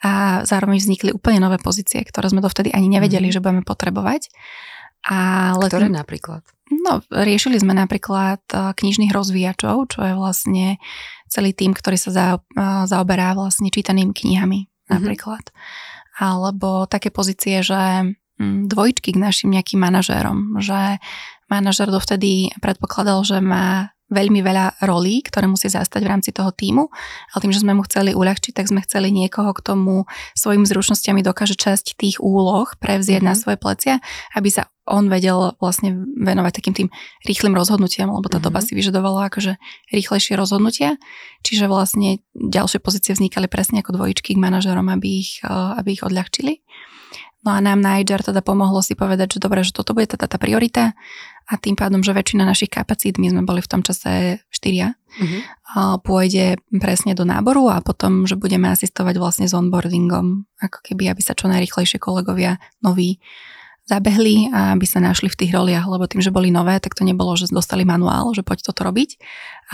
a 0.05 0.45
zároveň 0.45 0.77
vznikli 0.77 1.17
úplne 1.17 1.41
nové 1.41 1.57
pozície, 1.57 2.05
ktoré 2.05 2.29
sme 2.29 2.45
dovtedy 2.45 2.77
ani 2.77 2.93
nevedeli, 2.93 3.33
mm. 3.33 3.35
že 3.37 3.41
budeme 3.41 3.65
potrebovať. 3.65 4.29
Ale 5.01 5.65
ktoré 5.73 5.89
tým, 5.89 5.97
napríklad? 5.97 6.45
No, 6.69 7.01
riešili 7.09 7.57
sme 7.57 7.73
napríklad 7.73 8.45
e, 8.53 8.77
knižných 8.77 9.17
rozvíjačov, 9.17 9.97
čo 9.97 10.01
je 10.05 10.13
vlastne 10.13 10.77
celý 11.25 11.57
tým, 11.57 11.73
ktorý 11.73 11.97
sa 11.97 12.11
za, 12.13 12.27
e, 12.37 12.85
zaoberá 12.85 13.33
vlastne 13.33 13.73
čítanými 13.73 14.13
knihami 14.13 14.69
mm-hmm. 14.69 14.93
napríklad. 14.93 15.45
Alebo 16.21 16.85
také 16.85 17.09
pozície, 17.09 17.65
že 17.65 18.13
dvojčky 18.41 19.13
k 19.13 19.21
našim 19.21 19.53
nejakým 19.53 19.77
manažérom, 19.77 20.57
že 20.65 20.97
manažer 21.53 21.93
dovtedy 21.93 22.49
predpokladal, 22.65 23.21
že 23.23 23.45
má 23.45 23.93
veľmi 24.11 24.43
veľa 24.43 24.83
rolí, 24.85 25.23
ktoré 25.23 25.47
musí 25.47 25.71
zastať 25.71 26.03
v 26.03 26.11
rámci 26.11 26.31
toho 26.35 26.51
týmu, 26.51 26.91
ale 27.31 27.39
tým, 27.39 27.55
že 27.55 27.63
sme 27.63 27.79
mu 27.79 27.87
chceli 27.87 28.11
uľahčiť, 28.13 28.53
tak 28.53 28.67
sme 28.67 28.83
chceli 28.83 29.15
niekoho, 29.15 29.55
k 29.55 29.63
tomu 29.63 30.11
svojimi 30.35 30.67
zručnosťami 30.67 31.23
dokáže 31.23 31.55
časť 31.55 31.95
tých 31.95 32.19
úloh 32.19 32.67
prevzieť 32.83 33.23
mm-hmm. 33.23 33.31
na 33.31 33.35
mhm. 33.39 33.41
svoje 33.41 33.57
plecia, 33.57 33.95
aby 34.35 34.51
sa 34.51 34.67
on 34.91 35.07
vedel 35.07 35.55
vlastne 35.63 35.95
venovať 36.19 36.53
takým 36.59 36.75
tým 36.75 36.89
rýchlym 37.23 37.55
rozhodnutiam, 37.55 38.11
lebo 38.11 38.27
tá 38.27 38.43
mm-hmm. 38.43 38.51
doba 38.51 38.59
si 38.59 38.75
vyžadovala 38.75 39.31
akože 39.31 39.55
rýchlejšie 39.95 40.35
rozhodnutia. 40.35 40.99
Čiže 41.47 41.71
vlastne 41.71 42.19
ďalšie 42.35 42.83
pozície 42.83 43.15
vznikali 43.15 43.47
presne 43.47 43.87
ako 43.87 43.95
dvojičky 43.95 44.35
k 44.35 44.43
manažerom, 44.43 44.91
aby 44.91 45.23
ich, 45.23 45.39
aby 45.47 45.95
ich 45.95 46.03
odľahčili. 46.03 46.67
No 47.41 47.57
a 47.57 47.59
nám 47.65 47.81
na 47.81 47.97
HR 47.97 48.21
teda 48.21 48.45
pomohlo 48.45 48.85
si 48.85 48.93
povedať, 48.93 49.37
že 49.37 49.43
dobre, 49.43 49.65
že 49.65 49.73
toto 49.73 49.97
bude 49.97 50.13
teda 50.13 50.29
tá 50.29 50.37
priorita 50.37 50.93
a 51.49 51.57
tým 51.57 51.73
pádom, 51.73 52.05
že 52.05 52.13
väčšina 52.13 52.45
našich 52.45 52.69
kapacít, 52.69 53.17
my 53.17 53.33
sme 53.33 53.43
boli 53.49 53.65
v 53.65 53.71
tom 53.71 53.81
čase 53.81 54.45
štyria, 54.53 54.93
mm-hmm. 55.17 55.41
pôjde 56.05 56.61
presne 56.79 57.17
do 57.17 57.25
náboru 57.25 57.73
a 57.73 57.81
potom, 57.81 58.29
že 58.29 58.37
budeme 58.37 58.69
asistovať 58.69 59.17
vlastne 59.17 59.47
s 59.49 59.57
onboardingom, 59.57 60.45
ako 60.61 60.79
keby, 60.85 61.11
aby 61.11 61.23
sa 61.25 61.33
čo 61.33 61.49
najrychlejšie 61.49 61.97
kolegovia 61.97 62.61
noví 62.85 63.19
zabehli 63.91 64.55
a 64.55 64.79
aby 64.79 64.87
sa 64.87 65.03
našli 65.03 65.27
v 65.27 65.35
tých 65.35 65.51
roliach, 65.51 65.91
lebo 65.91 66.07
tým, 66.07 66.23
že 66.23 66.31
boli 66.31 66.55
nové, 66.55 66.79
tak 66.79 66.95
to 66.95 67.03
nebolo, 67.03 67.35
že 67.35 67.51
dostali 67.51 67.83
manuál, 67.83 68.31
že 68.31 68.47
poď 68.47 68.71
toto 68.71 68.87
robiť, 68.87 69.19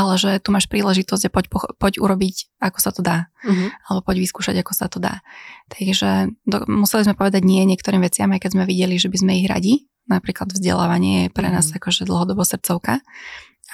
ale 0.00 0.16
že 0.16 0.40
tu 0.40 0.48
máš 0.56 0.64
príležitosť 0.72 1.28
a 1.28 1.30
poď, 1.30 1.46
poď 1.76 1.92
urobiť, 2.00 2.56
ako 2.64 2.78
sa 2.80 2.90
to 2.96 3.04
dá. 3.04 3.28
Uh-huh. 3.44 3.68
Alebo 3.84 4.00
poď 4.08 4.24
vyskúšať, 4.24 4.56
ako 4.64 4.72
sa 4.72 4.88
to 4.88 4.96
dá. 4.96 5.20
Takže 5.68 6.32
do, 6.48 6.64
museli 6.64 7.04
sme 7.04 7.14
povedať 7.14 7.44
nie 7.44 7.68
niektorým 7.68 8.00
veciam, 8.00 8.32
aj 8.32 8.40
keď 8.40 8.50
sme 8.56 8.64
videli, 8.64 8.96
že 8.96 9.12
by 9.12 9.16
sme 9.20 9.32
ich 9.36 9.46
radi. 9.46 9.84
Napríklad 10.08 10.48
vzdelávanie 10.54 11.28
je 11.28 11.34
pre 11.36 11.52
nás 11.52 11.68
uh-huh. 11.68 11.76
akože 11.76 12.08
dlhodobo 12.08 12.40
srdcovka, 12.40 13.04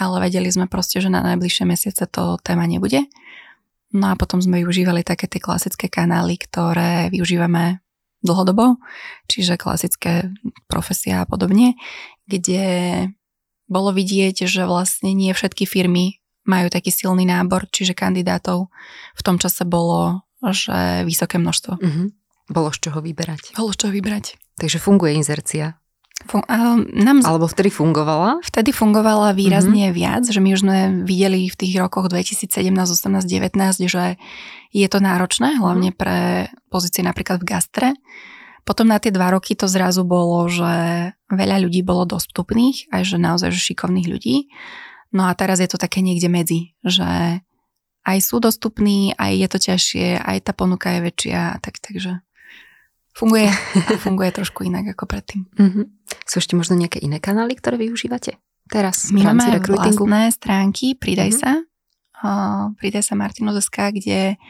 ale 0.02 0.16
vedeli 0.26 0.50
sme 0.50 0.66
proste, 0.66 0.98
že 0.98 1.12
na 1.12 1.22
najbližšie 1.22 1.64
mesiace 1.68 2.04
to 2.10 2.40
téma 2.42 2.66
nebude. 2.66 3.06
No 3.92 4.08
a 4.08 4.16
potom 4.16 4.40
sme 4.40 4.64
využívali 4.64 5.04
také 5.04 5.28
tie 5.28 5.36
klasické 5.36 5.92
kanály, 5.92 6.40
ktoré 6.40 7.12
využívame 7.12 7.84
dlhodobo, 8.22 8.78
čiže 9.26 9.58
klasické 9.58 10.30
profesia 10.70 11.22
a 11.22 11.28
podobne, 11.28 11.74
kde 12.30 12.64
bolo 13.66 13.90
vidieť, 13.90 14.46
že 14.46 14.62
vlastne 14.64 15.12
nie 15.12 15.34
všetky 15.34 15.66
firmy 15.66 16.22
majú 16.42 16.70
taký 16.70 16.90
silný 16.90 17.22
nábor, 17.26 17.70
čiže 17.70 17.94
kandidátov 17.94 18.70
v 19.14 19.22
tom 19.22 19.38
čase 19.38 19.62
bolo, 19.62 20.26
že 20.42 21.06
vysoké 21.06 21.38
množstvo. 21.38 21.78
Mm-hmm. 21.78 22.06
Bolo 22.50 22.74
z 22.74 22.78
čoho 22.82 22.98
vyberať. 22.98 23.54
Bolo 23.54 23.70
z 23.70 23.86
čoho 23.86 23.92
vybrať. 23.94 24.38
Takže 24.58 24.82
funguje 24.82 25.14
inzercia. 25.14 25.78
Fun- 26.26 26.46
nám 26.92 27.18
Alebo 27.26 27.50
vtedy 27.50 27.70
fungovala? 27.70 28.42
Vtedy 28.46 28.70
fungovala 28.70 29.34
výrazne 29.34 29.90
mm-hmm. 29.90 29.96
viac, 29.96 30.22
že 30.26 30.38
my 30.38 30.50
už 30.54 30.60
sme 30.62 30.78
videli 31.02 31.50
v 31.50 31.56
tých 31.58 31.74
rokoch 31.78 32.06
2017, 32.08 32.48
18, 32.70 33.22
19, 33.26 33.58
že 33.86 34.16
je 34.72 34.86
to 34.88 34.98
náročné, 35.02 35.58
hlavne 35.58 35.90
mm-hmm. 35.90 36.00
pre 36.00 36.50
pozície 36.70 37.02
napríklad 37.02 37.42
v 37.42 37.48
gastre. 37.48 37.88
Potom 38.62 38.86
na 38.86 39.02
tie 39.02 39.10
dva 39.10 39.34
roky 39.34 39.58
to 39.58 39.66
zrazu 39.66 40.06
bolo, 40.06 40.46
že 40.46 41.10
veľa 41.34 41.66
ľudí 41.66 41.82
bolo 41.82 42.06
dostupných, 42.06 42.94
aj 42.94 43.02
že 43.02 43.16
naozaj 43.18 43.50
že 43.50 43.74
šikovných 43.74 44.06
ľudí. 44.06 44.46
No 45.10 45.26
a 45.26 45.34
teraz 45.34 45.58
je 45.58 45.66
to 45.66 45.82
také 45.82 45.98
niekde 46.00 46.30
medzi, 46.30 46.78
že 46.86 47.42
aj 48.02 48.18
sú 48.22 48.38
dostupní, 48.38 49.14
aj 49.18 49.32
je 49.34 49.48
to 49.50 49.58
ťažšie, 49.58 50.06
aj 50.22 50.38
tá 50.46 50.52
ponuka 50.54 50.94
je 50.94 51.00
väčšia, 51.10 51.58
tak, 51.58 51.78
takže 51.82 52.22
funguje 53.12 53.48
a 53.48 53.96
funguje 54.00 54.30
trošku 54.32 54.64
inak 54.64 54.96
ako 54.96 55.04
predtým. 55.08 55.48
Mm-hmm. 55.56 55.84
Sú 56.24 56.40
ešte 56.40 56.56
možno 56.56 56.76
nejaké 56.76 57.00
iné 57.00 57.20
kanály, 57.20 57.56
ktoré 57.56 57.76
využívate 57.76 58.40
teraz 58.72 59.12
My 59.12 59.28
máme 59.28 59.60
vlastné 59.60 60.32
stránky 60.32 60.96
Pridaj 60.96 61.36
mm-hmm. 61.36 61.42
sa, 61.44 61.52
uh, 62.24 62.64
Pridaj 62.80 63.04
sa 63.04 63.14
Martinus.sk, 63.20 63.76
kde 63.92 64.40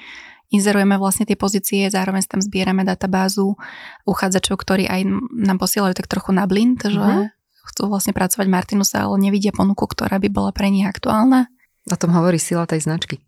inzerujeme 0.54 0.94
vlastne 0.94 1.26
tie 1.26 1.34
pozície, 1.34 1.90
zároveň 1.90 2.22
tam 2.30 2.38
zbierame 2.38 2.86
databázu 2.86 3.58
uchádzačov, 4.06 4.62
ktorí 4.62 4.86
aj 4.86 5.10
nám 5.34 5.58
posielajú 5.58 5.98
tak 5.98 6.06
trochu 6.06 6.30
na 6.30 6.46
blind, 6.46 6.86
mm-hmm. 6.86 6.94
že 6.94 7.02
mhm. 7.02 7.26
chcú 7.74 7.82
vlastne 7.90 8.14
pracovať 8.14 8.46
Martinusa, 8.46 9.02
ale 9.02 9.18
nevidia 9.18 9.50
ponuku, 9.50 9.82
ktorá 9.82 10.22
by 10.22 10.28
bola 10.30 10.54
pre 10.54 10.70
nich 10.70 10.86
aktuálna. 10.86 11.50
O 11.90 11.98
tom 11.98 12.14
hovorí 12.14 12.38
sila 12.38 12.62
tej 12.62 12.86
značky. 12.86 13.26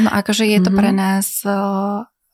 Áno, 0.00 0.08
akože 0.08 0.48
je 0.48 0.56
to 0.64 0.72
mm-hmm. 0.72 0.80
pre 0.80 0.90
nás 0.96 1.44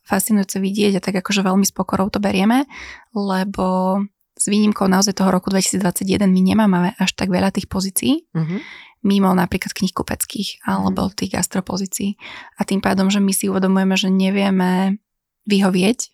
fascinujúce 0.09 0.57
vidieť 0.57 0.97
a 0.97 1.05
tak 1.05 1.21
akože 1.21 1.45
veľmi 1.45 1.69
s 1.69 1.77
pokorou 1.77 2.09
to 2.09 2.17
berieme, 2.17 2.65
lebo 3.13 4.01
s 4.39 4.45
výnimkou 4.49 4.89
naozaj 4.89 5.19
toho 5.19 5.29
roku 5.29 5.53
2021 5.53 6.25
my 6.25 6.41
nemáme 6.41 6.97
až 6.97 7.13
tak 7.13 7.29
veľa 7.29 7.53
tých 7.53 7.69
pozícií. 7.69 8.25
Mm-hmm 8.33 8.89
mimo 9.03 9.31
napríklad 9.31 9.71
knih 9.71 9.95
kupeckých 9.95 10.67
alebo 10.67 11.07
mhm. 11.07 11.15
tých 11.15 11.31
gastropozícií. 11.39 12.19
A 12.59 12.67
tým 12.67 12.83
pádom, 12.83 13.11
že 13.11 13.23
my 13.23 13.31
si 13.31 13.47
uvedomujeme, 13.47 13.95
že 13.95 14.11
nevieme 14.11 14.99
vyhovieť 15.47 16.11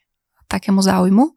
takému 0.46 0.84
záujmu, 0.84 1.34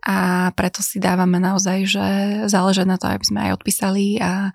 a 0.00 0.48
preto 0.56 0.80
si 0.80 0.96
dávame 0.96 1.36
naozaj, 1.36 1.78
že 1.84 2.06
záleží 2.48 2.84
na 2.88 2.96
to, 2.96 3.08
aby 3.08 3.24
sme 3.24 3.40
aj 3.48 3.60
odpísali 3.60 4.16
a 4.20 4.50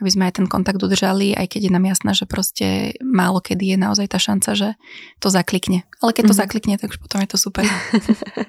aby 0.00 0.10
sme 0.10 0.28
aj 0.28 0.40
ten 0.40 0.46
kontakt 0.48 0.80
udržali, 0.80 1.36
aj 1.36 1.46
keď 1.56 1.68
je 1.68 1.72
nám 1.72 1.84
jasné, 1.84 2.10
že 2.16 2.24
proste 2.24 2.66
málo 3.04 3.44
kedy 3.44 3.76
je 3.76 3.78
naozaj 3.80 4.06
tá 4.08 4.18
šanca, 4.20 4.50
že 4.56 4.68
to 5.20 5.28
zaklikne. 5.28 5.84
Ale 6.00 6.16
keď 6.16 6.24
to 6.24 6.26
mm-hmm. 6.32 6.42
zaklikne, 6.42 6.74
tak 6.80 6.96
už 6.96 6.98
potom 7.00 7.20
je 7.20 7.28
to 7.28 7.36
super. 7.36 7.64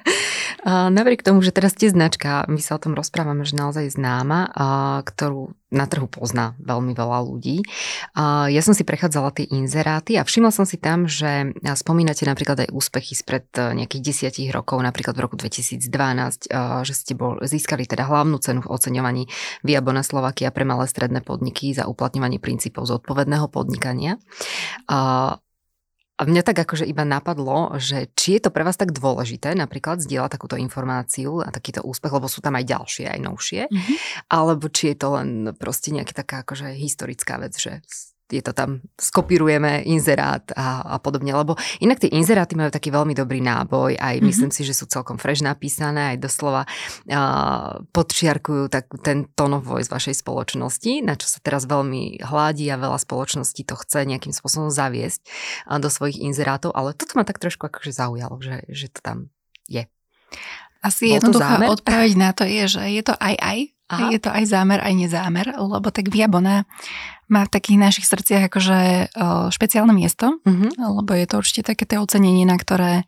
Napriek 0.96 1.28
tomu, 1.28 1.44
že 1.44 1.52
teraz 1.52 1.76
ste 1.76 1.92
značka, 1.92 2.48
my 2.48 2.60
sa 2.64 2.80
o 2.80 2.84
tom 2.84 2.96
rozprávame, 2.96 3.44
že 3.44 3.60
naozaj 3.60 3.92
známa, 3.92 4.48
ktorú 5.04 5.52
na 5.72 5.88
trhu 5.88 6.08
pozná 6.12 6.52
veľmi 6.60 6.92
veľa 6.92 7.20
ľudí. 7.24 7.64
Ja 8.52 8.62
som 8.62 8.76
si 8.76 8.84
prechádzala 8.84 9.32
tie 9.32 9.48
inzeráty 9.48 10.20
a 10.20 10.28
všimla 10.28 10.52
som 10.52 10.68
si 10.68 10.76
tam, 10.76 11.08
že 11.08 11.56
spomínate 11.80 12.28
napríklad 12.28 12.68
aj 12.68 12.70
úspechy 12.76 13.16
spred 13.16 13.48
e, 13.56 13.72
nejakých 13.80 14.04
desiatich 14.04 14.52
rokov, 14.52 14.84
napríklad 14.84 15.16
v 15.16 15.24
roku 15.24 15.40
2012, 15.40 15.88
že 16.86 16.93
ste 16.93 17.13
bol, 17.13 17.38
získali 17.43 17.86
teda 17.86 18.08
hlavnú 18.08 18.41
cenu 18.41 18.65
v 18.65 18.71
oceňovaní 18.71 19.27
Viabona 19.62 20.01
Slovakia 20.01 20.49
pre 20.49 20.65
malé 20.65 20.88
stredné 20.89 21.21
podniky 21.21 21.75
za 21.75 21.86
uplatňovanie 21.86 22.41
princípov 22.41 22.89
zodpovedného 22.89 23.45
podnikania. 23.51 24.17
A 26.21 26.21
mňa 26.21 26.45
tak 26.45 26.62
akože 26.62 26.86
iba 26.86 27.01
napadlo, 27.01 27.73
že 27.82 28.13
či 28.13 28.38
je 28.38 28.45
to 28.45 28.54
pre 28.54 28.62
vás 28.62 28.77
tak 28.77 28.93
dôležité 28.93 29.58
napríklad 29.58 30.06
zdieľať 30.06 30.38
takúto 30.38 30.54
informáciu 30.54 31.41
a 31.41 31.49
takýto 31.49 31.82
úspech, 31.82 32.13
lebo 32.13 32.30
sú 32.30 32.45
tam 32.45 32.62
aj 32.62 32.65
ďalšie, 32.69 33.06
aj 33.10 33.19
novšie, 33.25 33.62
mm-hmm. 33.65 33.97
alebo 34.30 34.69
či 34.69 34.93
je 34.93 34.97
to 35.01 35.08
len 35.17 35.30
proste 35.58 35.89
nejaká 35.89 36.13
taká 36.13 36.45
akože 36.45 36.77
historická 36.77 37.41
vec, 37.41 37.58
že 37.58 37.82
je 38.32 38.44
to 38.44 38.56
tam, 38.56 38.80
skopírujeme 38.96 39.84
inzerát 39.84 40.41
a, 40.56 40.96
a 40.96 40.98
podobne, 41.04 41.36
lebo 41.36 41.60
inak 41.84 42.00
tie 42.00 42.12
inzeráty 42.15 42.56
majú 42.56 42.72
taký 42.72 42.89
veľmi 42.89 43.12
dobrý 43.12 43.44
náboj, 43.44 44.00
aj 44.00 44.15
mm-hmm. 44.17 44.28
myslím 44.32 44.52
si, 44.56 44.63
že 44.63 44.72
sú 44.72 44.88
celkom 44.88 45.20
fresh 45.20 45.44
napísané, 45.44 46.15
aj 46.15 46.24
doslova 46.24 46.63
uh, 46.65 47.84
podčiarkujú 47.91 48.72
tak, 48.72 48.88
ten 49.04 49.28
tone 49.36 49.60
of 49.60 49.67
voice 49.67 49.91
vašej 49.91 50.24
spoločnosti, 50.24 51.04
na 51.04 51.20
čo 51.20 51.28
sa 51.28 51.44
teraz 51.44 51.67
veľmi 51.67 52.24
hládi 52.24 52.72
a 52.72 52.80
veľa 52.80 52.98
spoločností 53.04 53.67
to 53.67 53.76
chce 53.76 54.08
nejakým 54.08 54.32
spôsobom 54.32 54.72
zaviesť 54.72 55.22
uh, 55.67 55.78
do 55.78 55.91
svojich 55.91 56.24
inzerátov, 56.24 56.72
ale 56.72 56.96
toto 56.96 57.20
ma 57.20 57.28
tak 57.28 57.44
trošku 57.44 57.67
akože 57.67 57.91
zaujalo, 57.91 58.39
že, 58.39 58.63
že 58.72 58.88
to 58.88 59.00
tam 59.04 59.17
je. 59.67 59.86
Asi 60.82 61.13
jednoduchá 61.13 61.62
odpoveď 61.70 62.12
na 62.17 62.34
to 62.34 62.44
je, 62.44 62.65
že 62.65 62.84
je 62.89 63.04
to 63.06 63.13
aj 63.22 63.36
aj, 63.38 63.60
Aha. 63.91 64.08
Je 64.15 64.20
to 64.24 64.32
aj 64.32 64.48
zámer, 64.48 64.80
aj 64.80 64.94
nezámer, 64.96 65.52
lebo 65.52 65.91
tak 65.91 66.08
Viabona 66.08 66.63
má 67.28 67.44
v 67.44 67.54
takých 67.54 67.80
našich 67.80 68.08
srdciach 68.08 68.48
akože 68.48 68.80
o, 68.80 68.88
špeciálne 69.52 69.91
miesto, 69.91 70.39
uh-huh. 70.39 70.72
lebo 70.80 71.12
je 71.12 71.28
to 71.28 71.36
určite 71.44 71.76
také 71.76 72.00
ocenenie, 72.00 72.48
na 72.48 72.56
ktoré 72.56 73.04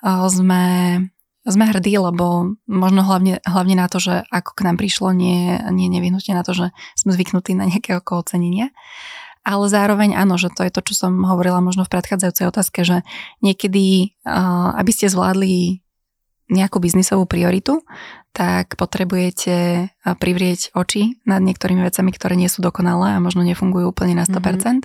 o, 0.00 0.24
sme, 0.32 0.64
sme 1.44 1.64
hrdí, 1.68 2.00
lebo 2.00 2.56
možno 2.64 3.04
hlavne, 3.04 3.44
hlavne 3.44 3.76
na 3.76 3.92
to, 3.92 4.00
že 4.00 4.24
ako 4.32 4.56
k 4.56 4.64
nám 4.64 4.76
prišlo, 4.80 5.12
nie, 5.12 5.60
nie 5.68 5.92
nevyhnutne 5.92 6.32
na 6.32 6.40
to, 6.40 6.56
že 6.56 6.66
sme 6.96 7.12
zvyknutí 7.12 7.52
na 7.52 7.68
nejaké 7.68 8.00
ocenenia. 8.00 8.72
Ale 9.46 9.70
zároveň 9.70 10.18
áno, 10.18 10.40
že 10.40 10.50
to 10.50 10.66
je 10.66 10.74
to, 10.74 10.82
čo 10.82 11.06
som 11.06 11.22
hovorila 11.22 11.62
možno 11.62 11.86
v 11.86 11.92
predchádzajúcej 11.94 12.50
otázke, 12.50 12.82
že 12.82 13.06
niekedy, 13.46 14.18
aby 14.74 14.90
ste 14.90 15.06
zvládli 15.06 15.85
nejakú 16.46 16.78
biznisovú 16.78 17.26
prioritu, 17.26 17.82
tak 18.36 18.76
potrebujete 18.76 19.88
privrieť 20.04 20.76
oči 20.76 21.18
nad 21.24 21.40
niektorými 21.40 21.80
vecami, 21.80 22.10
ktoré 22.12 22.36
nie 22.36 22.52
sú 22.52 22.60
dokonalé 22.60 23.16
a 23.16 23.22
možno 23.24 23.42
nefungujú 23.42 23.90
úplne 23.90 24.12
na 24.12 24.28
100%. 24.28 24.36
Mm-hmm. 24.36 24.80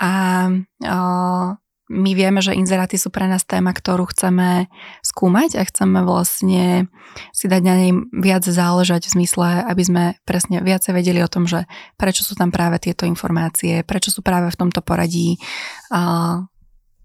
A 0.00 0.12
o, 0.84 1.00
my 1.90 2.10
vieme, 2.14 2.38
že 2.38 2.54
inzeráty 2.54 2.96
sú 2.96 3.10
pre 3.10 3.26
nás 3.26 3.42
téma, 3.42 3.74
ktorú 3.74 4.06
chceme 4.14 4.70
skúmať 5.02 5.58
a 5.58 5.62
chceme 5.66 6.06
vlastne 6.06 6.86
si 7.34 7.50
dať 7.50 7.62
na 7.66 7.74
nej 7.74 7.92
viac 8.14 8.46
záležať 8.46 9.10
v 9.10 9.14
zmysle, 9.20 9.66
aby 9.66 9.82
sme 9.82 10.04
presne 10.22 10.62
viacej 10.62 10.94
vedeli 10.94 11.18
o 11.20 11.32
tom, 11.32 11.50
že 11.50 11.66
prečo 11.98 12.22
sú 12.22 12.38
tam 12.38 12.54
práve 12.54 12.78
tieto 12.78 13.10
informácie, 13.10 13.82
prečo 13.82 14.14
sú 14.14 14.22
práve 14.22 14.54
v 14.54 14.60
tomto 14.60 14.80
poradí, 14.86 15.42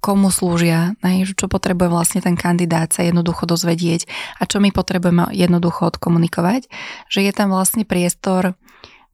komu 0.05 0.29
slúžia, 0.29 0.93
čo 1.33 1.49
potrebuje 1.49 1.89
vlastne 1.89 2.21
ten 2.21 2.37
kandidát 2.37 2.93
sa 2.93 3.01
jednoducho 3.01 3.49
dozvedieť 3.49 4.05
a 4.37 4.45
čo 4.45 4.61
my 4.61 4.69
potrebujeme 4.69 5.33
jednoducho 5.33 5.89
odkomunikovať, 5.89 6.69
že 7.09 7.25
je 7.25 7.33
tam 7.33 7.49
vlastne 7.49 7.89
priestor 7.89 8.53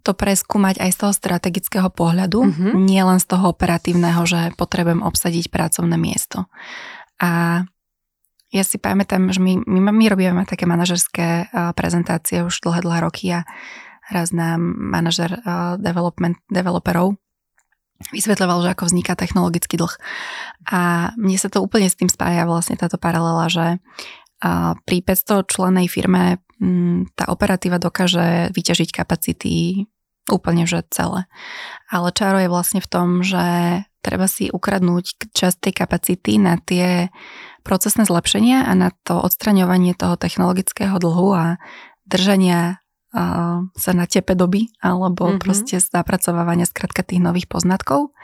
to 0.03 0.11
preskúmať 0.11 0.83
aj 0.83 0.89
z 0.91 0.97
toho 0.99 1.13
strategického 1.15 1.87
pohľadu, 1.87 2.43
mm-hmm. 2.43 2.71
nie 2.83 2.99
len 2.99 3.23
z 3.23 3.29
toho 3.31 3.55
operatívneho, 3.55 4.25
že 4.27 4.51
potrebujem 4.59 4.99
obsadiť 4.99 5.47
pracovné 5.47 5.95
miesto. 5.95 6.51
A 7.21 7.63
ja 8.51 8.63
si 8.67 8.75
pamätám, 8.75 9.31
že 9.31 9.39
my, 9.39 9.63
my, 9.63 9.79
my 9.95 10.05
robíme 10.11 10.43
také 10.43 10.67
manažerské 10.67 11.47
prezentácie 11.71 12.43
už 12.43 12.59
dlhé, 12.67 12.83
dlhé 12.83 12.99
roky 12.99 13.31
a 13.31 13.47
raz 14.11 14.35
nám 14.35 14.59
manažer 14.75 15.39
development, 15.79 16.35
developerov 16.51 17.15
vysvetľoval, 18.09 18.65
že 18.65 18.73
ako 18.73 18.83
vzniká 18.89 19.13
technologický 19.13 19.77
dlh. 19.77 19.95
A 20.69 21.11
mne 21.15 21.37
sa 21.37 21.53
to 21.53 21.61
úplne 21.61 21.87
s 21.87 21.97
tým 21.97 22.09
spája 22.09 22.49
vlastne 22.49 22.73
táto 22.73 22.97
paralela, 22.97 23.45
že 23.47 23.65
pri 24.85 24.97
500 25.05 25.45
členej 25.45 25.85
firme 25.85 26.41
mm, 26.57 27.13
tá 27.13 27.29
operatíva 27.29 27.77
dokáže 27.77 28.49
vyťažiť 28.49 28.89
kapacity 28.89 29.85
úplne 30.29 30.65
že 30.65 30.85
celé. 30.89 31.29
Ale 31.89 32.09
čaro 32.13 32.41
je 32.41 32.49
vlastne 32.49 32.81
v 32.81 32.89
tom, 32.89 33.07
že 33.21 33.43
treba 34.01 34.25
si 34.25 34.49
ukradnúť 34.49 35.29
časť 35.29 35.57
tej 35.61 35.73
kapacity 35.77 36.41
na 36.41 36.57
tie 36.57 37.13
procesné 37.61 38.05
zlepšenia 38.05 38.65
a 38.65 38.73
na 38.73 38.89
to 39.05 39.21
odstraňovanie 39.21 39.93
toho 39.93 40.17
technologického 40.17 40.97
dlhu 40.97 41.29
a 41.37 41.45
držania 42.09 42.81
sa 43.75 43.91
na 43.91 44.05
tepe 44.07 44.33
doby 44.39 44.71
alebo 44.79 45.27
mm-hmm. 45.27 45.41
proste 45.43 45.77
zapracovávania 45.83 46.63
skratka 46.63 47.03
tých 47.03 47.19
nových 47.19 47.51
poznatkov. 47.51 48.15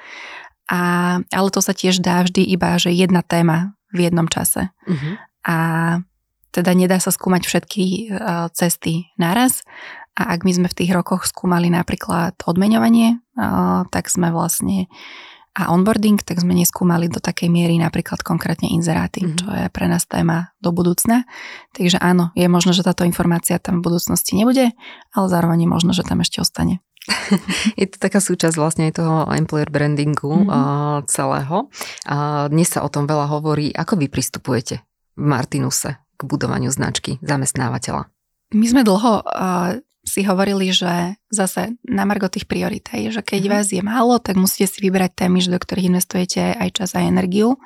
A, 0.68 1.20
ale 1.24 1.50
to 1.52 1.64
sa 1.64 1.72
tiež 1.72 2.04
dá 2.04 2.24
vždy 2.24 2.44
iba, 2.44 2.76
že 2.76 2.92
jedna 2.92 3.24
téma 3.24 3.76
v 3.92 4.08
jednom 4.08 4.28
čase. 4.28 4.72
Mm-hmm. 4.88 5.14
A 5.48 5.58
teda 6.52 6.72
nedá 6.76 6.98
sa 7.00 7.12
skúmať 7.12 7.48
všetky 7.48 7.84
uh, 8.12 8.48
cesty 8.52 9.08
naraz. 9.16 9.64
A 10.18 10.34
ak 10.36 10.44
my 10.44 10.52
sme 10.52 10.68
v 10.68 10.78
tých 10.84 10.92
rokoch 10.92 11.30
skúmali 11.30 11.70
napríklad 11.70 12.36
odmeňovanie, 12.42 13.22
uh, 13.38 13.86
tak 13.94 14.10
sme 14.12 14.34
vlastne 14.34 14.92
a 15.58 15.74
onboarding, 15.74 16.22
tak 16.22 16.38
sme 16.38 16.54
neskúmali 16.54 17.10
do 17.10 17.18
takej 17.18 17.50
miery 17.50 17.82
napríklad 17.82 18.22
konkrétne 18.22 18.70
inzeráty, 18.70 19.26
mm-hmm. 19.26 19.38
čo 19.42 19.48
je 19.50 19.66
pre 19.74 19.90
nás 19.90 20.06
téma 20.06 20.54
do 20.62 20.70
budúcna. 20.70 21.26
Takže 21.74 21.98
áno, 21.98 22.30
je 22.38 22.46
možné, 22.46 22.78
že 22.78 22.86
táto 22.86 23.02
informácia 23.10 23.58
tam 23.58 23.82
v 23.82 23.90
budúcnosti 23.90 24.38
nebude, 24.38 24.78
ale 25.18 25.26
zároveň 25.26 25.66
je 25.66 25.70
možné, 25.74 25.92
že 25.98 26.06
tam 26.06 26.22
ešte 26.22 26.46
ostane. 26.46 26.86
je 27.80 27.90
to 27.90 27.98
taká 27.98 28.22
súčasť 28.22 28.54
vlastne 28.54 28.84
aj 28.92 29.02
toho 29.02 29.26
employer 29.34 29.74
brandingu 29.74 30.46
mm-hmm. 30.46 31.10
celého. 31.10 31.74
Uh, 32.06 32.46
dnes 32.54 32.70
sa 32.70 32.86
o 32.86 32.92
tom 32.94 33.10
veľa 33.10 33.26
hovorí. 33.26 33.74
Ako 33.74 33.98
vy 33.98 34.14
pristupujete 34.14 34.86
v 35.18 35.26
Martinuse 35.26 35.98
k 35.98 36.22
budovaniu 36.22 36.70
značky 36.70 37.18
zamestnávateľa? 37.26 38.14
My 38.56 38.64
sme 38.64 38.88
dlho 38.88 39.28
si 40.18 40.26
hovorili, 40.26 40.74
že 40.74 41.14
zase 41.30 41.78
na 41.86 42.02
margo 42.10 42.26
tých 42.26 42.50
priorit, 42.50 42.90
že 42.90 43.22
keď 43.22 43.38
mm-hmm. 43.38 43.54
vás 43.54 43.68
je 43.70 43.84
málo, 43.86 44.18
tak 44.18 44.34
musíte 44.34 44.66
si 44.66 44.82
vybrať 44.82 45.14
témy, 45.14 45.46
do 45.46 45.62
ktorých 45.62 45.94
investujete 45.94 46.58
aj 46.58 46.70
čas 46.74 46.98
a 46.98 47.06
energiu. 47.06 47.62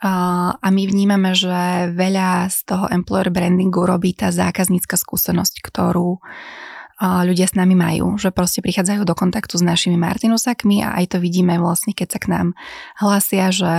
A 0.00 0.68
my 0.72 0.82
vnímame, 0.88 1.36
že 1.36 1.92
veľa 1.92 2.48
z 2.48 2.58
toho 2.64 2.88
employer 2.88 3.28
brandingu 3.28 3.84
robí 3.84 4.16
tá 4.16 4.32
zákaznícka 4.32 4.96
skúsenosť, 4.96 5.60
ktorú 5.60 6.16
ľudia 7.00 7.44
s 7.44 7.52
nami 7.52 7.76
majú, 7.76 8.16
že 8.16 8.32
proste 8.32 8.64
prichádzajú 8.64 9.04
do 9.04 9.12
kontaktu 9.12 9.60
s 9.60 9.64
našimi 9.64 10.00
Martinusakmi 10.00 10.80
a 10.80 10.96
aj 10.96 11.12
to 11.12 11.18
vidíme 11.20 11.60
vlastne, 11.60 11.92
keď 11.92 12.16
sa 12.16 12.18
k 12.24 12.32
nám 12.32 12.46
hlasia, 12.96 13.52
že 13.52 13.74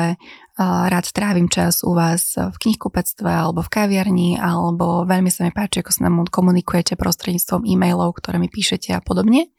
rád 0.58 1.14
trávim 1.14 1.46
čas 1.46 1.86
u 1.86 1.94
vás 1.94 2.34
v 2.34 2.56
knihkupectve 2.58 3.30
alebo 3.30 3.62
v 3.62 3.70
kaviarni, 3.70 4.42
alebo 4.42 5.06
veľmi 5.06 5.30
sa 5.30 5.46
mi 5.46 5.54
páči, 5.54 5.86
ako 5.86 5.92
s 5.94 6.02
nám 6.02 6.26
komunikujete 6.34 6.98
prostredníctvom 6.98 7.62
e-mailov, 7.70 8.18
ktoré 8.18 8.42
mi 8.42 8.50
píšete 8.50 8.98
a 8.98 9.02
podobne. 9.02 9.54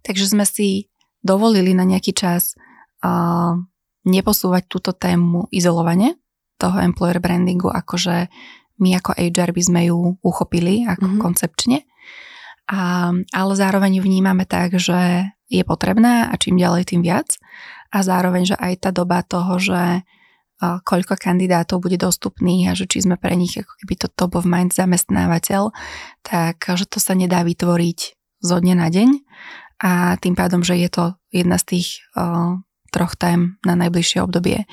Takže 0.00 0.32
sme 0.32 0.48
si 0.48 0.88
dovolili 1.20 1.76
na 1.76 1.84
nejaký 1.84 2.16
čas 2.16 2.56
uh, 3.04 3.56
neposúvať 4.04 4.64
túto 4.68 4.92
tému 4.96 5.48
izolovane 5.52 6.16
toho 6.56 6.80
employer 6.80 7.20
brandingu, 7.20 7.68
akože 7.68 8.28
my 8.80 8.90
ako 9.00 9.16
HR 9.16 9.50
by 9.52 9.62
sme 9.62 9.80
ju 9.92 10.18
uchopili 10.24 10.88
ako 10.88 11.04
mm-hmm. 11.04 11.22
koncepčne. 11.22 11.78
A, 12.64 13.12
ale 13.12 13.52
zároveň 13.54 14.00
ju 14.00 14.02
vnímame 14.08 14.48
tak, 14.48 14.80
že 14.80 15.28
je 15.52 15.62
potrebná 15.62 16.32
a 16.32 16.34
čím 16.40 16.56
ďalej, 16.56 16.96
tým 16.96 17.04
viac. 17.04 17.36
A 17.94 18.02
zároveň, 18.02 18.50
že 18.50 18.56
aj 18.58 18.82
tá 18.82 18.90
doba 18.90 19.22
toho, 19.22 19.62
že 19.62 20.02
koľko 20.62 21.18
kandidátov 21.18 21.82
bude 21.82 21.98
dostupných 21.98 22.70
a 22.70 22.76
že 22.78 22.86
či 22.88 23.04
sme 23.04 23.18
pre 23.18 23.34
nich 23.34 23.54
ako 23.58 23.72
keby 23.84 23.94
to 23.98 24.06
top 24.14 24.38
of 24.38 24.48
mind 24.48 24.72
zamestnávateľ, 24.72 25.74
tak 26.24 26.62
že 26.62 26.86
to 26.88 26.98
sa 27.02 27.12
nedá 27.14 27.42
vytvoriť 27.42 27.98
zo 28.44 28.56
dňa 28.62 28.74
na 28.78 28.88
deň. 28.88 29.10
A 29.84 30.16
tým 30.22 30.38
pádom, 30.38 30.62
že 30.62 30.78
je 30.78 30.88
to 30.88 31.04
jedna 31.34 31.58
z 31.58 31.76
tých 31.76 31.88
uh, 32.14 32.56
troch 32.94 33.18
tém 33.18 33.58
na 33.66 33.74
najbližšie 33.74 34.22
obdobie, 34.22 34.64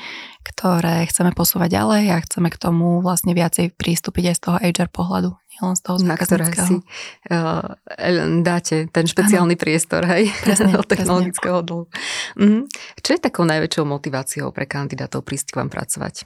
ktoré 0.45 1.10
chceme 1.10 1.34
posúvať 1.34 1.81
ďalej 1.81 2.03
a 2.13 2.17
chceme 2.21 2.53
k 2.53 2.62
tomu 2.62 3.01
vlastne 3.01 3.34
viacej 3.34 3.73
prístupiť 3.73 4.31
aj 4.31 4.36
z 4.38 4.41
toho 4.45 4.57
HR 4.62 4.89
pohľadu, 4.93 5.34
nielen 5.62 5.78
z 5.78 5.82
toho 5.86 5.97
Na 6.02 6.17
ktoré 6.17 6.50
si 6.50 6.82
uh, 6.82 7.78
dáte 8.41 8.89
ten 8.89 9.06
špeciálny 9.06 9.56
ano. 9.56 9.62
priestor, 9.62 10.02
hej, 10.10 10.34
presne, 10.41 10.74
od 10.82 10.89
technologického 10.89 11.62
dlhu. 11.62 11.86
Mhm. 12.41 12.60
Čo 13.00 13.10
je 13.13 13.19
takou 13.21 13.45
najväčšou 13.45 13.86
motiváciou 13.86 14.50
pre 14.50 14.65
kandidátov 14.65 15.21
prísť 15.21 15.54
k 15.54 15.58
vám 15.62 15.69
pracovať? 15.69 16.26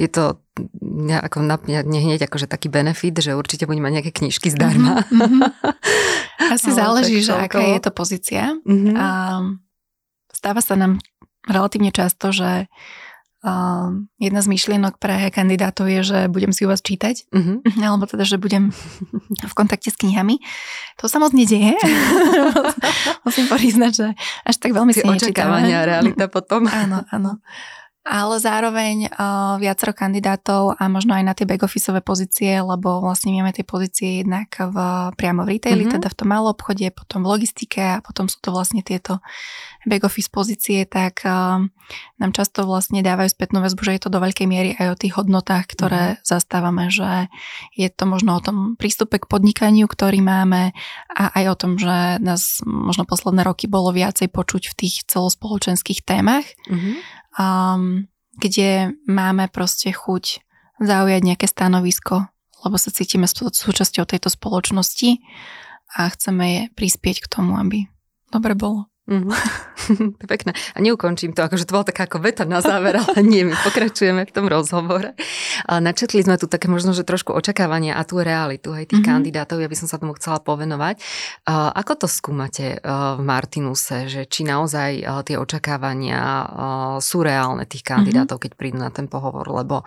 Je 0.00 0.08
to 0.08 0.40
ako 1.12 1.44
na 1.44 1.60
hneď 1.60 2.24
akože 2.24 2.48
taký 2.48 2.72
benefit, 2.72 3.12
že 3.20 3.36
určite 3.36 3.68
budeme 3.68 3.92
mať 3.92 4.00
nejaké 4.00 4.12
knižky 4.24 4.48
zdarma. 4.48 5.04
Mm-hmm. 5.04 5.40
Asi 6.56 6.72
záleží, 6.72 7.20
že 7.20 7.36
aká 7.36 7.60
je 7.60 7.76
to 7.76 7.92
pozícia. 7.92 8.56
Mm-hmm. 8.64 8.96
A 8.96 9.08
stáva 10.32 10.64
sa 10.64 10.80
nám 10.80 10.96
relatívne 11.44 11.92
často, 11.92 12.32
že 12.32 12.72
uh, 13.42 13.90
jedna 14.18 14.40
z 14.40 14.48
myšlienok 14.48 14.96
pre 14.98 15.28
kandidátov 15.34 15.90
je, 15.90 16.00
že 16.02 16.18
budem 16.30 16.54
si 16.54 16.64
u 16.64 16.70
vás 16.70 16.80
čítať, 16.80 17.28
uh-huh. 17.30 17.58
alebo 17.82 18.06
teda, 18.06 18.22
že 18.22 18.38
budem 18.38 18.70
v 19.50 19.54
kontakte 19.54 19.90
s 19.90 19.98
knihami. 19.98 20.38
To 21.02 21.10
sa 21.10 21.18
moc 21.18 21.34
nedieje. 21.34 21.74
Musím 23.26 23.46
priznať, 23.50 23.92
že 23.92 24.06
až 24.46 24.56
tak 24.58 24.72
veľmi 24.72 24.94
si 24.94 25.02
nečítame. 25.02 25.68
realita 25.68 26.26
potom. 26.30 26.66
áno, 26.70 27.04
áno 27.10 27.42
ale 28.02 28.42
zároveň 28.42 29.06
uh, 29.06 29.62
viacero 29.62 29.94
kandidátov 29.94 30.74
a 30.74 30.90
možno 30.90 31.14
aj 31.14 31.22
na 31.22 31.38
tie 31.38 31.46
back-officeové 31.46 32.02
pozície, 32.02 32.50
lebo 32.58 32.98
vlastne 32.98 33.30
máme 33.30 33.54
tie 33.54 33.62
pozície 33.62 34.26
jednak 34.26 34.50
v, 34.58 34.76
priamo 35.14 35.46
v 35.46 35.54
retaili, 35.54 35.86
mm-hmm. 35.86 36.02
teda 36.02 36.10
v 36.10 36.18
tom 36.18 36.28
malom 36.34 36.50
obchode, 36.50 36.82
potom 36.90 37.22
v 37.22 37.30
logistike 37.30 37.78
a 37.78 38.02
potom 38.02 38.26
sú 38.26 38.42
to 38.42 38.50
vlastne 38.50 38.82
tieto 38.82 39.22
back-office 39.86 40.34
pozície, 40.34 40.82
tak 40.82 41.22
uh, 41.22 41.62
nám 42.18 42.30
často 42.34 42.66
vlastne 42.66 43.06
dávajú 43.06 43.30
spätnú 43.30 43.62
väzbu, 43.62 43.80
že 43.86 43.94
je 43.94 44.02
to 44.02 44.10
do 44.10 44.18
veľkej 44.18 44.46
miery 44.50 44.74
aj 44.82 44.86
o 44.90 44.98
tých 44.98 45.14
hodnotách, 45.14 45.70
ktoré 45.70 46.02
mm-hmm. 46.18 46.26
zastávame, 46.26 46.90
že 46.90 47.30
je 47.78 47.86
to 47.86 48.02
možno 48.10 48.34
o 48.34 48.42
tom 48.42 48.74
prístupe 48.74 49.22
k 49.22 49.30
podnikaniu, 49.30 49.86
ktorý 49.86 50.18
máme 50.26 50.74
a 51.06 51.24
aj 51.38 51.44
o 51.54 51.58
tom, 51.58 51.78
že 51.78 52.18
nás 52.18 52.66
možno 52.66 53.06
posledné 53.06 53.46
roky 53.46 53.70
bolo 53.70 53.94
viacej 53.94 54.26
počuť 54.26 54.74
v 54.74 54.76
tých 54.78 55.06
celospoločenských 55.06 56.02
témach. 56.02 56.50
Mm-hmm 56.66 57.21
um, 57.36 58.06
kde 58.36 58.96
máme 59.08 59.48
proste 59.48 59.92
chuť 59.92 60.44
zaujať 60.82 61.20
nejaké 61.22 61.46
stanovisko, 61.48 62.28
lebo 62.64 62.76
sa 62.78 62.90
cítime 62.94 63.28
súčasťou 63.28 64.04
tejto 64.06 64.28
spoločnosti 64.32 65.20
a 65.96 66.08
chceme 66.12 66.44
je 66.44 66.62
prispieť 66.72 67.24
k 67.24 67.30
tomu, 67.30 67.58
aby 67.58 67.88
dobre 68.32 68.56
bolo. 68.56 68.91
Mm-hmm. 69.02 70.22
Pekné. 70.30 70.54
A 70.54 70.78
neukončím 70.78 71.34
to, 71.34 71.42
akože 71.42 71.66
to 71.66 71.74
bola 71.74 71.82
taká 71.82 72.06
ako 72.06 72.22
veta 72.22 72.46
na 72.46 72.62
záver, 72.62 72.94
ale 73.02 73.18
nie, 73.26 73.42
my 73.42 73.58
pokračujeme 73.66 74.22
v 74.22 74.32
tom 74.32 74.46
rozhovore. 74.46 75.18
A 75.66 75.82
načetli 75.82 76.22
sme 76.22 76.38
tu 76.38 76.46
také 76.46 76.70
možno, 76.70 76.94
že 76.94 77.02
trošku 77.02 77.34
očakávania 77.34 77.98
a 77.98 78.06
tú 78.06 78.22
realitu 78.22 78.70
aj 78.70 78.94
tých 78.94 79.02
mm-hmm. 79.02 79.10
kandidátov, 79.10 79.58
ja 79.58 79.66
by 79.66 79.74
som 79.74 79.90
sa 79.90 79.98
tomu 79.98 80.14
chcela 80.14 80.38
povenovať. 80.38 81.02
A 81.50 81.74
ako 81.82 82.06
to 82.06 82.06
skúmate 82.06 82.78
v 82.86 83.20
Martinuse, 83.26 84.06
že 84.06 84.22
či 84.30 84.46
naozaj 84.46 85.02
tie 85.26 85.34
očakávania 85.34 86.22
sú 87.02 87.26
reálne 87.26 87.66
tých 87.66 87.82
kandidátov, 87.82 88.38
mm-hmm. 88.38 88.54
keď 88.54 88.58
prídu 88.58 88.78
na 88.78 88.94
ten 88.94 89.10
pohovor, 89.10 89.50
lebo 89.50 89.82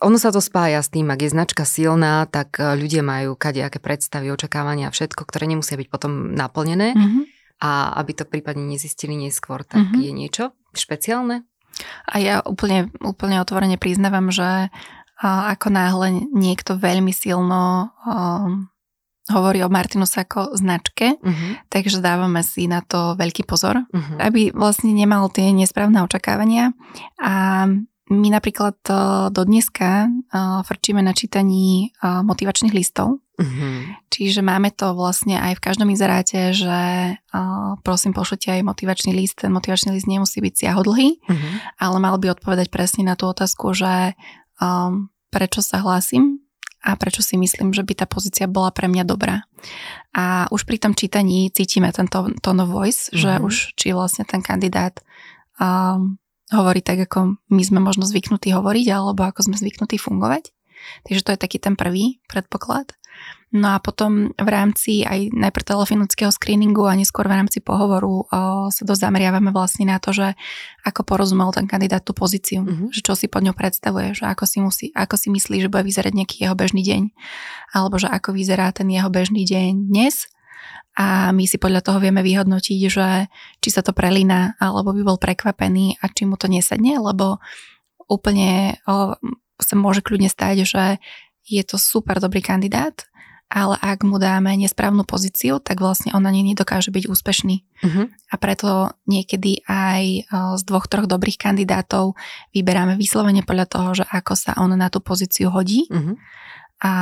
ono 0.00 0.16
sa 0.16 0.32
to 0.32 0.40
spája 0.40 0.80
s 0.80 0.88
tým, 0.88 1.12
ak 1.12 1.20
je 1.22 1.30
značka 1.32 1.64
silná, 1.68 2.24
tak 2.26 2.56
e, 2.56 2.74
ľudia 2.76 3.04
majú 3.04 3.36
kadejaké 3.36 3.78
predstavy, 3.78 4.32
očakávania 4.32 4.88
a 4.88 4.94
všetko, 4.94 5.28
ktoré 5.28 5.44
nemusia 5.46 5.76
byť 5.76 5.88
potom 5.92 6.32
naplnené. 6.32 6.96
Mm-hmm. 6.96 7.22
A 7.60 7.92
aby 8.00 8.16
to 8.16 8.24
prípadne 8.24 8.64
nezistili 8.64 9.12
neskôr, 9.20 9.60
tak 9.68 9.84
mm-hmm. 9.84 10.00
je 10.00 10.12
niečo 10.16 10.44
špeciálne? 10.72 11.44
A 12.08 12.14
ja 12.16 12.40
úplne, 12.44 12.88
úplne 13.04 13.40
otvorene 13.40 13.76
priznávam, 13.76 14.32
že 14.32 14.72
ako 15.20 15.68
náhle 15.68 16.24
niekto 16.32 16.80
veľmi 16.80 17.12
silno 17.12 17.92
um, 18.08 18.72
hovorí 19.28 19.60
o 19.60 19.68
Martinus 19.68 20.16
ako 20.16 20.56
značke, 20.56 21.20
uh-huh. 21.20 21.60
takže 21.68 22.00
dávame 22.00 22.40
si 22.40 22.64
na 22.64 22.80
to 22.80 23.14
veľký 23.20 23.44
pozor, 23.44 23.84
uh-huh. 23.84 24.16
aby 24.18 24.50
vlastne 24.50 24.90
nemal 24.96 25.28
tie 25.28 25.52
nesprávne 25.52 26.00
očakávania 26.02 26.72
a 27.20 27.68
my 28.10 28.28
napríklad 28.34 28.74
do 29.30 29.42
dneska 29.46 30.10
frčíme 30.66 30.98
na 30.98 31.14
čítaní 31.14 31.94
motivačných 32.02 32.74
listov. 32.74 33.22
Mm-hmm. 33.40 34.10
Čiže 34.12 34.44
máme 34.44 34.68
to 34.68 34.92
vlastne 34.92 35.40
aj 35.40 35.56
v 35.56 35.64
každom 35.64 35.88
izeráte, 35.88 36.52
že 36.52 37.16
prosím 37.80 38.12
pošlite 38.12 38.52
aj 38.52 38.66
motivačný 38.66 39.16
list. 39.16 39.40
Ten 39.40 39.54
motivačný 39.54 39.96
list 39.96 40.04
nemusí 40.04 40.44
byť 40.44 40.54
siahodlhý, 40.60 41.24
mm-hmm. 41.24 41.80
ale 41.80 41.96
mal 42.02 42.20
by 42.20 42.36
odpovedať 42.36 42.68
presne 42.68 43.08
na 43.08 43.16
tú 43.16 43.32
otázku, 43.32 43.72
že 43.72 44.12
um, 44.60 45.08
prečo 45.32 45.64
sa 45.64 45.80
hlásim 45.80 46.44
a 46.84 47.00
prečo 47.00 47.24
si 47.24 47.40
myslím, 47.40 47.72
že 47.72 47.80
by 47.80 48.04
tá 48.04 48.04
pozícia 48.04 48.44
bola 48.44 48.74
pre 48.74 48.92
mňa 48.92 49.04
dobrá. 49.08 49.48
A 50.12 50.44
už 50.52 50.68
pri 50.68 50.76
tom 50.76 50.92
čítaní 50.92 51.48
cítime 51.48 51.88
ten 51.96 52.10
tone 52.12 52.60
of 52.60 52.68
voice, 52.68 53.08
mm-hmm. 53.08 53.20
že 53.24 53.32
už 53.40 53.54
či 53.72 53.96
vlastne 53.96 54.28
ten 54.28 54.44
kandidát 54.44 55.00
um, 55.56 56.20
hovoriť 56.50 56.84
tak, 56.84 56.98
ako 57.10 57.40
my 57.50 57.62
sme 57.62 57.80
možno 57.82 58.04
zvyknutí 58.06 58.50
hovoriť, 58.50 58.86
alebo 58.90 59.26
ako 59.26 59.50
sme 59.50 59.56
zvyknutí 59.56 59.96
fungovať. 59.96 60.50
Takže 61.06 61.22
to 61.22 61.32
je 61.36 61.42
taký 61.42 61.58
ten 61.60 61.76
prvý 61.76 62.24
predpoklad. 62.26 62.96
No 63.50 63.74
a 63.74 63.82
potom 63.82 64.30
v 64.30 64.48
rámci 64.48 65.02
aj 65.02 65.34
najprv 65.34 65.66
telefonického 65.66 66.30
screeningu 66.30 66.86
a 66.86 66.94
neskôr 66.94 67.26
v 67.26 67.34
rámci 67.34 67.58
pohovoru 67.58 68.22
o, 68.22 68.26
sa 68.70 68.82
dosť 68.86 69.10
zameriavame 69.10 69.50
vlastne 69.50 69.90
na 69.90 69.98
to, 69.98 70.14
že 70.14 70.38
ako 70.86 71.02
porozumel 71.02 71.50
ten 71.50 71.66
kandidát 71.66 72.06
tú 72.06 72.14
pozíciu, 72.14 72.62
mm-hmm. 72.62 72.94
že 72.94 73.02
čo 73.02 73.18
si 73.18 73.26
pod 73.26 73.42
ňou 73.42 73.58
predstavuje, 73.58 74.14
že 74.14 74.30
ako 74.30 74.44
si, 74.46 74.58
musí, 74.62 74.86
ako 74.94 75.18
si 75.18 75.34
myslí, 75.34 75.66
že 75.66 75.68
bude 75.68 75.82
vyzerať 75.82 76.14
nejaký 76.14 76.36
jeho 76.46 76.54
bežný 76.54 76.86
deň, 76.86 77.02
alebo 77.74 77.98
že 77.98 78.06
ako 78.06 78.38
vyzerá 78.38 78.70
ten 78.70 78.86
jeho 78.86 79.10
bežný 79.10 79.42
deň 79.42 79.90
dnes 79.90 80.30
a 81.00 81.32
my 81.32 81.48
si 81.48 81.56
podľa 81.56 81.80
toho 81.80 81.96
vieme 81.96 82.20
vyhodnotiť, 82.20 82.80
že 82.92 83.32
či 83.64 83.68
sa 83.72 83.80
to 83.80 83.96
prelína, 83.96 84.60
alebo 84.60 84.92
by 84.92 85.00
bol 85.00 85.16
prekvapený 85.16 85.96
a 85.96 86.12
či 86.12 86.28
mu 86.28 86.36
to 86.36 86.44
nesadne, 86.44 87.00
lebo 87.00 87.40
úplne 88.04 88.76
o, 88.84 89.16
sa 89.56 89.74
môže 89.80 90.04
kľudne 90.04 90.28
stať, 90.28 90.68
že 90.68 90.84
je 91.48 91.62
to 91.64 91.80
super 91.80 92.20
dobrý 92.20 92.44
kandidát, 92.44 93.08
ale 93.48 93.80
ak 93.80 94.04
mu 94.04 94.20
dáme 94.20 94.52
nesprávnu 94.60 95.08
pozíciu, 95.08 95.56
tak 95.56 95.80
vlastne 95.80 96.12
on 96.12 96.20
na 96.20 96.30
nej 96.30 96.44
nedokáže 96.44 96.92
byť 96.92 97.04
úspešný. 97.08 97.56
Uh-huh. 97.82 98.06
A 98.30 98.34
preto 98.36 98.92
niekedy 99.08 99.64
aj 99.66 100.30
z 100.30 100.62
dvoch, 100.68 100.86
troch 100.86 101.08
dobrých 101.08 101.40
kandidátov 101.40 102.14
vyberáme 102.52 102.94
vyslovene 103.00 103.42
podľa 103.42 103.66
toho, 103.66 103.88
že 103.98 104.04
ako 104.06 104.32
sa 104.36 104.52
on 104.60 104.76
na 104.76 104.92
tú 104.92 105.00
pozíciu 105.00 105.48
hodí. 105.48 105.88
Uh-huh 105.88 106.20
a, 106.80 106.92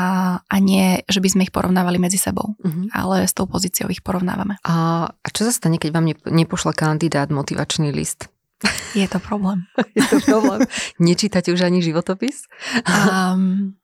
a 0.42 0.56
nie, 0.58 1.06
že 1.06 1.22
by 1.22 1.28
sme 1.30 1.42
ich 1.46 1.54
porovnávali 1.54 2.02
medzi 2.02 2.18
sebou, 2.18 2.58
uh-huh. 2.58 2.90
ale 2.90 3.30
s 3.30 3.32
tou 3.32 3.46
pozíciou 3.46 3.86
ich 3.88 4.02
porovnávame. 4.02 4.58
A, 4.66 5.06
a 5.06 5.28
čo 5.30 5.46
sa 5.46 5.54
stane, 5.54 5.78
keď 5.78 5.90
vám 5.94 6.06
nepošle 6.26 6.74
kandidát 6.74 7.30
motivačný 7.30 7.94
list? 7.94 8.26
Je 8.98 9.06
to 9.06 9.22
problém. 9.22 9.70
Je 9.98 10.02
to 10.02 10.18
problém. 10.26 10.66
Nečítate 10.98 11.54
už 11.54 11.62
ani 11.62 11.78
životopis? 11.78 12.50
Um, 12.82 13.78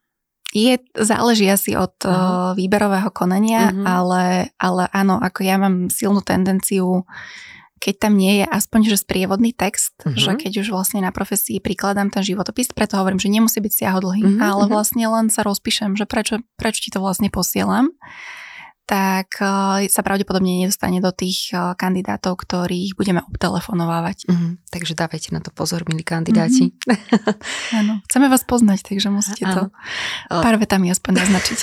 je, 0.51 0.79
záleží 0.99 1.47
asi 1.51 1.79
od 1.79 1.95
uh-huh. 2.03 2.55
výberového 2.59 3.11
konania, 3.15 3.71
uh-huh. 3.71 3.87
ale, 3.87 4.23
ale 4.59 4.91
áno, 4.91 5.19
ako 5.19 5.39
ja 5.47 5.55
mám 5.55 5.87
silnú 5.87 6.19
tendenciu 6.19 7.07
keď 7.79 8.07
tam 8.07 8.13
nie 8.15 8.43
je 8.43 8.45
aspoň 8.47 8.95
že 8.95 8.97
sprievodný 9.03 9.51
text, 9.51 9.93
uh-huh. 10.01 10.15
že 10.15 10.31
keď 10.39 10.65
už 10.65 10.73
vlastne 10.73 11.03
na 11.03 11.11
profesii 11.11 11.59
prikladám 11.59 12.09
ten 12.09 12.23
životopis, 12.23 12.71
preto 12.71 12.97
hovorím, 12.97 13.19
že 13.19 13.29
nemusí 13.29 13.59
byť 13.59 13.73
siahodlhý, 13.73 14.23
uh-huh. 14.23 14.41
ale 14.41 14.63
vlastne 14.71 15.05
len 15.05 15.27
sa 15.27 15.43
rozpíšem, 15.43 15.99
že 15.99 16.07
prečo, 16.07 16.41
prečo 16.55 16.79
ti 16.87 16.89
to 16.89 17.03
vlastne 17.03 17.27
posielam 17.29 17.91
tak 18.85 19.41
eh, 19.41 19.89
sa 19.89 20.01
pravdepodobne 20.05 20.61
nedostane 20.61 21.01
do 21.01 21.09
tých 21.09 21.51
eh, 21.51 21.73
kandidátov, 21.73 22.37
ktorých 22.45 22.93
budeme 22.93 23.25
obtelefonovávať. 23.25 24.29
Mm-hmm. 24.29 24.51
Takže 24.69 24.93
dávajte 24.93 25.29
na 25.33 25.41
to 25.41 25.49
pozor, 25.49 25.81
milí 25.89 26.05
kandidáti. 26.05 26.71
Mm-hmm. 26.71 27.77
Áno, 27.81 27.93
chceme 28.05 28.29
vás 28.29 28.45
poznať, 28.45 28.85
takže 28.85 29.09
musíte 29.09 29.43
to 29.49 29.73
pár 30.29 30.55
vetami 30.61 30.93
aspoň 30.93 31.25
naznačiť. 31.25 31.57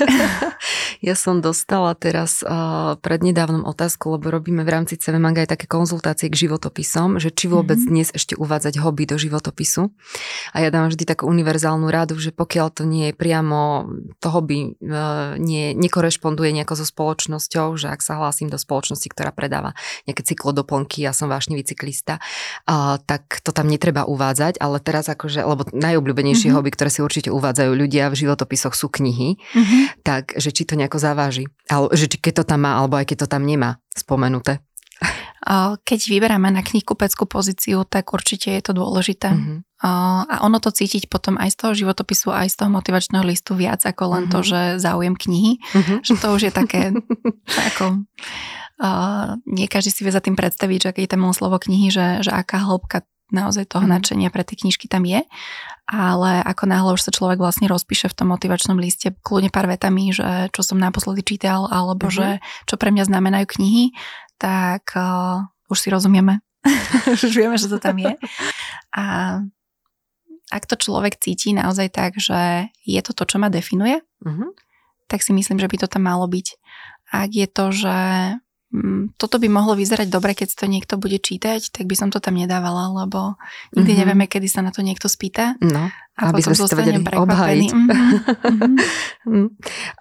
ja 1.09 1.15
som 1.15 1.39
dostala 1.39 1.95
teraz 1.95 2.43
uh, 2.43 2.99
prednedávnom 2.99 3.63
otázku, 3.65 4.19
lebo 4.19 4.35
robíme 4.35 4.67
v 4.67 4.71
rámci 4.75 4.99
CV 4.99 5.23
Manga 5.23 5.47
aj 5.47 5.55
také 5.55 5.71
konzultácie 5.71 6.27
k 6.27 6.49
životopisom, 6.49 7.23
že 7.23 7.31
či 7.31 7.47
vôbec 7.47 7.79
mm-hmm. 7.79 7.95
dnes 7.95 8.09
ešte 8.11 8.35
uvádzať 8.35 8.83
hobby 8.83 9.07
do 9.07 9.15
životopisu. 9.15 9.95
A 10.53 10.57
ja 10.59 10.75
dám 10.75 10.91
vždy 10.91 11.07
takú 11.07 11.31
univerzálnu 11.31 11.87
radu, 11.87 12.19
že 12.19 12.35
pokiaľ 12.35 12.67
to 12.75 12.83
nie 12.83 13.11
je 13.11 13.15
priamo, 13.15 13.87
to 14.19 14.29
hobby 14.33 14.75
uh, 14.83 15.39
nie, 15.39 15.77
nekorešponduje 15.79 16.51
nejako 16.51 16.83
so 16.83 16.87
spoločnosťou, 16.89 17.12
spoločnosťou, 17.13 17.77
že 17.77 17.93
ak 17.93 18.01
sa 18.01 18.17
hlásim 18.17 18.49
do 18.49 18.57
spoločnosti, 18.57 19.05
ktorá 19.13 19.37
predáva 19.37 19.77
nejaké 20.09 20.25
cyklodoplnky, 20.33 21.05
ja 21.05 21.13
som 21.13 21.29
vášnivý 21.29 21.61
cyklista, 21.69 22.17
uh, 22.65 22.97
tak 23.05 23.45
to 23.45 23.53
tam 23.53 23.69
netreba 23.69 24.09
uvádzať, 24.09 24.57
ale 24.57 24.81
teraz 24.81 25.13
akože, 25.13 25.45
lebo 25.45 25.69
najobľúbenejšie 25.77 26.49
mm-hmm. 26.49 26.57
hobby, 26.57 26.73
ktoré 26.73 26.89
si 26.89 27.05
určite 27.05 27.29
uvádzajú 27.29 27.69
ľudia 27.77 28.09
v 28.09 28.17
životopisoch 28.25 28.73
sú 28.73 28.89
knihy, 28.89 29.37
mm-hmm. 29.37 29.83
tak 30.01 30.33
že 30.41 30.57
či 30.57 30.65
to 30.65 30.73
nejako 30.73 30.97
zaváži, 30.97 31.53
ale 31.69 31.93
že 31.93 32.09
či 32.09 32.17
keď 32.17 32.41
to 32.41 32.45
tam 32.57 32.65
má, 32.65 32.81
alebo 32.81 32.97
aj 32.97 33.13
keď 33.13 33.29
to 33.29 33.29
tam 33.29 33.45
nemá 33.45 33.77
spomenuté. 33.93 34.65
Keď 35.83 36.01
vyberáme 36.07 36.55
na 36.55 36.63
knihkupeckú 36.63 37.27
pozíciu, 37.27 37.83
tak 37.83 38.15
určite 38.15 38.55
je 38.55 38.63
to 38.63 38.73
dôležité. 38.73 39.35
Mm-hmm. 39.35 39.59
A 39.83 40.37
ono 40.47 40.63
to 40.63 40.71
cítiť 40.71 41.11
potom 41.11 41.35
aj 41.35 41.51
z 41.51 41.57
toho 41.59 41.73
životopisu, 41.75 42.31
aj 42.31 42.55
z 42.55 42.57
toho 42.63 42.71
motivačného 42.71 43.27
listu 43.27 43.59
viac 43.59 43.83
ako 43.83 44.03
len 44.15 44.25
mm-hmm. 44.31 44.35
to, 44.39 44.39
že 44.47 44.61
záujem 44.79 45.19
knihy. 45.19 45.59
Mm-hmm. 45.59 45.99
Že 46.07 46.15
to 46.23 46.27
už 46.31 46.43
je 46.47 46.53
také, 46.55 46.83
ako... 47.75 48.07
Uh, 48.83 49.39
nie 49.47 49.71
každý 49.71 49.95
si 49.95 50.03
vie 50.03 50.11
za 50.11 50.19
tým 50.19 50.35
predstaviť, 50.35 50.79
že 50.83 50.89
aké 50.91 51.01
je 51.07 51.13
tam 51.15 51.23
slovo 51.31 51.55
knihy, 51.55 51.95
že, 51.95 52.27
že 52.27 52.35
aká 52.35 52.67
hĺbka 52.67 53.07
naozaj 53.33 53.65
toho 53.73 53.89
mm. 53.89 53.93
nadšenia 53.97 54.29
pre 54.29 54.45
tie 54.45 54.61
knižky 54.61 54.87
tam 54.87 55.09
je. 55.09 55.25
Ale 55.89 56.45
ako 56.47 56.65
náhle 56.69 56.91
už 56.95 57.03
sa 57.03 57.11
človek 57.11 57.43
vlastne 57.43 57.67
rozpíše 57.67 58.07
v 58.07 58.17
tom 58.17 58.31
motivačnom 58.31 58.79
liste 58.79 59.17
kľudne 59.25 59.51
pár 59.51 59.67
vetami, 59.67 60.15
že 60.15 60.53
čo 60.55 60.63
som 60.63 60.79
naposledy 60.79 61.27
čítal, 61.27 61.67
alebo 61.67 62.07
mm-hmm. 62.07 62.39
že 62.39 62.45
čo 62.71 62.79
pre 62.79 62.95
mňa 62.95 63.09
znamenajú 63.09 63.47
knihy, 63.59 63.85
tak 64.43 64.99
uh, 64.99 65.47
už 65.71 65.79
si 65.79 65.89
rozumieme. 65.95 66.43
už 67.15 67.31
vieme, 67.31 67.55
že 67.55 67.71
to 67.71 67.79
tam 67.79 67.95
je. 67.95 68.19
A 68.99 69.05
ak 70.51 70.67
to 70.67 70.75
človek 70.75 71.23
cíti 71.23 71.55
naozaj 71.55 71.95
tak, 71.95 72.19
že 72.19 72.67
je 72.83 73.01
to 73.07 73.15
to, 73.15 73.25
čo 73.25 73.37
ma 73.39 73.49
definuje, 73.49 74.03
uh-huh. 74.03 74.51
tak 75.07 75.23
si 75.23 75.31
myslím, 75.31 75.63
že 75.63 75.71
by 75.71 75.77
to 75.79 75.87
tam 75.87 76.11
malo 76.11 76.27
byť. 76.27 76.47
Ak 77.15 77.31
je 77.31 77.47
to, 77.47 77.71
že 77.71 77.97
Mm, 78.73 79.13
toto 79.21 79.37
by 79.37 79.53
mohlo 79.53 79.77
vyzerať 79.77 80.09
dobre, 80.09 80.33
keď 80.33 80.57
to 80.57 80.65
niekto 80.65 80.97
bude 80.97 81.21
čítať, 81.21 81.77
tak 81.77 81.85
by 81.85 81.93
som 81.93 82.09
to 82.09 82.25
tam 82.25 82.41
nedávala, 82.41 83.05
lebo 83.05 83.37
nikdy 83.77 83.85
mm-hmm. 83.85 84.01
nevieme, 84.01 84.25
kedy 84.25 84.49
sa 84.49 84.65
na 84.65 84.73
to 84.73 84.81
niekto 84.81 85.13
spýta. 85.13 85.61
No, 85.61 85.93
a 86.13 86.29
aby 86.29 86.45
sme 86.45 86.53
si 86.53 86.69
to 86.69 86.77
vedeli 86.77 87.01
obhájiť. 87.01 87.71
Mm-hmm. 87.73 89.47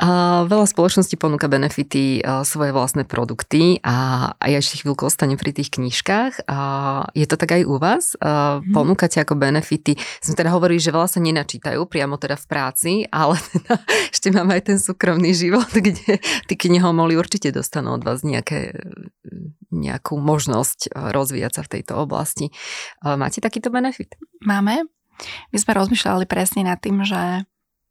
a 0.03 0.09
veľa 0.43 0.67
spoločností 0.67 1.15
ponúka 1.15 1.47
benefity, 1.47 2.19
svoje 2.43 2.75
vlastné 2.75 3.07
produkty 3.07 3.79
a, 3.79 4.29
a 4.35 4.45
ja 4.51 4.59
ešte 4.59 4.83
chvíľku 4.83 5.07
ostanem 5.07 5.39
pri 5.39 5.55
tých 5.55 5.71
knižkách. 5.71 6.51
A 6.51 6.59
je 7.15 7.23
to 7.23 7.39
tak 7.39 7.55
aj 7.55 7.63
u 7.63 7.79
vás? 7.79 8.19
Mm-hmm. 8.19 8.75
Ponúkate 8.75 9.23
ako 9.23 9.39
benefity? 9.39 9.95
Sme 10.19 10.35
teda 10.35 10.51
hovorili, 10.51 10.83
že 10.83 10.91
veľa 10.91 11.07
sa 11.07 11.23
nenačítajú 11.23 11.79
priamo 11.87 12.19
teda 12.19 12.35
v 12.35 12.45
práci, 12.45 12.91
ale 13.07 13.39
teda 13.39 13.79
ešte 14.13 14.27
máme 14.35 14.59
aj 14.59 14.63
ten 14.67 14.77
súkromný 14.83 15.31
život, 15.31 15.71
kde 15.87 16.19
tí 16.19 16.53
knihomoli 16.59 17.15
určite 17.15 17.55
dostanú 17.55 17.95
od 17.95 18.03
vás 18.03 18.27
nejaké 18.27 18.75
nejakú 19.71 20.19
možnosť 20.19 20.91
eh, 20.91 21.15
rozvíjať 21.15 21.51
sa 21.55 21.61
v 21.63 21.71
tejto 21.79 21.93
oblasti. 22.03 22.51
Máte 22.99 23.39
takýto 23.39 23.71
benefit? 23.71 24.19
Máme. 24.43 25.00
My 25.53 25.57
sme 25.57 25.71
rozmýšľali 25.77 26.25
presne 26.25 26.65
nad 26.65 26.79
tým, 26.81 27.03
že 27.05 27.45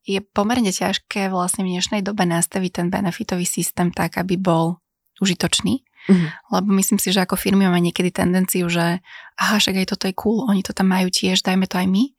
je 0.08 0.20
pomerne 0.24 0.72
ťažké 0.72 1.28
vlastne 1.28 1.62
v 1.62 1.76
dnešnej 1.76 2.00
dobe 2.00 2.24
nastaviť 2.24 2.70
ten 2.82 2.86
benefitový 2.88 3.44
systém 3.44 3.92
tak, 3.92 4.16
aby 4.16 4.40
bol 4.40 4.80
užitočný. 5.20 5.84
Mm-hmm. 6.08 6.28
Lebo 6.56 6.68
myslím 6.80 6.96
si, 6.96 7.12
že 7.12 7.20
ako 7.20 7.36
firmy 7.36 7.68
máme 7.68 7.84
niekedy 7.84 8.08
tendenciu, 8.08 8.66
že 8.72 9.04
aha, 9.36 9.60
však 9.60 9.84
aj 9.84 9.86
toto 9.92 10.08
je 10.08 10.14
cool, 10.16 10.48
oni 10.48 10.64
to 10.64 10.72
tam 10.72 10.88
majú 10.88 11.12
tiež, 11.12 11.44
dajme 11.44 11.68
to 11.68 11.76
aj 11.76 11.86
my. 11.86 12.16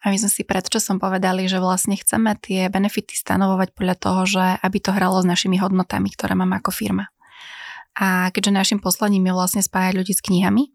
A 0.00 0.08
my 0.08 0.16
sme 0.16 0.32
si 0.32 0.48
pred 0.48 0.64
časom 0.64 0.96
povedali, 0.96 1.44
že 1.44 1.60
vlastne 1.60 1.92
chceme 1.92 2.32
tie 2.40 2.72
benefity 2.72 3.12
stanovovať 3.12 3.76
podľa 3.76 3.96
toho, 4.00 4.20
že 4.24 4.44
aby 4.64 4.80
to 4.80 4.96
hralo 4.96 5.20
s 5.20 5.28
našimi 5.28 5.60
hodnotami, 5.60 6.08
ktoré 6.08 6.32
máme 6.32 6.56
ako 6.56 6.72
firma. 6.72 7.12
A 8.00 8.32
keďže 8.32 8.56
našim 8.56 8.80
poslaním 8.80 9.28
je 9.28 9.36
vlastne 9.36 9.60
spájať 9.60 10.00
ľudí 10.00 10.16
s 10.16 10.24
knihami, 10.24 10.72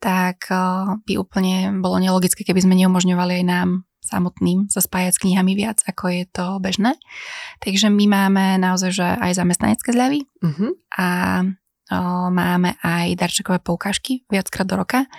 tak 0.00 0.48
eh, 0.52 0.58
by 1.02 1.14
úplne 1.18 1.76
bolo 1.80 2.00
nelogické, 2.00 2.44
keby 2.44 2.62
sme 2.62 2.78
neumožňovali 2.78 3.42
aj 3.42 3.46
nám 3.46 3.70
samotným 4.06 4.70
sa 4.70 4.78
spájať 4.78 5.18
s 5.18 5.22
knihami 5.26 5.58
viac, 5.58 5.82
ako 5.82 6.04
je 6.14 6.24
to 6.30 6.62
bežné. 6.62 6.94
Takže 7.58 7.90
my 7.90 8.06
máme 8.06 8.44
naozaj 8.62 8.90
že 8.94 9.02
aj 9.02 9.34
zamestnanecké 9.34 9.90
zľavy 9.90 10.30
uh-huh. 10.46 10.70
a 10.94 11.06
o, 11.42 11.50
eh, 11.90 12.28
máme 12.30 12.78
aj 12.80 13.18
darčekové 13.18 13.58
poukážky 13.58 14.22
viackrát 14.30 14.66
do 14.68 14.78
roka, 14.78 15.10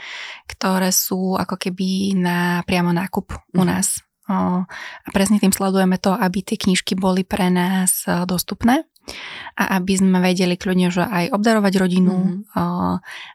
ktoré 0.48 0.96
sú 0.96 1.36
ako 1.36 1.60
keby 1.60 2.16
na 2.16 2.64
priamo 2.64 2.96
nákup 2.96 3.28
uh-huh. 3.28 3.60
u 3.60 3.64
mhm. 3.64 3.68
nás. 3.68 4.00
O, 4.28 4.64
a 4.68 5.10
presne 5.16 5.40
tým 5.40 5.56
sledujeme 5.56 5.96
to, 6.00 6.12
aby 6.12 6.44
tie 6.44 6.60
knižky 6.60 6.96
boli 6.96 7.28
pre 7.28 7.52
nás 7.52 8.08
eh, 8.08 8.24
dostupné 8.24 8.88
a 9.58 9.82
aby 9.82 9.98
sme 9.98 10.22
vedeli 10.22 10.54
kľudne, 10.54 10.94
že 10.94 11.02
aj 11.02 11.34
obdarovať 11.34 11.74
rodinu 11.82 12.14
mm-hmm. 12.14 12.54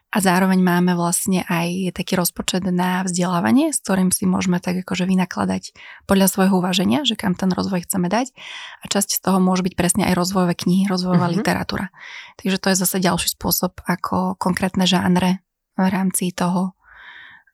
a 0.07 0.17
zároveň 0.23 0.63
máme 0.63 0.95
vlastne 0.95 1.43
aj 1.43 1.91
taký 1.91 2.15
rozpočet 2.15 2.63
na 2.71 3.03
vzdelávanie, 3.03 3.75
s 3.75 3.83
ktorým 3.83 4.07
si 4.15 4.23
môžeme 4.23 4.63
tak 4.63 4.87
akože 4.87 5.03
vynakladať 5.03 5.75
podľa 6.07 6.27
svojho 6.31 6.63
uvaženia, 6.63 7.03
že 7.03 7.19
kam 7.19 7.35
ten 7.35 7.51
rozvoj 7.51 7.83
chceme 7.83 8.07
dať 8.07 8.31
a 8.79 8.85
časť 8.87 9.19
z 9.19 9.19
toho 9.19 9.43
môže 9.43 9.67
byť 9.67 9.75
presne 9.75 10.07
aj 10.07 10.15
rozvojové 10.15 10.55
knihy, 10.55 10.87
rozvojová 10.87 11.27
mm-hmm. 11.27 11.43
literatúra. 11.43 11.91
Takže 12.39 12.57
to 12.61 12.67
je 12.71 12.77
zase 12.79 12.97
ďalší 13.03 13.35
spôsob, 13.35 13.83
ako 13.83 14.39
konkrétne 14.39 14.87
žánre 14.87 15.43
v 15.75 15.87
rámci 15.91 16.31
toho 16.31 16.71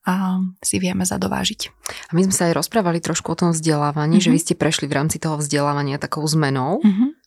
a 0.05 0.37
si 0.61 0.77
vieme 0.77 1.09
zadovážiť. 1.09 1.73
A 2.09 2.11
my 2.13 2.21
sme 2.29 2.33
sa 2.33 2.47
aj 2.49 2.57
rozprávali 2.57 3.01
trošku 3.01 3.33
o 3.33 3.37
tom 3.37 3.49
vzdelávaní, 3.49 4.21
mm-hmm. 4.21 4.29
že 4.29 4.33
vy 4.33 4.39
ste 4.39 4.53
prešli 4.53 4.85
v 4.85 4.93
rámci 4.93 5.17
toho 5.17 5.41
vzdelávania 5.41 5.97
takou 5.97 6.21
zmenou. 6.29 6.85
Mm-hmm 6.85 7.18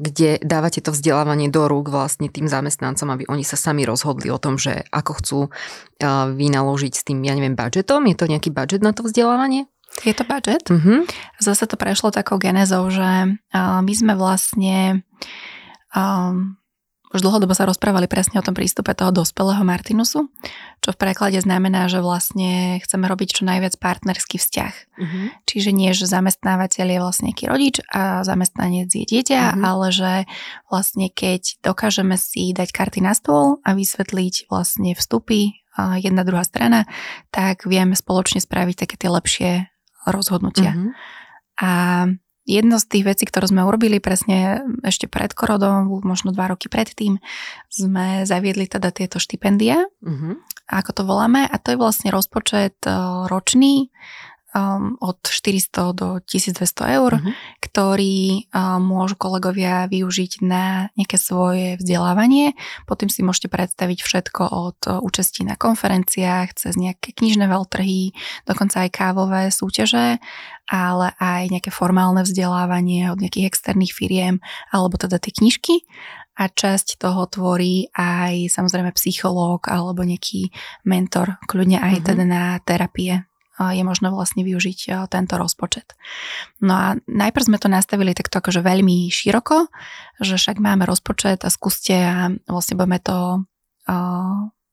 kde 0.00 0.40
dávate 0.40 0.80
to 0.80 0.88
vzdelávanie 0.88 1.52
do 1.52 1.68
rúk 1.68 1.92
vlastne 1.92 2.32
tým 2.32 2.48
zamestnancom, 2.48 3.12
aby 3.12 3.24
oni 3.28 3.44
sa 3.44 3.60
sami 3.60 3.84
rozhodli 3.84 4.32
o 4.32 4.40
tom, 4.40 4.56
že 4.56 4.88
ako 4.88 5.12
chcú 5.20 5.38
vynaložiť 6.32 6.92
s 6.96 7.04
tým, 7.04 7.20
ja 7.20 7.36
neviem, 7.36 7.52
budžetom. 7.52 8.08
Je 8.08 8.16
to 8.16 8.24
nejaký 8.24 8.48
budžet 8.48 8.80
na 8.80 8.96
to 8.96 9.04
vzdelávanie? 9.04 9.68
Je 10.02 10.16
to 10.16 10.24
budžet. 10.24 10.64
Uh-huh. 10.72 11.04
Zase 11.38 11.68
to 11.68 11.76
prešlo 11.76 12.10
takou 12.10 12.40
genezou, 12.40 12.88
že 12.88 13.36
my 13.54 13.92
sme 13.92 14.16
vlastne 14.16 15.04
um, 15.94 16.58
už 17.14 17.22
dlhodobo 17.22 17.54
sa 17.54 17.64
rozprávali 17.64 18.10
presne 18.10 18.42
o 18.42 18.44
tom 18.44 18.58
prístupe 18.58 18.90
toho 18.92 19.14
dospelého 19.14 19.62
Martinusu, 19.62 20.26
čo 20.82 20.90
v 20.90 20.98
preklade 20.98 21.38
znamená, 21.38 21.86
že 21.86 22.02
vlastne 22.02 22.82
chceme 22.82 23.06
robiť 23.06 23.38
čo 23.38 23.42
najviac 23.46 23.78
partnerský 23.78 24.42
vzťah. 24.42 24.74
Uh-huh. 24.98 25.26
Čiže 25.46 25.70
nie, 25.70 25.94
že 25.94 26.10
zamestnávateľ 26.10 26.86
je 26.90 26.98
vlastne 26.98 27.24
nejaký 27.30 27.44
rodič 27.46 27.76
a 27.94 28.26
zamestnanec 28.26 28.90
je 28.90 29.06
dieťa, 29.06 29.40
uh-huh. 29.54 29.62
ale 29.62 29.86
že 29.94 30.12
vlastne 30.66 31.06
keď 31.06 31.62
dokážeme 31.62 32.18
si 32.18 32.50
dať 32.50 32.74
karty 32.74 32.98
na 32.98 33.14
stôl 33.14 33.62
a 33.62 33.78
vysvetliť 33.78 34.50
vlastne 34.50 34.98
vstupy 34.98 35.54
jedna 35.78 36.22
druhá 36.26 36.42
strana, 36.42 36.86
tak 37.30 37.66
vieme 37.66 37.94
spoločne 37.94 38.42
spraviť 38.42 38.86
také 38.86 38.94
tie 38.98 39.10
lepšie 39.10 39.50
rozhodnutia. 40.10 40.74
Uh-huh. 40.74 40.90
A 41.62 41.70
Jedno 42.44 42.76
z 42.76 42.84
tých 42.84 43.04
vecí, 43.08 43.24
ktoré 43.24 43.48
sme 43.48 43.64
urobili 43.64 44.04
presne 44.04 44.60
ešte 44.84 45.08
pred 45.08 45.32
korodom, 45.32 45.88
možno 46.04 46.28
dva 46.28 46.52
roky 46.52 46.68
predtým, 46.68 47.16
sme 47.72 48.28
zaviedli 48.28 48.68
teda 48.68 48.92
tieto 48.92 49.16
štipendia, 49.16 49.88
uh-huh. 50.04 50.36
ako 50.68 50.90
to 50.92 51.02
voláme, 51.08 51.48
a 51.48 51.56
to 51.56 51.72
je 51.72 51.80
vlastne 51.80 52.12
rozpočet 52.12 52.76
e, 52.84 52.92
ročný 53.32 53.88
um, 54.54 54.96
od 55.00 55.18
400 55.24 55.96
do 55.96 56.08
1200 56.22 56.96
eur, 57.00 57.12
uh-huh. 57.18 57.32
ktorý 57.60 58.46
um, 58.52 58.78
môžu 58.80 59.18
kolegovia 59.18 59.90
využiť 59.90 60.44
na 60.46 60.88
nejaké 60.94 61.18
svoje 61.18 61.80
vzdelávanie. 61.82 62.54
Potom 62.86 63.10
si 63.10 63.26
môžete 63.26 63.50
predstaviť 63.50 63.98
všetko 64.00 64.42
od 64.46 64.78
účastí 65.02 65.42
na 65.42 65.58
konferenciách, 65.58 66.54
cez 66.54 66.78
nejaké 66.78 67.12
knižné 67.12 67.50
veľtrhy, 67.50 68.14
dokonca 68.46 68.86
aj 68.86 68.90
kávové 68.94 69.50
súťaže, 69.50 70.22
ale 70.70 71.12
aj 71.20 71.52
nejaké 71.52 71.70
formálne 71.72 72.24
vzdelávanie 72.24 73.12
od 73.12 73.20
nejakých 73.20 73.52
externých 73.52 73.92
firiem, 73.92 74.40
alebo 74.72 74.96
teda 74.96 75.20
tie 75.20 75.32
knižky 75.32 75.84
a 76.34 76.50
časť 76.50 76.98
toho 76.98 77.30
tvorí 77.30 77.92
aj 77.94 78.50
samozrejme 78.50 78.90
psychológ 78.98 79.70
alebo 79.70 80.02
nejaký 80.02 80.50
mentor, 80.82 81.38
kľudne 81.46 81.78
aj 81.78 82.00
mm-hmm. 82.00 82.08
teda 82.08 82.24
na 82.26 82.44
terapie 82.64 83.22
je 83.54 83.86
možné 83.86 84.10
vlastne 84.10 84.42
využiť 84.42 85.06
tento 85.14 85.38
rozpočet. 85.38 85.94
No 86.58 86.74
a 86.74 86.88
najprv 87.06 87.54
sme 87.54 87.62
to 87.62 87.70
nastavili 87.70 88.10
takto 88.10 88.42
akože 88.42 88.58
veľmi 88.58 89.06
široko, 89.06 89.70
že 90.18 90.34
však 90.34 90.58
máme 90.58 90.82
rozpočet 90.82 91.46
a 91.46 91.54
skúste 91.54 91.94
a 91.94 92.34
vlastne 92.50 92.74
budeme 92.74 92.98
to 92.98 93.46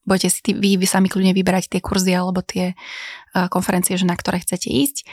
budete 0.05 0.29
si 0.33 0.41
vy, 0.53 0.77
vy 0.77 0.87
sami 0.89 1.07
kľudne 1.07 1.33
vyberať 1.33 1.71
tie 1.77 1.81
kurzy 1.81 2.13
alebo 2.13 2.41
tie 2.41 2.73
uh, 2.73 3.47
konferencie, 3.47 3.97
že 3.97 4.09
na 4.09 4.17
ktoré 4.17 4.41
chcete 4.41 4.69
ísť. 4.69 5.05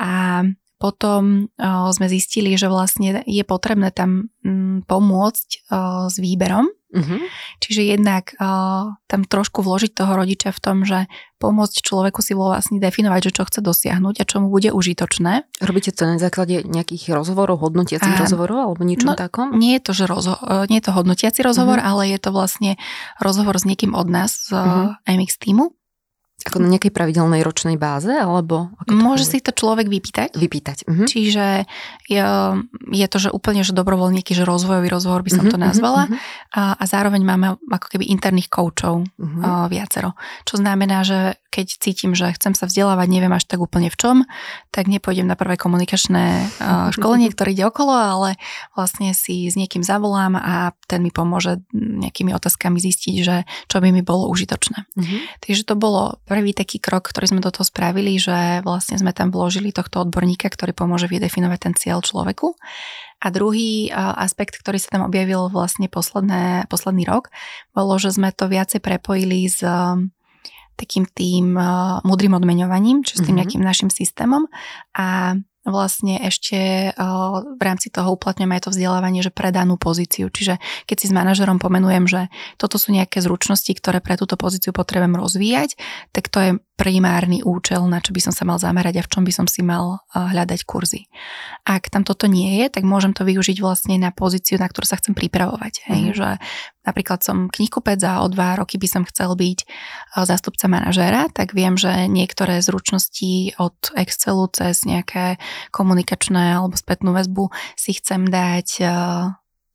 A 0.00 0.42
potom 0.82 1.46
uh, 1.62 1.94
sme 1.94 2.10
zistili, 2.10 2.58
že 2.58 2.66
vlastne 2.66 3.22
je 3.22 3.44
potrebné 3.46 3.94
tam 3.94 4.34
um, 4.42 4.82
pomôcť 4.82 5.70
uh, 5.70 6.10
s 6.10 6.18
výberom. 6.18 6.66
Uh-huh. 6.92 7.24
Čiže 7.62 7.96
jednak 7.96 8.36
uh, 8.36 8.98
tam 9.08 9.24
trošku 9.24 9.64
vložiť 9.64 9.96
toho 9.96 10.12
rodiča 10.12 10.52
v 10.52 10.60
tom, 10.60 10.84
že 10.84 11.08
pomôcť 11.40 11.80
človeku 11.80 12.20
si 12.20 12.36
vlastne 12.36 12.82
definovať, 12.82 13.30
že 13.30 13.34
čo 13.40 13.42
chce 13.48 13.64
dosiahnuť 13.64 14.20
a 14.20 14.28
čo 14.28 14.44
mu 14.44 14.52
bude 14.52 14.74
užitočné. 14.74 15.48
Robíte 15.62 15.94
to 15.94 16.04
na 16.04 16.20
základe 16.20 16.66
nejakých 16.66 17.16
rozhovorov, 17.16 17.64
hodnotiacich 17.64 18.18
rozhovorov 18.18 18.58
alebo 18.68 18.82
niečo 18.84 19.08
no, 19.08 19.16
takom? 19.16 19.56
Nie 19.56 19.80
je 19.80 19.88
to, 19.88 19.92
že 19.96 20.04
rozho- 20.04 20.42
nie 20.68 20.82
je 20.82 20.84
to 20.84 20.92
hodnotiaci 20.92 21.40
rozhovor, 21.40 21.80
uh-huh. 21.80 21.96
ale 21.96 22.12
je 22.12 22.18
to 22.20 22.28
vlastne 22.28 22.76
rozhovor 23.24 23.56
s 23.56 23.64
niekým 23.64 23.96
od 23.96 24.12
nás 24.12 24.52
z 24.52 24.58
uh-huh. 24.58 24.92
MX 25.08 25.40
týmu 25.40 25.72
ako 26.46 26.58
na 26.62 26.68
nejakej 26.72 26.92
pravidelnej 26.94 27.42
ročnej 27.42 27.76
báze, 27.76 28.10
alebo? 28.10 28.70
Ako 28.82 28.94
Môže 28.94 29.26
si 29.26 29.38
to 29.42 29.50
človek 29.50 29.90
vypýtať. 29.90 30.38
Vypýtať. 30.38 30.88
Uh-huh. 30.88 31.06
Čiže 31.06 31.66
je, 32.06 32.24
je 32.92 33.06
to, 33.06 33.18
že 33.18 33.28
úplne, 33.34 33.66
že 33.66 33.74
dobrovoľníky, 33.74 34.32
že 34.32 34.46
rozvojový 34.46 34.88
rozhovor 34.90 35.26
by 35.26 35.30
som 35.30 35.44
uh-huh, 35.46 35.54
to 35.54 35.58
nazvala. 35.58 36.08
Uh-huh. 36.08 36.18
A, 36.54 36.62
a 36.78 36.84
zároveň 36.86 37.22
máme 37.22 37.58
ako 37.68 37.86
keby 37.98 38.08
interných 38.08 38.48
koučov 38.48 39.04
uh-huh. 39.04 39.42
uh, 39.42 39.66
viacero. 39.66 40.14
Čo 40.46 40.62
znamená, 40.62 41.02
že 41.02 41.41
keď 41.52 41.76
cítim, 41.76 42.16
že 42.16 42.32
chcem 42.32 42.56
sa 42.56 42.64
vzdelávať, 42.64 43.12
neviem 43.12 43.28
až 43.36 43.44
tak 43.44 43.60
úplne 43.60 43.92
v 43.92 43.96
čom, 44.00 44.16
tak 44.72 44.88
nepôjdem 44.88 45.28
na 45.28 45.36
prvé 45.36 45.60
komunikačné 45.60 46.48
uh, 46.48 46.88
školenie, 46.96 47.28
ktoré 47.28 47.52
ide 47.52 47.68
okolo, 47.68 47.92
ale 47.92 48.40
vlastne 48.72 49.12
si 49.12 49.44
s 49.44 49.54
niekým 49.54 49.84
zavolám 49.84 50.40
a 50.40 50.72
ten 50.88 51.04
mi 51.04 51.12
pomôže 51.12 51.60
nejakými 51.76 52.32
otázkami 52.32 52.80
zistiť, 52.80 53.14
že 53.20 53.44
čo 53.68 53.84
by 53.84 53.92
mi 53.92 54.00
bolo 54.00 54.32
užitočné. 54.32 54.88
Uh-huh. 54.88 55.20
Takže 55.44 55.68
to 55.68 55.76
bolo 55.76 56.16
prvý 56.24 56.56
taký 56.56 56.80
krok, 56.80 57.12
ktorý 57.12 57.36
sme 57.36 57.44
do 57.44 57.52
toho 57.52 57.68
spravili, 57.68 58.16
že 58.16 58.64
vlastne 58.64 58.96
sme 58.96 59.12
tam 59.12 59.28
vložili 59.28 59.76
tohto 59.76 60.00
odborníka, 60.08 60.48
ktorý 60.48 60.72
pomôže 60.72 61.12
vydefinovať 61.12 61.58
ten 61.60 61.74
cieľ 61.76 62.00
človeku. 62.00 62.56
A 63.22 63.30
druhý 63.30 63.86
aspekt, 63.94 64.58
ktorý 64.58 64.82
sa 64.82 64.98
tam 64.98 65.06
objavil 65.06 65.46
vlastne 65.46 65.86
posledné, 65.86 66.66
posledný 66.66 67.06
rok, 67.06 67.30
bolo, 67.70 67.94
že 67.94 68.10
sme 68.10 68.34
to 68.34 68.50
viacej 68.50 68.82
prepojili 68.82 69.46
s 69.46 69.62
takým 70.76 71.06
tým 71.06 71.54
múdrym 72.02 72.34
odmeňovaním, 72.34 73.06
čiže 73.06 73.16
s 73.16 73.20
tým 73.22 73.36
mm-hmm. 73.36 73.38
nejakým 73.38 73.62
našim 73.62 73.90
systémom 73.92 74.48
a 74.96 75.36
vlastne 75.62 76.18
ešte 76.18 76.90
v 76.98 77.62
rámci 77.62 77.86
toho 77.86 78.18
uplatňujeme 78.18 78.58
aj 78.58 78.66
to 78.66 78.74
vzdelávanie, 78.74 79.22
že 79.22 79.30
pre 79.30 79.54
danú 79.54 79.78
pozíciu. 79.78 80.26
Čiže 80.26 80.58
keď 80.90 80.96
si 80.98 81.06
s 81.06 81.14
manažerom 81.14 81.62
pomenujem, 81.62 82.10
že 82.10 82.20
toto 82.58 82.82
sú 82.82 82.90
nejaké 82.90 83.22
zručnosti, 83.22 83.70
ktoré 83.70 84.02
pre 84.02 84.18
túto 84.18 84.34
pozíciu 84.34 84.74
potrebujem 84.74 85.14
rozvíjať, 85.14 85.78
tak 86.10 86.26
to 86.34 86.38
je 86.42 86.50
primárny 86.72 87.44
účel, 87.44 87.84
na 87.84 88.00
čo 88.00 88.16
by 88.16 88.20
som 88.24 88.32
sa 88.34 88.48
mal 88.48 88.56
zamerať 88.56 88.98
a 88.98 89.04
v 89.04 89.10
čom 89.12 89.22
by 89.28 89.32
som 89.32 89.46
si 89.46 89.60
mal 89.60 90.00
hľadať 90.16 90.64
kurzy. 90.64 91.06
Ak 91.68 91.92
tam 91.92 92.02
toto 92.02 92.24
nie 92.26 92.64
je, 92.64 92.72
tak 92.72 92.82
môžem 92.88 93.12
to 93.12 93.28
využiť 93.28 93.60
vlastne 93.60 94.00
na 94.00 94.08
pozíciu, 94.08 94.56
na 94.56 94.66
ktorú 94.66 94.88
sa 94.88 94.96
chcem 94.96 95.12
pripravovať. 95.12 95.84
Hej, 95.92 96.02
mm. 96.10 96.14
že 96.16 96.28
napríklad 96.88 97.20
som 97.20 97.52
knihkupec 97.52 98.00
a 98.02 98.24
o 98.24 98.26
dva 98.32 98.56
roky 98.56 98.80
by 98.80 98.88
som 98.88 99.02
chcel 99.04 99.36
byť 99.36 99.68
zástupca 100.24 100.66
manažéra, 100.66 101.28
tak 101.30 101.52
viem, 101.52 101.76
že 101.76 102.08
niektoré 102.08 102.58
zručnosti 102.64 103.54
od 103.60 103.76
Excelu 103.94 104.48
cez 104.50 104.88
nejaké 104.88 105.36
komunikačné 105.70 106.56
alebo 106.56 106.74
spätnú 106.74 107.12
väzbu 107.12 107.52
si 107.76 107.94
chcem 107.94 108.26
dať 108.26 108.82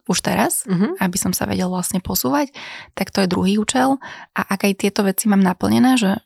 už 0.08 0.24
teraz, 0.24 0.64
mm-hmm. 0.64 1.04
aby 1.04 1.18
som 1.20 1.36
sa 1.36 1.44
vedel 1.44 1.68
vlastne 1.68 2.00
posúvať, 2.00 2.56
tak 2.96 3.12
to 3.12 3.22
je 3.24 3.28
druhý 3.28 3.60
účel. 3.60 4.00
A 4.40 4.42
ak 4.56 4.64
aj 4.64 4.80
tieto 4.80 5.04
veci 5.04 5.28
mám 5.28 5.44
naplnené, 5.44 6.00
že 6.00 6.24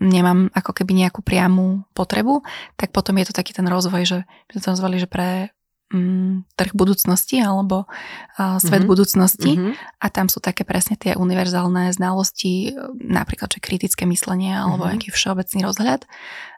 nemám 0.00 0.48
ako 0.56 0.72
keby 0.72 0.96
nejakú 0.96 1.20
priamú 1.20 1.84
potrebu, 1.92 2.40
tak 2.80 2.90
potom 2.90 3.20
je 3.20 3.28
to 3.28 3.36
taký 3.36 3.52
ten 3.52 3.68
rozvoj, 3.68 4.02
že 4.02 4.18
by 4.48 4.50
sme 4.56 4.60
to 4.64 4.72
nazvali, 4.72 4.96
že 4.96 5.06
pre 5.06 5.52
mm, 5.92 6.56
trh 6.56 6.72
budúcnosti 6.72 7.36
alebo 7.42 7.84
uh, 7.84 8.56
svet 8.56 8.82
mm-hmm. 8.82 8.90
budúcnosti 8.90 9.52
mm-hmm. 9.60 9.72
a 10.00 10.06
tam 10.08 10.32
sú 10.32 10.40
také 10.40 10.64
presne 10.64 10.96
tie 10.96 11.18
univerzálne 11.18 11.92
znalosti, 11.92 12.72
napríklad, 12.96 13.52
že 13.52 13.60
kritické 13.60 14.08
myslenie 14.08 14.56
alebo 14.56 14.88
mm-hmm. 14.88 14.96
nejaký 14.96 15.08
všeobecný 15.12 15.60
rozhľad 15.68 16.08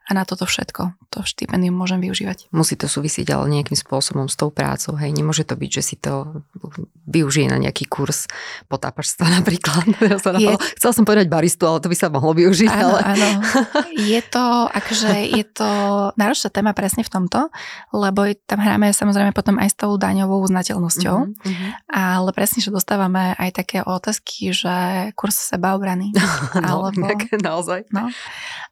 a 0.03 0.11
na 0.15 0.27
toto 0.27 0.45
všetko 0.49 0.99
to 1.13 1.21
štipendium 1.29 1.77
môžem 1.77 2.01
využívať. 2.01 2.49
Musí 2.57 2.75
to 2.75 2.89
súvisieť 2.89 3.37
ale 3.37 3.53
nejakým 3.53 3.77
spôsobom 3.77 4.33
s 4.33 4.35
tou 4.41 4.49
prácou, 4.49 4.97
hej, 4.97 5.13
nemôže 5.13 5.45
to 5.45 5.55
byť, 5.55 5.71
že 5.71 5.83
si 5.85 5.97
to 6.01 6.43
využije 7.05 7.53
na 7.53 7.61
nejaký 7.61 7.85
kurz 7.85 8.33
potápačstva 8.73 9.29
napríklad. 9.29 9.85
Je... 10.43 10.57
Chcela 10.81 10.93
som 10.97 11.05
povedať 11.05 11.29
baristu, 11.29 11.69
ale 11.69 11.85
to 11.85 11.93
by 11.93 11.97
sa 11.99 12.09
mohlo 12.09 12.33
využiť. 12.33 12.73
Áno, 12.73 12.97
ale... 12.97 13.01
áno. 13.13 13.29
Je 14.13 14.21
to, 14.25 14.71
akože 14.73 15.13
je 15.37 15.45
to 15.45 15.69
náročná 16.17 16.49
téma 16.49 16.73
presne 16.73 17.05
v 17.05 17.13
tomto, 17.13 17.53
lebo 17.93 18.25
tam 18.49 18.59
hráme 18.63 18.91
samozrejme 18.91 19.37
potom 19.37 19.61
aj 19.61 19.69
s 19.73 19.77
tou 19.77 19.95
daňovou 20.01 20.41
uznateľnosťou, 20.49 21.17
mm-hmm. 21.29 21.71
ale 21.93 22.31
presne, 22.33 22.65
že 22.65 22.73
dostávame 22.73 23.37
aj 23.37 23.51
také 23.53 23.79
otázky, 23.85 24.55
že 24.57 24.73
kurz 25.13 25.37
sebaobrany. 25.53 26.13
no, 26.17 26.89
alebo, 26.89 27.09
naozaj. 27.37 27.89
No, 27.93 28.09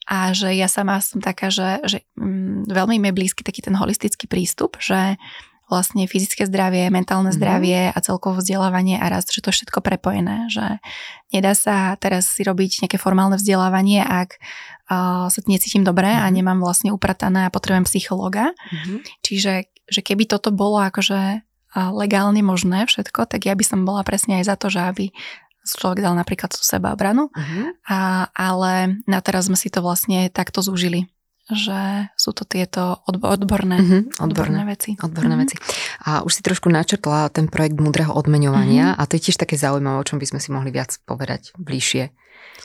a 0.08 0.32
že 0.32 0.52
ja 0.56 0.66
sama 0.66 0.98
som 1.04 1.20
taká, 1.20 1.52
že, 1.52 1.80
že 1.84 1.98
mm, 2.16 2.70
veľmi 2.70 2.96
mi 2.96 3.08
je 3.12 3.18
blízky 3.18 3.42
taký 3.44 3.60
ten 3.60 3.76
holistický 3.76 4.26
prístup, 4.26 4.80
že 4.80 5.20
vlastne 5.70 6.02
fyzické 6.10 6.50
zdravie, 6.50 6.90
mentálne 6.90 7.30
mhm. 7.30 7.36
zdravie 7.38 7.80
mm. 7.88 7.94
a 7.94 7.98
celkovo 8.02 8.42
vzdelávanie 8.42 8.98
a 8.98 9.06
rast, 9.06 9.30
že 9.30 9.38
to 9.40 9.54
je 9.54 9.62
všetko 9.62 9.78
prepojené, 9.80 10.50
že 10.50 10.82
nedá 11.30 11.54
sa 11.54 11.94
teraz 11.94 12.26
si 12.26 12.42
robiť 12.42 12.84
nejaké 12.84 12.98
formálne 12.98 13.38
vzdelávanie, 13.38 14.02
ak 14.02 14.42
uh, 14.90 15.30
sa 15.30 15.40
necítim 15.46 15.86
dobre 15.86 16.10
mm. 16.10 16.20
a 16.20 16.26
mhm. 16.26 16.34
nemám 16.42 16.58
vlastne 16.58 16.90
upratané 16.90 17.46
a 17.46 17.54
potrebujem 17.54 17.86
psychológa. 17.86 18.50
Mm. 18.74 19.06
Čiže 19.22 19.70
že 19.90 20.06
keby 20.06 20.30
toto 20.30 20.54
bolo 20.54 20.78
akože 20.78 21.42
legálne 21.74 22.42
možné 22.42 22.86
všetko, 22.86 23.30
tak 23.30 23.46
ja 23.46 23.54
by 23.54 23.62
som 23.62 23.86
bola 23.86 24.02
presne 24.02 24.42
aj 24.42 24.44
za 24.50 24.56
to, 24.58 24.66
že 24.70 24.80
aby 24.82 25.04
človek 25.64 26.00
dal 26.04 26.14
napríklad 26.16 26.52
tú 26.52 26.62
sebaobranu, 26.62 27.28
uh-huh. 27.28 27.64
a, 27.88 28.30
ale 28.32 29.02
na 29.04 29.20
teraz 29.20 29.48
sme 29.48 29.56
si 29.56 29.68
to 29.68 29.84
vlastne 29.84 30.28
takto 30.32 30.64
zúžili 30.64 31.10
že 31.50 32.06
sú 32.14 32.30
to 32.30 32.46
tieto 32.46 33.02
odborné, 33.06 33.76
uh-huh, 33.82 34.02
odborné, 34.22 34.62
odborné 34.62 34.62
veci. 34.70 34.90
Odborné 34.94 35.34
uh-huh. 35.34 35.42
veci. 35.42 35.56
A 36.06 36.22
už 36.22 36.38
si 36.38 36.42
trošku 36.46 36.70
načrtla 36.70 37.30
ten 37.34 37.50
projekt 37.50 37.78
múdreho 37.82 38.14
odmeňovania 38.14 38.94
uh-huh. 38.94 39.00
a 39.02 39.08
to 39.10 39.18
je 39.18 39.30
tiež 39.30 39.42
také 39.42 39.58
zaujímavé, 39.58 39.98
o 39.98 40.06
čom 40.06 40.22
by 40.22 40.26
sme 40.30 40.40
si 40.40 40.54
mohli 40.54 40.70
viac 40.70 40.94
povedať 41.04 41.54
bližšie. 41.58 42.14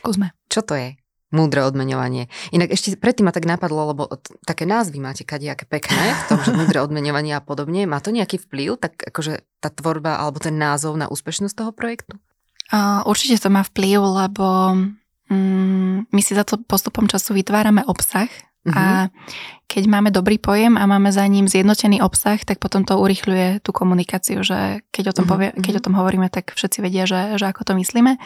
Skúsme. 0.01 0.37
Čo 0.47 0.61
to 0.61 0.77
je? 0.77 0.89
Múdre 1.33 1.65
odmeňovanie. 1.65 2.29
Inak 2.53 2.71
ešte 2.71 2.95
predtým 2.95 3.27
ma 3.27 3.33
tak 3.33 3.49
napadlo, 3.49 3.91
lebo 3.91 4.07
také 4.45 4.63
názvy 4.63 5.01
máte 5.01 5.25
kadejaké 5.25 5.65
pekné 5.65 6.15
v 6.15 6.23
tom, 6.31 6.39
že 6.45 6.53
múdre 6.53 6.79
odmeňovanie 6.79 7.35
a 7.35 7.41
podobne. 7.41 7.89
Má 7.89 7.99
to 7.99 8.13
nejaký 8.13 8.39
vplyv, 8.39 8.79
tak 8.79 9.01
akože 9.01 9.43
tá 9.59 9.73
tvorba 9.73 10.21
alebo 10.21 10.37
ten 10.39 10.55
názov 10.55 10.95
na 10.95 11.09
úspešnosť 11.09 11.57
toho 11.57 11.71
projektu? 11.73 12.21
Určite 13.05 13.37
to 13.37 13.49
má 13.53 13.61
vplyv, 13.61 13.99
lebo 14.25 14.47
mm, 15.29 16.09
my 16.09 16.21
si 16.21 16.33
za 16.33 16.41
to 16.41 16.57
postupom 16.57 17.05
času 17.05 17.37
vytvárame 17.37 17.85
obsah 17.85 18.25
uh-huh. 18.65 18.73
a 18.73 18.83
mhm. 19.05 19.09
keď 19.69 19.83
máme 19.85 20.09
dobrý 20.09 20.41
pojem 20.41 20.73
a 20.77 20.89
máme 20.89 21.13
za 21.13 21.25
ním 21.29 21.45
zjednotený 21.45 22.01
obsah, 22.01 22.41
tak 22.41 22.57
potom 22.57 22.81
to 22.81 22.97
urychľuje 22.97 23.61
tú 23.61 23.69
komunikáciu, 23.69 24.41
že 24.41 24.81
keď 24.89 25.13
o 25.13 25.13
tom, 25.13 25.25
uh-huh. 25.29 25.53
povie, 25.53 25.61
keď 25.61 25.73
o 25.77 25.85
tom 25.85 25.93
hovoríme, 25.93 26.27
tak 26.33 26.57
všetci 26.57 26.81
vedia, 26.81 27.05
že, 27.05 27.37
že 27.37 27.45
ako 27.45 27.61
to 27.69 27.73
myslíme 27.77 28.17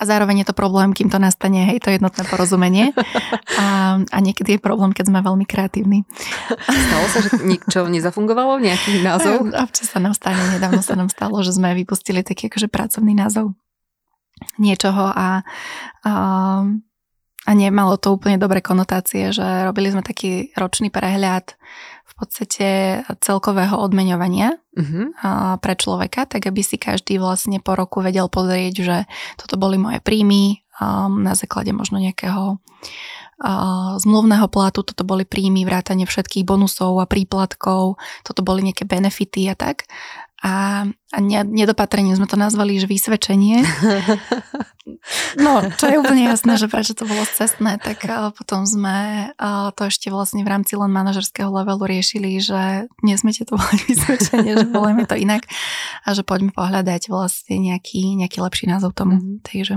a 0.00 0.02
zároveň 0.02 0.42
je 0.42 0.46
to 0.50 0.58
problém, 0.58 0.90
kým 0.90 1.06
to 1.06 1.22
nastane, 1.22 1.62
hej, 1.62 1.78
to 1.78 1.94
jednotné 1.94 2.26
porozumenie. 2.26 2.90
A, 3.62 4.00
a 4.00 4.18
niekedy 4.18 4.56
je 4.56 4.60
problém, 4.64 4.90
keď 4.96 5.12
sme 5.12 5.20
veľmi 5.20 5.44
kreatívni. 5.44 6.08
Stalo 6.66 7.06
sa, 7.12 7.20
že 7.20 7.36
ničo 7.44 7.84
nezafungovalo, 7.84 8.58
nejaký 8.58 9.04
názov? 9.04 9.52
Občas 9.68 9.92
sa 9.92 10.00
nám 10.00 10.16
stane, 10.16 10.40
nedávno 10.56 10.80
sa 10.80 10.96
nám 10.96 11.12
stalo, 11.12 11.44
že 11.44 11.52
sme 11.52 11.76
vypustili 11.76 12.24
taký 12.24 12.48
akože 12.48 12.72
pracovný 12.72 13.12
názov 13.12 13.54
niečoho 14.58 15.10
a, 15.12 15.42
a 16.04 16.12
a 17.42 17.58
nemalo 17.58 17.98
to 17.98 18.14
úplne 18.14 18.38
dobré 18.38 18.62
konotácie, 18.62 19.34
že 19.34 19.42
robili 19.66 19.90
sme 19.90 20.06
taký 20.06 20.54
ročný 20.54 20.94
prehľad 20.94 21.58
v 22.06 22.12
podstate 22.14 23.02
celkového 23.18 23.74
odmeňovania 23.82 24.54
uh-huh. 24.54 25.58
pre 25.58 25.74
človeka, 25.74 26.30
tak 26.30 26.46
aby 26.46 26.62
si 26.62 26.78
každý 26.78 27.18
vlastne 27.18 27.58
po 27.58 27.74
roku 27.74 27.98
vedel 27.98 28.30
pozrieť, 28.30 28.74
že 28.78 28.96
toto 29.42 29.58
boli 29.58 29.74
moje 29.74 29.98
príjmy 29.98 30.62
na 31.18 31.34
základe 31.34 31.74
možno 31.74 31.98
nejakého 31.98 32.62
zmluvného 33.98 34.46
platu, 34.46 34.86
toto 34.86 35.02
boli 35.02 35.26
príjmy, 35.26 35.66
vrátanie 35.66 36.06
všetkých 36.06 36.46
bonusov 36.46 37.02
a 37.02 37.10
príplatkov, 37.10 37.98
toto 38.22 38.40
boli 38.46 38.70
nejaké 38.70 38.86
benefity 38.86 39.50
a 39.50 39.58
tak. 39.58 39.90
A, 40.42 40.84
a 40.90 41.18
nedopatrením 41.46 42.18
sme 42.18 42.26
to 42.26 42.34
nazvali, 42.34 42.78
že 42.82 42.90
vysvedčenie. 42.90 43.62
No, 45.38 45.62
čo 45.78 45.86
je 45.86 46.02
úplne 46.02 46.26
jasné, 46.26 46.58
že 46.58 46.66
prečo 46.66 46.98
to 46.98 47.06
bolo 47.06 47.22
cestné, 47.22 47.78
tak 47.78 48.02
potom 48.34 48.66
sme 48.66 49.30
to 49.78 49.82
ešte 49.86 50.10
vlastne 50.10 50.42
v 50.42 50.50
rámci 50.50 50.74
len 50.74 50.90
manažerského 50.90 51.54
levelu 51.54 51.86
riešili, 51.86 52.42
že 52.42 52.90
nesmiete 52.98 53.46
to 53.46 53.54
volať 53.54 53.78
vysvedčenie, 53.90 54.52
že 54.58 54.66
voláme 54.74 55.06
to 55.06 55.14
inak 55.14 55.46
a 56.02 56.08
že 56.18 56.26
poďme 56.26 56.50
pohľadať 56.50 57.14
vlastne 57.14 57.62
nejaký, 57.62 58.18
nejaký 58.18 58.42
lepší 58.42 58.66
názov 58.66 58.98
tomu. 58.98 59.22
Mm-hmm. 59.22 59.38
Takže 59.46 59.74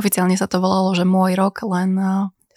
oficiálne 0.00 0.36
sa 0.40 0.48
to 0.48 0.64
volalo, 0.64 0.96
že 0.96 1.04
môj 1.04 1.36
rok, 1.36 1.60
len 1.68 2.00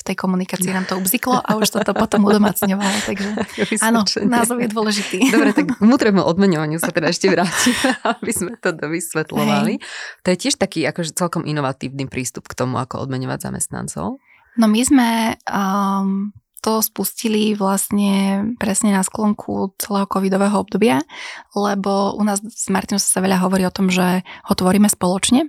tej 0.05 0.15
komunikácii 0.21 0.69
nám 0.69 0.85
to 0.85 1.01
ubziklo 1.01 1.41
a 1.41 1.57
už 1.57 1.81
toto 1.81 1.97
potom 1.97 2.29
udomacňovalo. 2.29 2.97
Takže 3.09 3.27
áno, 3.89 4.05
názov 4.29 4.61
je 4.61 4.69
dôležitý. 4.69 5.17
Dobre, 5.33 5.49
tak 5.57 5.65
k 5.73 5.81
vnútremu 5.81 6.21
odmeňovaniu 6.21 6.77
sa 6.77 6.93
teda 6.93 7.09
ešte 7.09 7.33
vrátime, 7.33 7.97
aby 8.21 8.31
sme 8.31 8.53
to 8.61 8.69
dovysvetlovali. 8.69 9.81
Hej. 9.81 9.85
To 10.21 10.27
je 10.29 10.37
tiež 10.37 10.55
taký 10.61 10.85
akože 10.85 11.17
celkom 11.17 11.41
inovatívny 11.41 12.05
prístup 12.05 12.45
k 12.45 12.53
tomu, 12.53 12.77
ako 12.77 13.01
odmeňovať 13.09 13.49
zamestnancov. 13.49 14.21
No 14.55 14.65
my 14.69 14.81
sme 14.85 15.09
um, 15.49 16.31
to 16.65 16.81
spustili 16.81 17.53
vlastne 17.53 18.41
presne 18.57 18.89
na 18.89 19.05
sklonku 19.05 19.77
celého 19.77 20.09
covidového 20.09 20.57
obdobia, 20.57 21.05
lebo 21.53 22.17
u 22.17 22.25
nás 22.25 22.41
s 22.41 22.73
Martinom 22.73 22.97
sa 22.97 23.21
veľa 23.21 23.45
hovorí 23.45 23.69
o 23.69 23.75
tom, 23.75 23.93
že 23.93 24.25
ho 24.25 24.53
tvoríme 24.57 24.89
spoločne 24.89 25.45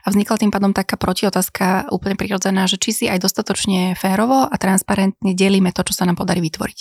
a 0.00 0.06
vznikla 0.08 0.40
tým 0.40 0.48
pádom 0.48 0.72
taká 0.72 0.96
protiotázka 0.96 1.92
úplne 1.92 2.16
prirodzená, 2.16 2.64
že 2.64 2.80
či 2.80 2.90
si 2.96 3.04
aj 3.12 3.20
dostatočne 3.20 3.92
férovo 3.92 4.48
a 4.48 4.56
transparentne 4.56 5.36
delíme 5.36 5.68
to, 5.76 5.84
čo 5.84 5.92
sa 5.92 6.08
nám 6.08 6.16
podarí 6.16 6.40
vytvoriť. 6.40 6.78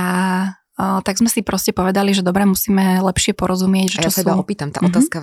A 0.00 0.06
tak 0.74 1.20
sme 1.20 1.28
si 1.28 1.44
proste 1.44 1.70
povedali, 1.76 2.16
že 2.16 2.24
dobre, 2.24 2.48
musíme 2.48 3.04
lepšie 3.04 3.36
porozumieť, 3.36 4.00
že 4.00 4.08
čo 4.08 4.10
ja 4.10 4.24
sa 4.24 4.34
sú... 4.34 4.40
opýtam, 4.40 4.72
tá 4.72 4.80
mm-hmm. 4.80 4.90
otázka 4.90 5.16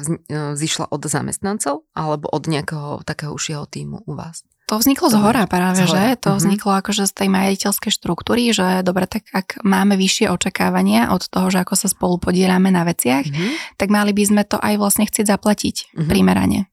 vzýšla 0.56 0.94
od 0.94 1.02
zamestnancov 1.10 1.90
alebo 1.98 2.30
od 2.30 2.44
nejakého 2.46 3.02
takého 3.04 3.34
užšieho 3.34 3.66
týmu 3.66 4.06
u 4.06 4.14
vás? 4.14 4.46
To 4.72 4.80
vzniklo 4.80 5.12
z 5.12 5.20
hora 5.20 5.44
práve, 5.52 5.84
z 5.84 5.92
hora. 5.92 6.16
že? 6.16 6.24
To 6.24 6.32
uh-huh. 6.32 6.40
vzniklo 6.40 6.72
akože 6.80 7.04
z 7.04 7.12
tej 7.12 7.28
majiteľskej 7.28 7.92
štruktúry, 7.92 8.56
že 8.56 8.88
dobre, 8.88 9.04
tak 9.04 9.28
ak 9.36 9.60
máme 9.68 10.00
vyššie 10.00 10.32
očakávania 10.32 11.12
od 11.12 11.28
toho, 11.28 11.52
že 11.52 11.60
ako 11.60 11.76
sa 11.76 11.92
spolu 11.92 12.16
podielame 12.16 12.72
na 12.72 12.88
veciach, 12.88 13.28
uh-huh. 13.28 13.52
tak 13.76 13.92
mali 13.92 14.16
by 14.16 14.24
sme 14.24 14.44
to 14.48 14.56
aj 14.56 14.80
vlastne 14.80 15.04
chcieť 15.04 15.28
zaplatiť 15.28 15.76
uh-huh. 15.92 16.08
primerane. 16.08 16.72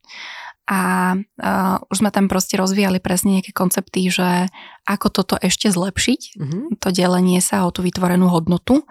A 0.68 1.16
uh, 1.16 1.80
už 1.88 2.04
sme 2.04 2.12
tam 2.12 2.28
proste 2.28 2.60
rozvíjali 2.60 3.00
presne 3.00 3.40
nejaké 3.40 3.56
koncepty, 3.56 4.12
že 4.12 4.52
ako 4.84 5.08
toto 5.08 5.34
ešte 5.40 5.72
zlepšiť, 5.72 6.20
uh-huh. 6.36 6.62
to 6.76 6.88
delenie 6.92 7.40
sa 7.40 7.64
o 7.64 7.72
tú 7.72 7.80
vytvorenú 7.80 8.28
hodnotu 8.28 8.84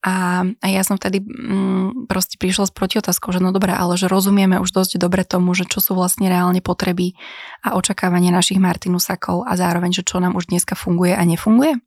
a, 0.00 0.48
a 0.48 0.66
ja 0.72 0.80
som 0.80 0.96
vtedy 0.96 1.20
mm, 1.20 2.08
proste 2.08 2.40
prišla 2.40 2.72
s 2.72 2.72
protiotázkou, 2.72 3.36
že 3.36 3.44
no 3.44 3.52
dobré, 3.52 3.76
ale 3.76 4.00
že 4.00 4.08
rozumieme 4.08 4.56
už 4.56 4.72
dosť 4.72 4.96
dobre 4.96 5.28
tomu, 5.28 5.52
že 5.52 5.68
čo 5.68 5.84
sú 5.84 5.92
vlastne 5.92 6.32
reálne 6.32 6.64
potreby 6.64 7.12
a 7.60 7.76
očakávania 7.76 8.32
našich 8.32 8.56
Martinusakov 8.56 9.44
a 9.44 9.52
zároveň, 9.60 9.92
že 9.92 10.08
čo 10.08 10.16
nám 10.16 10.40
už 10.40 10.48
dneska 10.48 10.72
funguje 10.72 11.12
a 11.12 11.20
nefunguje. 11.20 11.84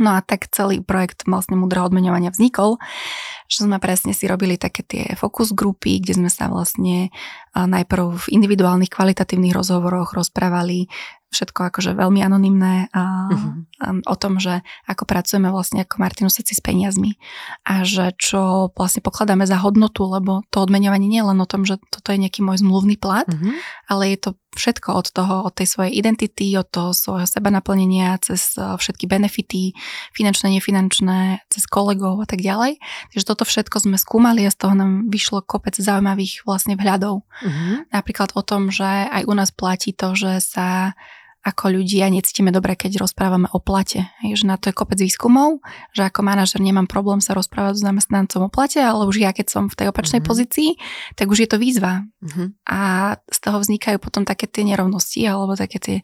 No 0.00 0.16
a 0.16 0.24
tak 0.24 0.48
celý 0.48 0.80
projekt 0.80 1.28
vlastne 1.28 1.56
múdreho 1.58 1.84
odmeňovania 1.84 2.32
vznikol, 2.32 2.80
že 3.48 3.68
sme 3.68 3.76
presne 3.76 4.16
si 4.16 4.24
robili 4.24 4.56
také 4.56 4.80
tie 4.80 5.04
fokus 5.20 5.52
grupy, 5.52 6.00
kde 6.00 6.16
sme 6.16 6.30
sa 6.32 6.48
vlastne 6.48 7.12
najprv 7.52 8.16
v 8.16 8.26
individuálnych 8.32 8.88
kvalitatívnych 8.88 9.52
rozhovoroch 9.52 10.16
rozprávali 10.16 10.88
všetko 11.32 11.72
akože 11.72 11.96
veľmi 11.96 12.20
anonymné 12.20 12.92
a, 12.92 13.32
uh-huh. 13.32 14.04
o 14.04 14.16
tom, 14.20 14.36
že 14.36 14.60
ako 14.84 15.08
pracujeme 15.08 15.48
vlastne 15.48 15.82
ako 15.82 15.98
Martinuseci 15.98 16.52
s 16.52 16.60
peniazmi 16.60 17.16
a 17.64 17.82
že 17.88 18.12
čo 18.20 18.68
vlastne 18.76 19.00
pokladáme 19.00 19.48
za 19.48 19.56
hodnotu, 19.58 20.04
lebo 20.04 20.44
to 20.52 20.60
odmeňovanie 20.60 21.08
nie 21.08 21.24
je 21.24 21.28
len 21.32 21.40
o 21.40 21.48
tom, 21.48 21.64
že 21.64 21.80
toto 21.88 22.12
je 22.12 22.20
nejaký 22.20 22.44
môj 22.44 22.60
zmluvný 22.60 23.00
plat, 23.00 23.26
uh-huh. 23.26 23.56
ale 23.88 24.12
je 24.12 24.28
to 24.28 24.30
všetko 24.52 24.88
od 24.92 25.06
toho, 25.08 25.34
od 25.48 25.54
tej 25.56 25.64
svojej 25.64 25.92
identity, 25.96 26.52
od 26.60 26.68
toho 26.68 26.92
svojho 26.92 27.24
seba 27.24 27.48
naplnenia, 27.48 28.20
cez 28.20 28.52
e, 28.60 28.76
všetky 28.76 29.08
benefity, 29.08 29.72
finančné, 30.12 30.52
nefinančné, 30.52 31.40
cez 31.48 31.64
kolegov 31.64 32.20
a 32.20 32.26
tak 32.28 32.44
ďalej. 32.44 32.76
Takže 33.12 33.24
toto 33.24 33.48
všetko 33.48 33.88
sme 33.88 33.96
skúmali 33.96 34.44
a 34.44 34.52
z 34.52 34.60
toho 34.60 34.76
nám 34.76 35.08
vyšlo 35.08 35.40
kopec 35.40 35.72
zaujímavých 35.72 36.44
vlastne 36.44 36.76
vhľadov. 36.76 37.24
Uh-huh. 37.24 37.76
Napríklad 37.88 38.36
o 38.36 38.42
tom, 38.44 38.68
že 38.68 39.08
aj 39.08 39.24
u 39.24 39.32
nás 39.32 39.48
platí 39.48 39.96
to, 39.96 40.12
že 40.12 40.44
sa 40.44 40.92
ako 41.42 41.74
ľudia 41.74 42.06
necítime 42.06 42.54
dobre, 42.54 42.78
keď 42.78 43.02
rozprávame 43.02 43.50
o 43.50 43.58
plate. 43.58 44.06
Hej, 44.22 44.42
že 44.42 44.44
na 44.46 44.54
to 44.54 44.70
je 44.70 44.78
kopec 44.78 44.98
výskumov, 45.02 45.58
že 45.90 46.06
ako 46.06 46.22
manažer 46.22 46.62
nemám 46.62 46.86
problém 46.86 47.18
sa 47.18 47.34
rozprávať 47.34 47.82
s 47.82 47.84
zamestnancom 47.84 48.46
o 48.46 48.50
plate, 48.50 48.78
ale 48.78 49.10
už 49.10 49.18
ja 49.18 49.34
keď 49.34 49.46
som 49.50 49.66
v 49.66 49.74
tej 49.74 49.86
opačnej 49.90 50.22
mm-hmm. 50.22 50.30
pozícii, 50.30 50.70
tak 51.18 51.26
už 51.26 51.42
je 51.42 51.48
to 51.50 51.58
výzva. 51.58 52.06
Mm-hmm. 52.22 52.46
A 52.70 52.80
z 53.26 53.38
toho 53.42 53.58
vznikajú 53.58 53.98
potom 53.98 54.22
také 54.22 54.46
tie 54.46 54.62
nerovnosti 54.62 55.18
alebo 55.26 55.58
také 55.58 55.82
tie 55.82 55.96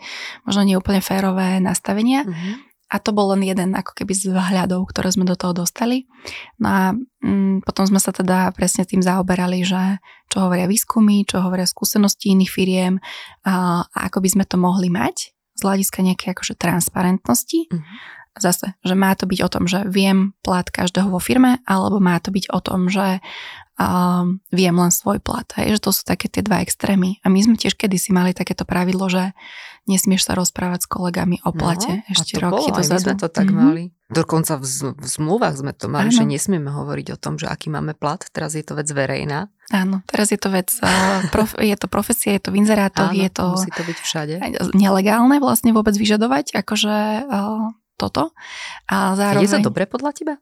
možno 0.42 0.66
neúplne 0.66 0.98
férové 0.98 1.62
nastavenia. 1.62 2.26
Mm-hmm. 2.26 2.67
A 2.88 2.96
to 2.96 3.12
bol 3.12 3.36
len 3.36 3.44
jeden 3.44 3.76
ako 3.76 3.92
keby 3.92 4.16
z 4.16 4.32
vzhľadov, 4.32 4.88
ktoré 4.88 5.12
sme 5.12 5.28
do 5.28 5.36
toho 5.36 5.52
dostali. 5.52 6.08
No 6.56 6.68
a 6.68 6.82
mm, 6.96 7.60
potom 7.68 7.84
sme 7.84 8.00
sa 8.00 8.16
teda 8.16 8.48
presne 8.56 8.88
tým 8.88 9.04
zaoberali, 9.04 9.60
že 9.60 10.00
čo 10.32 10.48
hovoria 10.48 10.64
výskumy, 10.64 11.28
čo 11.28 11.44
hovoria 11.44 11.68
skúsenosti 11.68 12.32
iných 12.32 12.52
firiem 12.52 12.94
a, 13.44 13.84
a 13.84 13.98
ako 14.08 14.24
by 14.24 14.28
sme 14.32 14.44
to 14.48 14.56
mohli 14.56 14.88
mať 14.88 15.36
z 15.58 15.60
hľadiska 15.60 16.00
nejakej 16.00 16.28
akože 16.32 16.54
transparentnosti. 16.54 17.66
Mm-hmm. 17.68 17.96
Zase, 18.38 18.78
že 18.86 18.94
má 18.94 19.10
to 19.18 19.26
byť 19.26 19.40
o 19.42 19.48
tom, 19.50 19.66
že 19.66 19.82
viem 19.90 20.30
plat 20.46 20.62
každého 20.62 21.10
vo 21.10 21.18
firme, 21.18 21.58
alebo 21.66 21.98
má 21.98 22.22
to 22.22 22.30
byť 22.30 22.54
o 22.54 22.60
tom, 22.62 22.86
že 22.86 23.18
um, 23.78 24.42
viem 24.50 24.74
len 24.74 24.92
svoj 24.92 25.22
plat. 25.22 25.46
Hej, 25.56 25.78
že 25.78 25.80
to 25.80 25.90
sú 25.94 26.02
také 26.04 26.26
tie 26.26 26.42
dva 26.42 26.60
extrémy. 26.60 27.22
A 27.22 27.30
my 27.30 27.40
sme 27.40 27.54
tiež 27.54 27.78
kedysi 27.78 28.10
mali 28.10 28.34
takéto 28.34 28.66
pravidlo, 28.66 29.06
že 29.08 29.32
nesmieš 29.88 30.28
sa 30.28 30.36
rozprávať 30.36 30.84
s 30.84 30.88
kolegami 30.90 31.40
o 31.48 31.50
plate 31.54 32.04
no, 32.04 32.12
ešte 32.12 32.36
to 32.36 32.44
roky 32.44 32.68
bolo, 32.68 32.84
dozadu. 32.84 33.08
sme 33.08 33.14
to 33.16 33.28
tak 33.32 33.48
mm-hmm. 33.48 33.64
mali. 33.64 33.84
Dokonca 34.08 34.60
v, 34.60 34.64
v 34.96 35.06
zmluvách 35.08 35.56
sme 35.60 35.72
to 35.72 35.88
mali, 35.88 36.12
ano. 36.12 36.16
že 36.16 36.24
nesmieme 36.24 36.68
hovoriť 36.68 37.06
o 37.12 37.20
tom, 37.20 37.40
že 37.40 37.48
aký 37.48 37.72
máme 37.72 37.96
plat. 37.96 38.20
Teraz 38.32 38.56
je 38.56 38.64
to 38.64 38.76
vec 38.76 38.88
verejná. 38.88 39.48
Áno, 39.68 40.00
teraz 40.08 40.32
je 40.32 40.40
to 40.40 40.48
vec, 40.48 40.72
uh, 40.80 41.28
prof, 41.28 41.52
je 41.60 41.76
to 41.76 41.92
profesia, 41.92 42.40
je 42.40 42.48
to 42.48 42.50
v 42.56 42.64
inzerátoch, 42.64 43.12
Áno, 43.12 43.20
je 43.20 43.28
to... 43.28 43.44
musí 43.52 43.68
to 43.68 43.84
byť 43.84 43.98
všade. 44.00 44.34
Nelegálne 44.72 45.36
vlastne 45.44 45.76
vôbec 45.76 45.92
vyžadovať, 45.92 46.56
akože 46.56 46.96
uh, 47.28 47.68
toto. 48.00 48.32
A 48.88 49.12
zároveň... 49.12 49.44
Je 49.44 49.60
to 49.60 49.68
dobré 49.68 49.84
podľa 49.84 50.16
teba? 50.16 50.34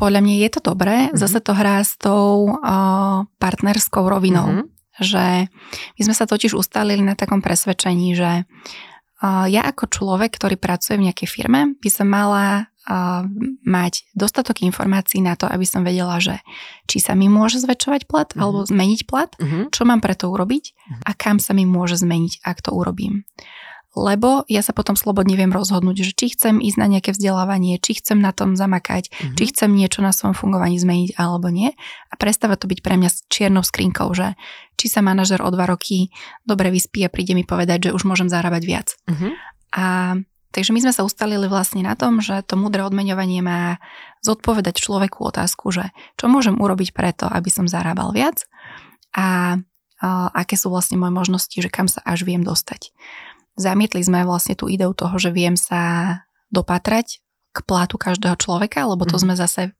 Podľa 0.00 0.20
mňa 0.24 0.34
je 0.48 0.50
to 0.56 0.60
dobré, 0.64 0.96
mm-hmm. 1.06 1.20
zase 1.20 1.44
to 1.44 1.52
hrá 1.52 1.84
s 1.84 2.00
tou 2.00 2.56
uh, 2.56 3.28
partnerskou 3.36 4.08
rovinou. 4.08 4.48
Mm-hmm. 4.48 4.66
Že 5.00 5.24
my 5.96 6.00
sme 6.08 6.14
sa 6.16 6.24
totiž 6.24 6.56
ustalili 6.56 7.04
na 7.04 7.12
takom 7.12 7.44
presvedčení, 7.44 8.16
že 8.16 8.48
uh, 8.48 9.44
ja 9.44 9.60
ako 9.68 9.92
človek, 9.92 10.40
ktorý 10.40 10.56
pracuje 10.56 10.96
v 10.96 11.12
nejakej 11.12 11.28
firme, 11.28 11.76
by 11.76 11.90
som 11.92 12.08
mala 12.08 12.72
uh, 12.88 13.28
mať 13.68 14.08
dostatok 14.16 14.64
informácií 14.64 15.20
na 15.20 15.36
to, 15.36 15.44
aby 15.44 15.68
som 15.68 15.84
vedela, 15.84 16.16
že 16.16 16.40
či 16.88 17.04
sa 17.04 17.12
mi 17.12 17.28
môže 17.28 17.60
zväčšovať 17.60 18.08
plat 18.08 18.32
mm-hmm. 18.32 18.40
alebo 18.40 18.64
zmeniť 18.64 19.00
plat, 19.04 19.28
mm-hmm. 19.36 19.68
čo 19.68 19.84
mám 19.84 20.00
preto 20.00 20.32
urobiť 20.32 20.64
mm-hmm. 20.72 21.02
a 21.04 21.10
kam 21.12 21.36
sa 21.36 21.52
mi 21.52 21.68
môže 21.68 22.00
zmeniť, 22.00 22.40
ak 22.40 22.64
to 22.64 22.72
urobím 22.72 23.28
lebo 23.98 24.46
ja 24.46 24.62
sa 24.62 24.70
potom 24.70 24.94
slobodne 24.94 25.34
viem 25.34 25.50
rozhodnúť, 25.50 26.06
že 26.06 26.12
či 26.14 26.26
chcem 26.38 26.62
ísť 26.62 26.78
na 26.78 26.86
nejaké 26.86 27.10
vzdelávanie, 27.10 27.82
či 27.82 27.98
chcem 27.98 28.22
na 28.22 28.30
tom 28.30 28.54
zamakať, 28.54 29.10
mm-hmm. 29.10 29.34
či 29.34 29.44
chcem 29.50 29.70
niečo 29.74 29.98
na 29.98 30.14
svojom 30.14 30.38
fungovaní 30.38 30.78
zmeniť 30.78 31.18
alebo 31.18 31.50
nie. 31.50 31.74
A 32.10 32.14
prestáva 32.14 32.54
to 32.54 32.70
byť 32.70 32.86
pre 32.86 32.94
mňa 32.94 33.10
čiernou 33.26 33.66
skrinkou, 33.66 34.06
že 34.14 34.38
či 34.78 34.86
sa 34.86 35.02
manažer 35.02 35.42
o 35.42 35.50
dva 35.50 35.66
roky 35.66 36.14
dobre 36.46 36.70
vyspí 36.70 37.02
a 37.02 37.10
príde 37.10 37.34
mi 37.34 37.42
povedať, 37.42 37.90
že 37.90 37.94
už 37.94 38.06
môžem 38.06 38.30
zarábať 38.30 38.62
viac. 38.62 38.88
Mm-hmm. 39.10 39.32
A 39.74 39.84
Takže 40.50 40.74
my 40.74 40.82
sme 40.82 40.90
sa 40.90 41.06
ustalili 41.06 41.46
vlastne 41.46 41.86
na 41.86 41.94
tom, 41.94 42.18
že 42.18 42.42
to 42.42 42.58
múdre 42.58 42.82
odmeňovanie 42.82 43.38
má 43.38 43.78
zodpovedať 44.26 44.82
človeku 44.82 45.22
otázku, 45.22 45.70
že 45.70 45.94
čo 46.18 46.26
môžem 46.26 46.58
urobiť 46.58 46.90
preto, 46.90 47.30
aby 47.30 47.46
som 47.54 47.70
zarábal 47.70 48.10
viac 48.10 48.50
a, 49.14 49.62
a 50.02 50.08
aké 50.34 50.58
sú 50.58 50.74
vlastne 50.74 50.98
moje 50.98 51.14
možnosti, 51.14 51.54
že 51.54 51.70
kam 51.70 51.86
sa 51.86 52.02
až 52.02 52.26
viem 52.26 52.42
dostať. 52.42 52.90
Zamietli 53.60 54.00
sme 54.00 54.24
vlastne 54.24 54.56
tú 54.56 54.66
ideu 54.72 54.90
toho, 54.96 55.14
že 55.20 55.30
viem 55.30 55.54
sa 55.54 56.16
dopatrať 56.48 57.20
k 57.50 57.58
plátu 57.66 57.98
každého 57.98 58.38
človeka, 58.38 58.86
lebo 58.86 59.04
to 59.04 59.18
mm. 59.18 59.22
sme 59.26 59.34
zase 59.34 59.74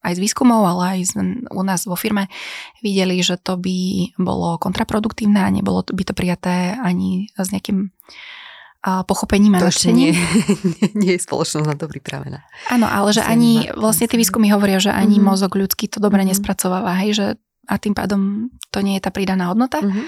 aj 0.00 0.12
z 0.16 0.20
výskumov, 0.24 0.64
ale 0.64 0.96
aj 0.96 1.00
z, 1.04 1.12
u 1.52 1.62
nás 1.62 1.84
vo 1.84 1.92
firme 1.92 2.32
videli, 2.80 3.20
že 3.20 3.36
to 3.36 3.60
by 3.60 4.10
bolo 4.16 4.56
kontraproduktívne 4.56 5.44
a 5.44 5.52
nebolo 5.52 5.84
by 5.84 6.02
to 6.08 6.16
prijaté 6.16 6.72
ani 6.80 7.28
s 7.36 7.52
nejakým 7.52 7.92
uh, 7.92 9.04
pochopením 9.04 9.60
a 9.60 9.68
nadšením. 9.68 10.16
Nie, 10.16 10.88
nie 11.04 11.12
je 11.20 11.24
spoločnosť 11.28 11.66
na 11.68 11.76
to 11.76 11.92
pripravená. 11.92 12.40
Áno, 12.72 12.88
ale 12.88 13.12
že 13.12 13.20
ani, 13.20 13.68
vlastne 13.76 14.08
tie 14.08 14.16
výskumy 14.16 14.48
hovoria, 14.48 14.80
že 14.80 14.88
ani 14.88 15.20
mm-hmm. 15.20 15.28
mozog 15.28 15.52
ľudský 15.52 15.92
to 15.92 16.00
dobre 16.00 16.24
mm-hmm. 16.24 16.40
nespracováva, 16.40 16.96
hej, 17.04 17.12
že 17.12 17.26
a 17.68 17.76
tým 17.76 17.94
pádom 17.94 18.50
to 18.72 18.80
nie 18.82 18.98
je 18.98 19.04
tá 19.04 19.12
pridaná 19.12 19.52
hodnota. 19.52 19.78
Mm-hmm. 19.78 20.06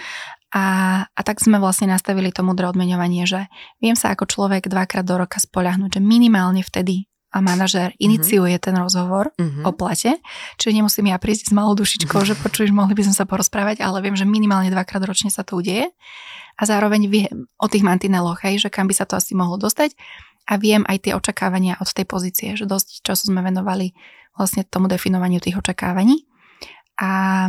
A, 0.52 0.64
a 1.08 1.20
tak 1.24 1.40
sme 1.40 1.56
vlastne 1.56 1.88
nastavili 1.88 2.28
to 2.28 2.44
mudré 2.44 2.68
odmeňovanie, 2.68 3.24
že 3.24 3.48
viem 3.80 3.96
sa 3.96 4.12
ako 4.12 4.28
človek 4.28 4.68
dvakrát 4.68 5.00
do 5.00 5.16
roka 5.16 5.40
spoľahnúť, 5.40 5.96
že 5.96 6.00
minimálne 6.04 6.60
vtedy. 6.60 7.08
A 7.32 7.40
manažér 7.40 7.96
mm-hmm. 7.96 8.04
iniciuje 8.04 8.56
ten 8.60 8.76
rozhovor 8.76 9.32
mm-hmm. 9.40 9.64
o 9.64 9.72
plate, 9.72 10.20
čiže 10.60 10.76
nemusím 10.76 11.08
ja 11.08 11.16
prísť 11.16 11.48
s 11.48 11.56
malou 11.56 11.72
dušičkou, 11.72 12.20
že 12.28 12.36
počuješ, 12.36 12.76
mohli 12.76 12.92
by 12.92 13.08
sme 13.08 13.16
sa 13.16 13.24
porozprávať, 13.24 13.80
ale 13.80 14.04
viem, 14.04 14.12
že 14.12 14.28
minimálne 14.28 14.68
dvakrát 14.68 15.00
ročne 15.08 15.32
sa 15.32 15.40
to 15.40 15.56
udeje. 15.56 15.88
A 16.60 16.62
zároveň 16.68 17.08
viem 17.08 17.48
o 17.56 17.66
tých 17.72 17.80
mantineloch, 17.80 18.44
hej, 18.44 18.60
že 18.60 18.68
kam 18.68 18.84
by 18.84 18.92
sa 18.92 19.08
to 19.08 19.16
asi 19.16 19.32
mohlo 19.32 19.56
dostať. 19.56 19.96
A 20.44 20.60
viem 20.60 20.84
aj 20.84 21.08
tie 21.08 21.16
očakávania 21.16 21.80
od 21.80 21.88
tej 21.88 22.04
pozície, 22.04 22.52
že 22.52 22.68
dosť 22.68 23.00
času 23.00 23.32
sme 23.32 23.40
venovali 23.40 23.96
vlastne 24.36 24.68
tomu 24.68 24.84
definovaniu 24.84 25.40
tých 25.40 25.56
očakávaní. 25.56 26.28
A 27.00 27.48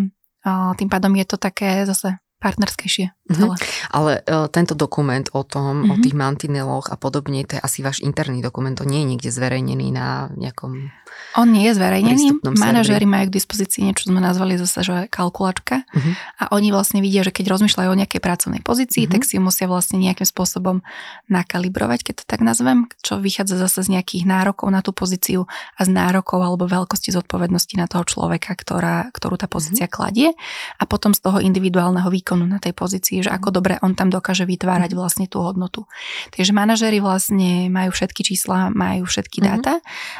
tým 0.80 0.88
pádom 0.88 1.12
je 1.20 1.28
to 1.28 1.36
také 1.36 1.84
zase 1.84 2.23
partnerskejšie. 2.44 3.16
Mm-hmm. 3.24 3.56
Ale 3.96 4.20
uh, 4.20 4.52
tento 4.52 4.76
dokument 4.76 5.24
o 5.32 5.48
tom, 5.48 5.88
mm-hmm. 5.88 5.92
o 5.92 5.96
tých 6.04 6.12
mantineloch 6.12 6.92
a 6.92 7.00
podobne, 7.00 7.48
to 7.48 7.56
je 7.56 7.62
asi 7.64 7.80
váš 7.80 8.04
interný 8.04 8.44
dokument, 8.44 8.76
to 8.76 8.84
nie 8.84 9.08
je 9.08 9.10
niekde 9.16 9.30
zverejnený 9.32 9.96
na 9.96 10.28
nejakom 10.36 10.92
On 11.40 11.48
nie 11.48 11.72
je 11.72 11.80
zverejnený, 11.80 12.44
manažéri 12.44 13.08
majú 13.08 13.32
k 13.32 13.38
dispozícii 13.40 13.88
niečo, 13.88 14.12
sme 14.12 14.20
nazvali 14.20 14.60
zase, 14.60 14.84
že 14.84 14.96
kalkulačka 15.08 15.88
mm-hmm. 15.88 16.14
a 16.44 16.44
oni 16.52 16.76
vlastne 16.76 17.00
vidia, 17.00 17.24
že 17.24 17.32
keď 17.32 17.56
rozmýšľajú 17.56 17.90
o 17.90 18.00
nejakej 18.04 18.20
pracovnej 18.20 18.60
pozícii, 18.60 19.08
mm-hmm. 19.08 19.14
tak 19.16 19.22
si 19.24 19.40
musia 19.40 19.72
vlastne 19.72 20.04
nejakým 20.04 20.28
spôsobom 20.28 20.84
nakalibrovať, 21.32 22.12
keď 22.12 22.14
to 22.22 22.26
tak 22.28 22.44
nazvem, 22.44 22.92
čo 23.00 23.24
vychádza 23.24 23.56
zase 23.56 23.88
z 23.88 23.96
nejakých 23.96 24.28
nárokov 24.28 24.68
na 24.68 24.84
tú 24.84 24.92
pozíciu 24.92 25.48
a 25.80 25.82
z 25.88 25.90
nárokov 25.96 26.44
alebo 26.44 26.68
veľkosti 26.68 27.16
zodpovednosti 27.16 27.80
na 27.80 27.88
toho 27.88 28.04
človeka, 28.04 28.52
ktorá, 28.52 29.08
ktorú 29.16 29.40
tá 29.40 29.48
pozícia 29.48 29.88
mm-hmm. 29.88 29.96
kladie 29.96 30.30
a 30.76 30.84
potom 30.84 31.16
z 31.16 31.24
toho 31.24 31.40
individuálneho 31.40 32.12
výkonu 32.12 32.33
výkonu 32.34 32.50
na 32.50 32.58
tej 32.58 32.74
pozícii, 32.74 33.22
že 33.22 33.30
ako 33.30 33.54
dobre 33.54 33.78
on 33.86 33.94
tam 33.94 34.10
dokáže 34.10 34.50
vytvárať 34.50 34.92
mhm. 34.94 34.98
vlastne 34.98 35.26
tú 35.30 35.46
hodnotu. 35.46 35.86
Takže 36.34 36.52
manažéri 36.52 36.98
vlastne 36.98 37.70
majú 37.70 37.94
všetky 37.94 38.26
čísla, 38.26 38.74
majú 38.74 39.06
všetky 39.06 39.40
mm-hmm. 39.40 39.62
dáta 39.62 39.74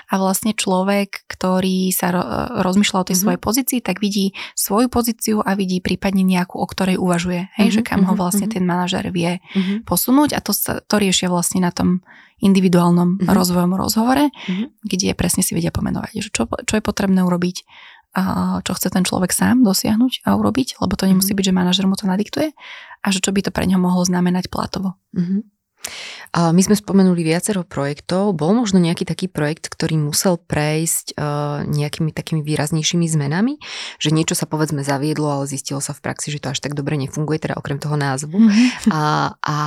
a 0.10 0.14
vlastne 0.22 0.54
človek, 0.54 1.26
ktorý 1.26 1.90
sa 1.90 2.14
rozmýšľa 2.62 2.98
o 3.02 3.08
tej 3.08 3.18
mm-hmm. 3.18 3.24
svojej 3.26 3.40
pozícii, 3.42 3.80
tak 3.82 3.98
vidí 3.98 4.38
svoju 4.54 4.88
pozíciu 4.94 5.42
a 5.42 5.58
vidí 5.58 5.82
prípadne 5.82 6.22
nejakú, 6.22 6.62
o 6.62 6.68
ktorej 6.70 7.02
uvažuje. 7.02 7.50
Hej, 7.58 7.74
mm-hmm. 7.74 7.76
že 7.76 7.82
kam 7.82 8.06
ho 8.06 8.14
mhm, 8.14 8.20
vlastne 8.20 8.46
mm-hmm. 8.46 8.62
ten 8.62 8.70
manažér 8.70 9.06
vie 9.10 9.42
mm-hmm. 9.42 9.78
posunúť 9.90 10.38
a 10.38 10.40
to, 10.44 10.54
sa, 10.54 10.84
to 10.86 10.96
riešia 11.02 11.32
vlastne 11.32 11.66
na 11.66 11.74
tom 11.74 12.06
individuálnom 12.44 13.24
mm-hmm. 13.24 13.32
rozvojovom 13.32 13.76
rozhovore, 13.80 14.28
mm-hmm. 14.28 14.84
kde 14.84 15.16
presne 15.16 15.42
si 15.42 15.56
vedia 15.56 15.72
pomenovať, 15.72 16.12
že 16.20 16.30
čo, 16.30 16.44
čo 16.46 16.74
je 16.76 16.84
potrebné 16.84 17.24
urobiť, 17.24 17.64
čo 18.62 18.72
chce 18.78 18.94
ten 18.94 19.02
človek 19.02 19.34
sám 19.34 19.66
dosiahnuť 19.66 20.30
a 20.30 20.38
urobiť, 20.38 20.78
lebo 20.80 20.94
to 20.94 21.10
nemusí 21.10 21.34
mhm. 21.34 21.38
byť, 21.42 21.46
že 21.50 21.58
manažer 21.58 21.86
mu 21.90 21.98
to 21.98 22.06
nadiktuje 22.06 22.54
a 23.04 23.08
že 23.12 23.20
čo 23.20 23.36
by 23.36 23.44
to 23.44 23.52
pre 23.52 23.68
neho 23.68 23.82
mohlo 23.82 24.06
znamenať 24.08 24.48
platovo. 24.48 24.96
Mm-hmm. 25.12 25.54
My 26.34 26.62
sme 26.64 26.80
spomenuli 26.80 27.22
viacero 27.28 27.68
projektov. 27.68 28.34
Bol 28.40 28.56
možno 28.56 28.80
nejaký 28.80 29.04
taký 29.04 29.28
projekt, 29.28 29.68
ktorý 29.68 30.00
musel 30.00 30.40
prejsť 30.40 31.20
uh, 31.20 31.68
nejakými 31.68 32.16
takými 32.16 32.40
výraznejšími 32.42 33.06
zmenami? 33.06 33.60
Že 34.00 34.10
niečo 34.16 34.36
sa 34.40 34.48
povedzme 34.48 34.82
zaviedlo, 34.82 35.28
ale 35.28 35.52
zistilo 35.52 35.84
sa 35.84 35.92
v 35.92 36.02
praxi, 36.02 36.32
že 36.32 36.40
to 36.40 36.56
až 36.56 36.64
tak 36.64 36.74
dobre 36.74 36.96
nefunguje, 36.96 37.38
teda 37.38 37.60
okrem 37.60 37.78
toho 37.78 38.00
názvu. 38.00 38.32
Mm-hmm. 38.32 38.96
A, 38.96 39.36
a 39.44 39.58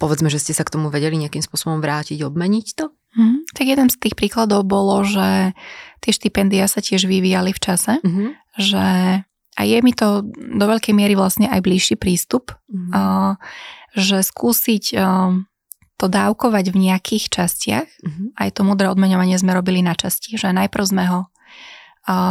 povedzme, 0.00 0.32
že 0.32 0.40
ste 0.40 0.56
sa 0.56 0.64
k 0.64 0.72
tomu 0.74 0.88
vedeli 0.88 1.20
nejakým 1.20 1.44
spôsobom 1.44 1.78
vrátiť, 1.84 2.24
obmeniť 2.24 2.66
to? 2.72 2.90
Mm, 3.12 3.44
tak 3.52 3.68
jeden 3.68 3.92
z 3.92 3.96
tých 4.00 4.16
príkladov 4.16 4.64
bolo, 4.64 5.04
že 5.04 5.52
tie 6.02 6.12
štipendia 6.12 6.66
sa 6.66 6.82
tiež 6.82 7.06
vyvíjali 7.06 7.54
v 7.54 7.60
čase, 7.62 8.02
mm-hmm. 8.02 8.28
že 8.58 8.86
a 9.52 9.60
je 9.68 9.78
mi 9.84 9.92
to 9.94 10.26
do 10.34 10.64
veľkej 10.64 10.96
miery 10.96 11.14
vlastne 11.14 11.46
aj 11.46 11.60
bližší 11.62 11.94
prístup, 11.94 12.56
mm-hmm. 12.66 12.90
uh, 12.90 13.38
že 13.94 14.24
skúsiť 14.24 14.84
uh, 14.98 15.36
to 16.00 16.06
dávkovať 16.10 16.74
v 16.74 16.90
nejakých 16.90 17.24
častiach, 17.30 17.88
mm-hmm. 17.88 18.28
aj 18.34 18.48
to 18.58 18.66
mudré 18.66 18.90
odmeňovanie 18.90 19.38
sme 19.38 19.54
robili 19.54 19.84
na 19.84 19.94
časti, 19.94 20.34
že 20.34 20.50
najprv 20.50 20.84
sme 20.84 21.04
ho 21.06 21.20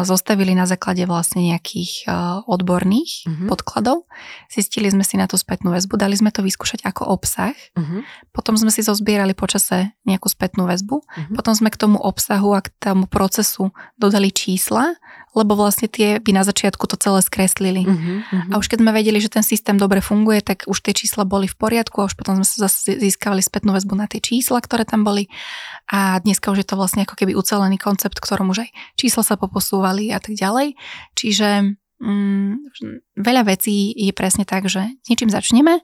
zostavili 0.04 0.52
na 0.52 0.68
základe 0.68 1.08
vlastne 1.08 1.48
nejakých 1.48 2.04
odborných 2.44 3.24
mm-hmm. 3.24 3.48
podkladov. 3.48 4.04
Zistili 4.52 4.92
sme 4.92 5.08
si 5.08 5.16
na 5.16 5.32
tú 5.32 5.40
spätnú 5.40 5.72
väzbu, 5.72 5.96
dali 5.96 6.12
sme 6.20 6.28
to 6.28 6.44
vyskúšať 6.44 6.84
ako 6.84 7.08
obsah, 7.08 7.56
mm-hmm. 7.80 8.32
potom 8.36 8.60
sme 8.60 8.68
si 8.68 8.84
zozbierali 8.84 9.32
počase 9.32 9.96
nejakú 10.04 10.28
spätnú 10.28 10.68
väzbu, 10.68 11.00
mm-hmm. 11.00 11.36
potom 11.40 11.56
sme 11.56 11.72
k 11.72 11.80
tomu 11.80 11.96
obsahu 12.04 12.52
a 12.52 12.60
k 12.60 12.68
tomu 12.84 13.08
procesu 13.08 13.72
dodali 13.96 14.36
čísla 14.36 15.00
lebo 15.32 15.56
vlastne 15.56 15.88
tie 15.88 16.20
by 16.20 16.36
na 16.36 16.44
začiatku 16.44 16.84
to 16.92 17.00
celé 17.00 17.24
skreslili. 17.24 17.88
Uh-huh, 17.88 18.20
uh-huh. 18.20 18.52
A 18.52 18.60
už 18.60 18.68
keď 18.68 18.84
sme 18.84 18.92
vedeli, 18.92 19.24
že 19.24 19.32
ten 19.32 19.44
systém 19.48 19.80
dobre 19.80 20.04
funguje, 20.04 20.44
tak 20.44 20.68
už 20.68 20.84
tie 20.84 20.92
čísla 20.92 21.24
boli 21.24 21.48
v 21.48 21.56
poriadku 21.56 22.04
a 22.04 22.08
už 22.12 22.20
potom 22.20 22.40
sme 22.40 22.48
sa 22.48 22.68
zase 22.68 23.00
získavali 23.00 23.40
spätnú 23.40 23.72
väzbu 23.72 23.96
na 23.96 24.12
tie 24.12 24.20
čísla, 24.20 24.60
ktoré 24.60 24.84
tam 24.84 25.08
boli. 25.08 25.32
A 25.88 26.20
dneska 26.20 26.52
už 26.52 26.64
je 26.64 26.68
to 26.68 26.76
vlastne 26.76 27.08
ako 27.08 27.16
keby 27.16 27.32
ucelený 27.32 27.80
koncept, 27.80 28.20
ktorom 28.20 28.52
už 28.52 28.68
aj 28.68 28.70
čísla 29.00 29.24
sa 29.24 29.40
poposúvali 29.40 30.12
a 30.12 30.20
tak 30.20 30.36
ďalej. 30.36 30.76
Čiže 31.16 31.80
mm, 32.04 32.54
veľa 33.16 33.48
vecí 33.48 33.96
je 33.96 34.12
presne 34.12 34.44
tak, 34.44 34.68
že 34.68 34.84
s 34.84 35.08
ničím 35.08 35.32
začneme, 35.32 35.80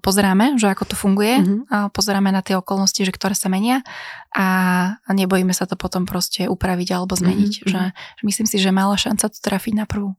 pozeráme, 0.00 0.56
že 0.56 0.72
ako 0.72 0.84
to 0.88 0.96
funguje, 0.96 1.40
mm-hmm. 1.40 1.92
pozeráme 1.92 2.32
na 2.32 2.40
tie 2.40 2.56
okolnosti, 2.56 2.96
že 2.96 3.12
ktoré 3.12 3.36
sa 3.36 3.52
menia 3.52 3.84
a, 4.32 4.96
nebojíme 5.12 5.52
sa 5.52 5.68
to 5.68 5.76
potom 5.76 6.08
proste 6.08 6.48
upraviť 6.48 6.88
alebo 6.96 7.12
zmeniť. 7.12 7.52
Mm-hmm. 7.60 7.70
Že, 7.70 7.80
že 7.92 8.22
myslím 8.24 8.46
si, 8.48 8.56
že 8.56 8.72
mala 8.72 8.96
šanca 8.96 9.28
to 9.28 9.38
trafiť 9.38 9.74
na 9.76 9.84
prvú. 9.84 10.16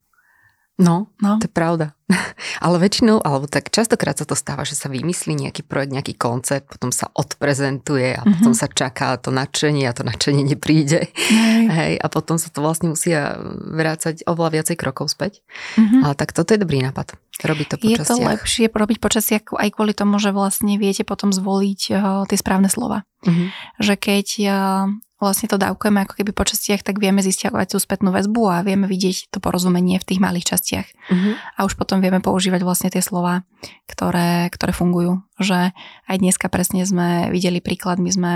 No, 0.75 1.07
no, 1.23 1.39
to 1.39 1.47
je 1.47 1.55
pravda. 1.55 1.95
Ale 2.65 2.75
väčšinou, 2.83 3.23
alebo 3.23 3.47
tak 3.47 3.71
častokrát 3.71 4.19
sa 4.19 4.27
to 4.27 4.35
stáva, 4.35 4.67
že 4.67 4.75
sa 4.75 4.91
vymyslí 4.91 5.47
nejaký 5.47 5.63
projekt, 5.63 5.95
nejaký 5.95 6.13
koncept, 6.19 6.67
potom 6.67 6.91
sa 6.91 7.07
odprezentuje 7.15 8.11
a 8.11 8.21
mm-hmm. 8.21 8.33
potom 8.43 8.51
sa 8.51 8.67
čaká 8.67 9.15
to 9.15 9.31
nadšenie 9.31 9.87
a 9.87 9.95
to 9.95 10.03
nadšenie 10.03 10.43
nepríde. 10.43 11.07
Hej. 11.15 11.63
Hej, 11.79 11.93
a 12.03 12.05
potom 12.11 12.35
sa 12.35 12.51
to 12.51 12.59
vlastne 12.59 12.91
musia 12.91 13.39
vrácať 13.71 14.27
oveľa 14.27 14.61
viacej 14.61 14.75
krokov 14.75 15.15
späť. 15.15 15.39
Mm-hmm. 15.79 16.01
Ale 16.03 16.13
tak 16.19 16.35
toto 16.35 16.51
je 16.51 16.59
dobrý 16.59 16.83
nápad. 16.83 17.15
Robiť 17.43 17.67
to 17.67 17.75
počasiach. 17.75 17.99
Je 17.99 18.07
to 18.07 18.15
lepšie 18.15 18.65
robiť 18.71 18.97
počasie 19.03 19.37
aj 19.43 19.69
kvôli 19.75 19.91
tomu, 19.91 20.15
že 20.23 20.31
vlastne 20.31 20.79
viete 20.79 21.03
potom 21.03 21.35
zvoliť 21.35 21.81
uh, 21.91 22.23
tie 22.31 22.37
správne 22.39 22.71
slova. 22.71 23.03
Mm-hmm. 23.27 23.47
Že 23.83 23.93
keď 23.99 24.27
uh, 24.47 24.87
vlastne 25.19 25.47
to 25.47 25.55
dávkujeme 25.55 26.03
ako 26.03 26.19
keby 26.19 26.31
po 26.35 26.43
častiach, 26.43 26.83
tak 26.83 26.99
vieme 26.99 27.23
zistiavať 27.23 27.75
tú 27.75 27.77
spätnú 27.79 28.11
väzbu 28.11 28.43
a 28.51 28.63
vieme 28.63 28.85
vidieť 28.85 29.31
to 29.31 29.39
porozumenie 29.39 29.97
v 29.99 30.07
tých 30.07 30.19
malých 30.19 30.55
častiach. 30.55 30.87
Uh-huh. 30.87 31.33
A 31.55 31.63
už 31.63 31.79
potom 31.79 32.03
vieme 32.03 32.19
používať 32.19 32.61
vlastne 32.67 32.91
tie 32.91 32.99
slova, 32.99 33.47
ktoré, 33.87 34.51
ktoré 34.51 34.75
fungujú. 34.75 35.23
Že 35.39 35.71
aj 36.11 36.15
dneska 36.19 36.51
presne 36.51 36.83
sme 36.83 37.31
videli 37.31 37.63
príklad, 37.63 38.03
my 38.03 38.11
sme 38.11 38.31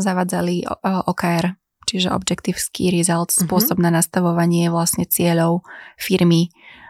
zavadzali 0.00 0.64
OKR, 0.82 1.54
čiže 1.84 2.08
Objective 2.10 2.56
Key 2.72 2.88
Results, 2.88 3.38
uh-huh. 3.38 3.44
spôsob 3.44 3.76
na 3.76 3.92
nastavovanie 3.92 4.72
vlastne 4.72 5.04
cieľov 5.04 5.60
firmy 6.00 6.48
uh, 6.48 6.87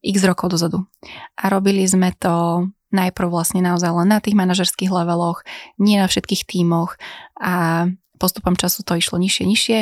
x 0.00 0.16
rokov 0.24 0.56
dozadu. 0.56 0.88
A 1.36 1.52
robili 1.52 1.84
sme 1.84 2.16
to 2.16 2.68
najprv 2.88 3.28
vlastne 3.28 3.60
naozaj 3.60 3.92
len 3.92 4.08
na 4.08 4.18
tých 4.18 4.32
manažerských 4.32 4.88
leveloch, 4.88 5.44
nie 5.76 6.00
na 6.00 6.08
všetkých 6.08 6.48
tímoch 6.48 6.96
a 7.36 7.86
postupom 8.18 8.56
času 8.58 8.82
to 8.82 8.98
išlo 8.98 9.20
nižšie, 9.20 9.44
nižšie 9.46 9.78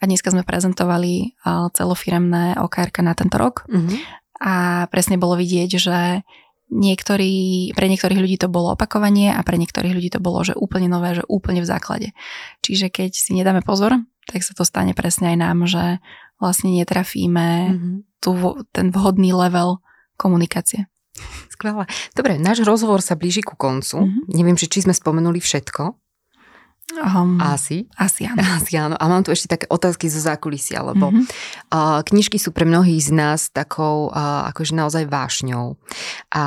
a 0.00 0.02
dneska 0.06 0.32
sme 0.32 0.46
prezentovali 0.46 1.36
celofiremné 1.74 2.56
okr 2.56 2.88
na 3.04 3.12
tento 3.12 3.36
rok 3.36 3.66
mm-hmm. 3.68 3.98
a 4.40 4.86
presne 4.88 5.20
bolo 5.20 5.36
vidieť, 5.36 5.70
že 5.76 5.98
niektorí, 6.72 7.70
pre 7.76 7.86
niektorých 7.92 8.22
ľudí 8.22 8.40
to 8.40 8.48
bolo 8.48 8.72
opakovanie 8.72 9.34
a 9.34 9.42
pre 9.44 9.60
niektorých 9.60 9.92
ľudí 9.92 10.10
to 10.14 10.22
bolo, 10.22 10.40
že 10.46 10.56
úplne 10.56 10.88
nové, 10.88 11.12
že 11.12 11.26
úplne 11.28 11.60
v 11.60 11.68
základe. 11.68 12.08
Čiže 12.64 12.88
keď 12.88 13.10
si 13.12 13.36
nedáme 13.36 13.60
pozor, 13.60 14.00
tak 14.24 14.40
sa 14.40 14.56
to 14.56 14.64
stane 14.64 14.96
presne 14.96 15.34
aj 15.34 15.36
nám, 15.36 15.58
že 15.68 16.00
vlastne 16.40 16.72
netrafíme 16.72 17.48
mm-hmm. 17.68 17.94
Tu, 18.24 18.32
ten 18.72 18.88
vhodný 18.88 19.36
level 19.36 19.84
komunikácie. 20.16 20.88
Skvelé. 21.52 21.86
Dobre, 22.16 22.40
náš 22.40 22.64
rozhovor 22.64 23.04
sa 23.04 23.14
blíži 23.14 23.44
ku 23.44 23.54
koncu. 23.54 24.02
Mm-hmm. 24.02 24.24
Neviem, 24.34 24.56
či 24.56 24.82
sme 24.82 24.96
spomenuli 24.96 25.38
všetko. 25.38 25.94
Um, 26.94 27.40
asi. 27.40 27.88
Asi 27.96 28.28
áno. 28.28 28.42
Asi 28.42 28.74
áno. 28.76 28.94
A 28.98 29.04
mám 29.08 29.24
tu 29.24 29.32
ešte 29.32 29.56
také 29.56 29.66
otázky 29.70 30.10
zo 30.10 30.20
zákulisia, 30.20 30.84
lebo 30.84 31.10
mm-hmm. 31.10 31.24
uh, 31.72 32.00
knižky 32.04 32.36
sú 32.36 32.52
pre 32.52 32.68
mnohých 32.68 33.08
z 33.08 33.10
nás 33.14 33.48
takou 33.48 34.12
uh, 34.12 34.50
akože 34.52 34.76
naozaj 34.76 35.08
vášňou. 35.08 35.80
A 36.34 36.44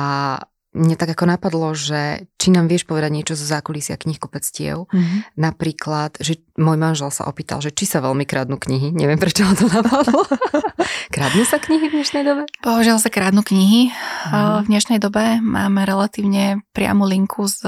mne 0.76 1.00
tak 1.00 1.16
ako 1.16 1.24
napadlo, 1.24 1.72
že 1.72 2.28
či 2.36 2.52
nám 2.52 2.68
vieš 2.68 2.84
povedať 2.84 3.08
niečo 3.08 3.32
zo 3.32 3.48
zákulisia 3.48 3.96
knihkupectiev. 3.96 4.84
Mm-hmm. 4.92 5.40
Napríklad, 5.40 6.20
že 6.20 6.44
môj 6.60 6.76
manžel 6.76 7.08
sa 7.08 7.24
opýtal, 7.24 7.64
že 7.64 7.72
či 7.72 7.88
sa 7.88 8.04
veľmi 8.04 8.28
kradnú 8.28 8.60
knihy. 8.60 8.92
Neviem, 8.92 9.16
prečo 9.16 9.48
ho 9.48 9.56
to 9.56 9.64
napadlo. 9.64 10.28
Kradnú 11.14 11.48
sa 11.48 11.56
knihy 11.56 11.88
v 11.88 11.94
dnešnej 12.00 12.20
dobe? 12.20 12.44
Bohužiaľ 12.60 13.00
sa 13.00 13.08
kradnú 13.08 13.40
knihy. 13.40 13.88
Mm-hmm. 13.88 14.60
V 14.60 14.66
dnešnej 14.68 14.98
dobe 15.00 15.40
máme 15.40 15.88
relatívne 15.88 16.60
priamu 16.76 17.08
linku 17.08 17.48
s 17.48 17.64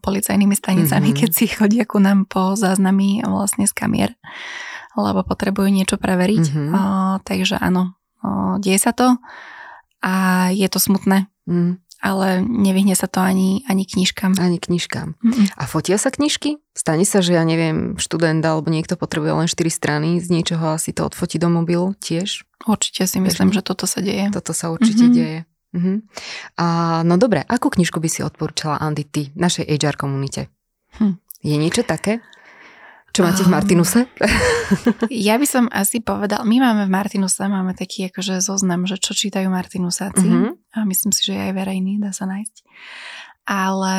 policajnými 0.00 0.56
stanicami, 0.56 1.12
mm-hmm. 1.12 1.20
keď 1.20 1.30
si 1.36 1.46
chodia 1.52 1.84
ku 1.84 2.00
nám 2.00 2.24
po 2.24 2.56
záznamy 2.56 3.28
vlastne 3.28 3.68
z 3.68 3.76
kamier, 3.76 4.10
lebo 4.96 5.20
potrebujú 5.20 5.68
niečo 5.68 6.00
preveriť. 6.00 6.44
Mm-hmm. 6.48 6.68
Uh, 6.72 7.14
takže 7.28 7.60
áno, 7.60 7.92
uh, 8.24 8.56
deje 8.56 8.80
sa 8.80 8.96
to 8.96 9.20
a 10.00 10.48
je 10.56 10.66
to 10.72 10.80
smutné. 10.80 11.28
Mm 11.44 11.87
ale 11.98 12.42
nevyhne 12.46 12.94
sa 12.94 13.10
to 13.10 13.18
ani, 13.18 13.66
ani 13.66 13.82
knižkám. 13.82 14.38
Ani 14.38 14.62
knižkám. 14.62 15.18
Mm-mm. 15.18 15.46
A 15.58 15.62
fotia 15.66 15.98
sa 15.98 16.14
knižky? 16.14 16.62
Stane 16.72 17.02
sa, 17.02 17.18
že 17.18 17.34
ja 17.34 17.42
neviem, 17.42 17.98
študent 17.98 18.42
alebo 18.46 18.70
niekto 18.70 18.94
potrebuje 18.94 19.32
len 19.34 19.48
4 19.50 19.66
strany 19.66 20.08
z 20.22 20.30
niečoho 20.30 20.78
asi 20.78 20.94
to 20.94 21.02
odfotí 21.02 21.42
do 21.42 21.50
mobilu 21.50 21.98
tiež? 21.98 22.46
Určite 22.70 23.10
si 23.10 23.18
myslím, 23.18 23.50
že 23.50 23.66
toto 23.66 23.90
sa 23.90 23.98
deje. 23.98 24.30
Toto 24.30 24.54
sa 24.54 24.70
určite 24.70 25.10
mm-hmm. 25.10 25.18
deje. 25.18 25.40
Mm-hmm. 25.74 25.96
A, 26.56 26.66
no 27.04 27.20
dobre, 27.20 27.44
akú 27.44 27.68
knižku 27.68 27.98
by 28.00 28.08
si 28.08 28.24
odporúčala 28.24 28.80
Andy 28.80 29.04
ty, 29.04 29.34
našej 29.36 29.68
HR 29.68 30.00
komunite? 30.00 30.48
Hm. 30.96 31.20
Je 31.44 31.54
niečo 31.54 31.84
také? 31.86 32.24
Čo 33.18 33.26
máte 33.26 33.42
v 33.42 33.50
Martinuse? 33.50 34.06
ja 35.10 35.34
by 35.34 35.46
som 35.50 35.66
asi 35.74 35.98
povedal, 35.98 36.46
my 36.46 36.62
máme 36.62 36.86
v 36.86 36.94
Martinuse, 36.94 37.42
máme 37.50 37.74
taký 37.74 38.06
akože 38.06 38.38
zoznam, 38.38 38.86
že 38.86 38.94
čo 38.94 39.10
čítajú 39.10 39.50
Martinusáci 39.50 40.22
mm-hmm. 40.22 40.78
a 40.78 40.86
myslím 40.86 41.10
si, 41.10 41.26
že 41.26 41.34
je 41.34 41.42
aj 41.50 41.52
verejný, 41.58 41.98
dá 41.98 42.14
sa 42.14 42.30
nájsť. 42.30 42.62
Ale 43.50 43.96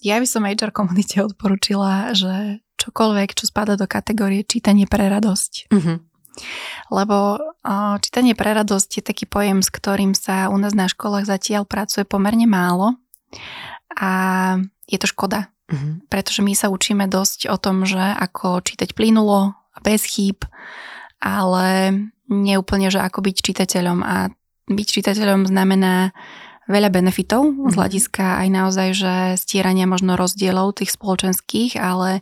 ja 0.00 0.16
by 0.16 0.24
som 0.24 0.48
HR 0.48 0.72
komunite 0.72 1.20
odporúčila, 1.28 2.16
že 2.16 2.64
čokoľvek, 2.80 3.36
čo 3.36 3.44
spada 3.44 3.76
do 3.76 3.84
kategórie 3.84 4.48
čítanie 4.48 4.88
pre 4.88 5.12
radosť. 5.12 5.68
Mm-hmm. 5.68 5.96
Lebo 6.88 7.36
čítanie 8.00 8.32
pre 8.32 8.56
radosť 8.56 8.88
je 8.96 9.02
taký 9.04 9.28
pojem, 9.28 9.60
s 9.60 9.68
ktorým 9.68 10.16
sa 10.16 10.48
u 10.48 10.56
nás 10.56 10.72
na 10.72 10.88
školách 10.88 11.28
zatiaľ 11.28 11.68
pracuje 11.68 12.08
pomerne 12.08 12.48
málo 12.48 12.96
a 13.92 14.10
je 14.88 14.96
to 14.96 15.04
škoda, 15.04 15.52
Mm-hmm. 15.68 16.08
Pretože 16.08 16.40
my 16.40 16.52
sa 16.56 16.72
učíme 16.72 17.04
dosť 17.12 17.52
o 17.52 17.56
tom, 17.60 17.84
že 17.84 18.00
ako 18.00 18.64
čítať 18.64 18.96
plynulo 18.96 19.52
a 19.52 19.78
bez 19.84 20.08
chýb, 20.08 20.48
ale 21.20 21.92
neúplne, 22.28 22.88
že 22.88 23.04
ako 23.04 23.20
byť 23.20 23.36
čitateľom. 23.36 23.98
A 24.00 24.32
byť 24.68 24.86
čitateľom 24.88 25.48
znamená 25.48 26.16
veľa 26.68 26.92
benefitov 26.92 27.48
mm-hmm. 27.48 27.68
z 27.68 27.74
mhm. 27.74 27.78
hľadiska 27.80 28.24
aj 28.44 28.48
naozaj, 28.52 28.88
že 28.96 29.14
stierania 29.40 29.88
možno 29.88 30.14
rozdielov 30.16 30.76
tých 30.76 30.92
spoločenských, 30.92 31.80
ale, 31.80 32.20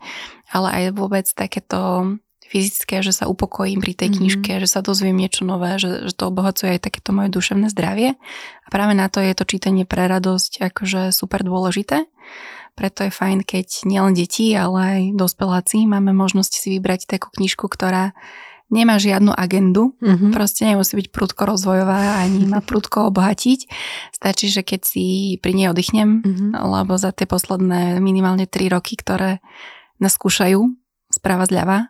ale 0.55 0.69
aj 0.71 0.83
vôbec 0.95 1.27
takéto 1.27 2.15
fyzické, 2.47 3.03
že 3.03 3.11
sa 3.11 3.27
upokojím 3.27 3.83
pri 3.83 3.99
tej 3.99 4.09
mhm. 4.11 4.17
knižke, 4.23 4.51
mm-hmm. 4.55 4.65
že 4.67 4.69
sa 4.71 4.81
dozviem 4.87 5.19
niečo 5.19 5.43
nové, 5.43 5.83
že, 5.83 6.07
že 6.07 6.15
to 6.15 6.31
obohacuje 6.31 6.79
aj 6.79 6.87
takéto 6.87 7.11
moje 7.11 7.35
duševné 7.35 7.67
zdravie. 7.75 8.15
A 8.63 8.69
práve 8.71 8.95
na 8.95 9.11
to 9.11 9.19
je 9.19 9.35
to 9.35 9.45
čítanie 9.47 9.83
pre 9.83 10.07
radosť 10.07 10.63
akože 10.63 11.11
super 11.11 11.43
dôležité. 11.43 12.07
Preto 12.77 13.09
je 13.09 13.13
fajn, 13.13 13.43
keď 13.43 13.89
nielen 13.89 14.13
deti, 14.13 14.53
ale 14.53 14.79
aj 14.79 15.03
dospeláci 15.17 15.89
máme 15.89 16.13
možnosť 16.13 16.53
si 16.53 16.69
vybrať 16.77 17.09
takú 17.09 17.33
knižku, 17.33 17.67
ktorá 17.73 18.13
nemá 18.69 18.99
žiadnu 18.99 19.31
agendu, 19.31 19.95
mm-hmm. 20.03 20.35
proste 20.35 20.67
nemusí 20.67 20.99
byť 20.99 21.09
prudko 21.15 21.47
rozvojová 21.47 22.21
ani 22.21 22.45
ma 22.51 22.61
prudko 22.69 23.09
obohatiť. 23.09 23.71
Stačí, 24.13 24.53
že 24.53 24.61
keď 24.67 24.81
si 24.85 25.05
pri 25.41 25.57
nej 25.57 25.73
oddychnem, 25.73 26.21
mm-hmm. 26.21 26.51
lebo 26.53 26.99
za 27.01 27.17
tie 27.17 27.25
posledné 27.25 28.03
minimálne 28.03 28.45
3 28.45 28.75
roky, 28.75 28.99
ktoré 28.99 29.41
nás 29.97 30.13
skúšajú 30.19 30.61
správa 31.09 31.49
zľava, 31.49 31.89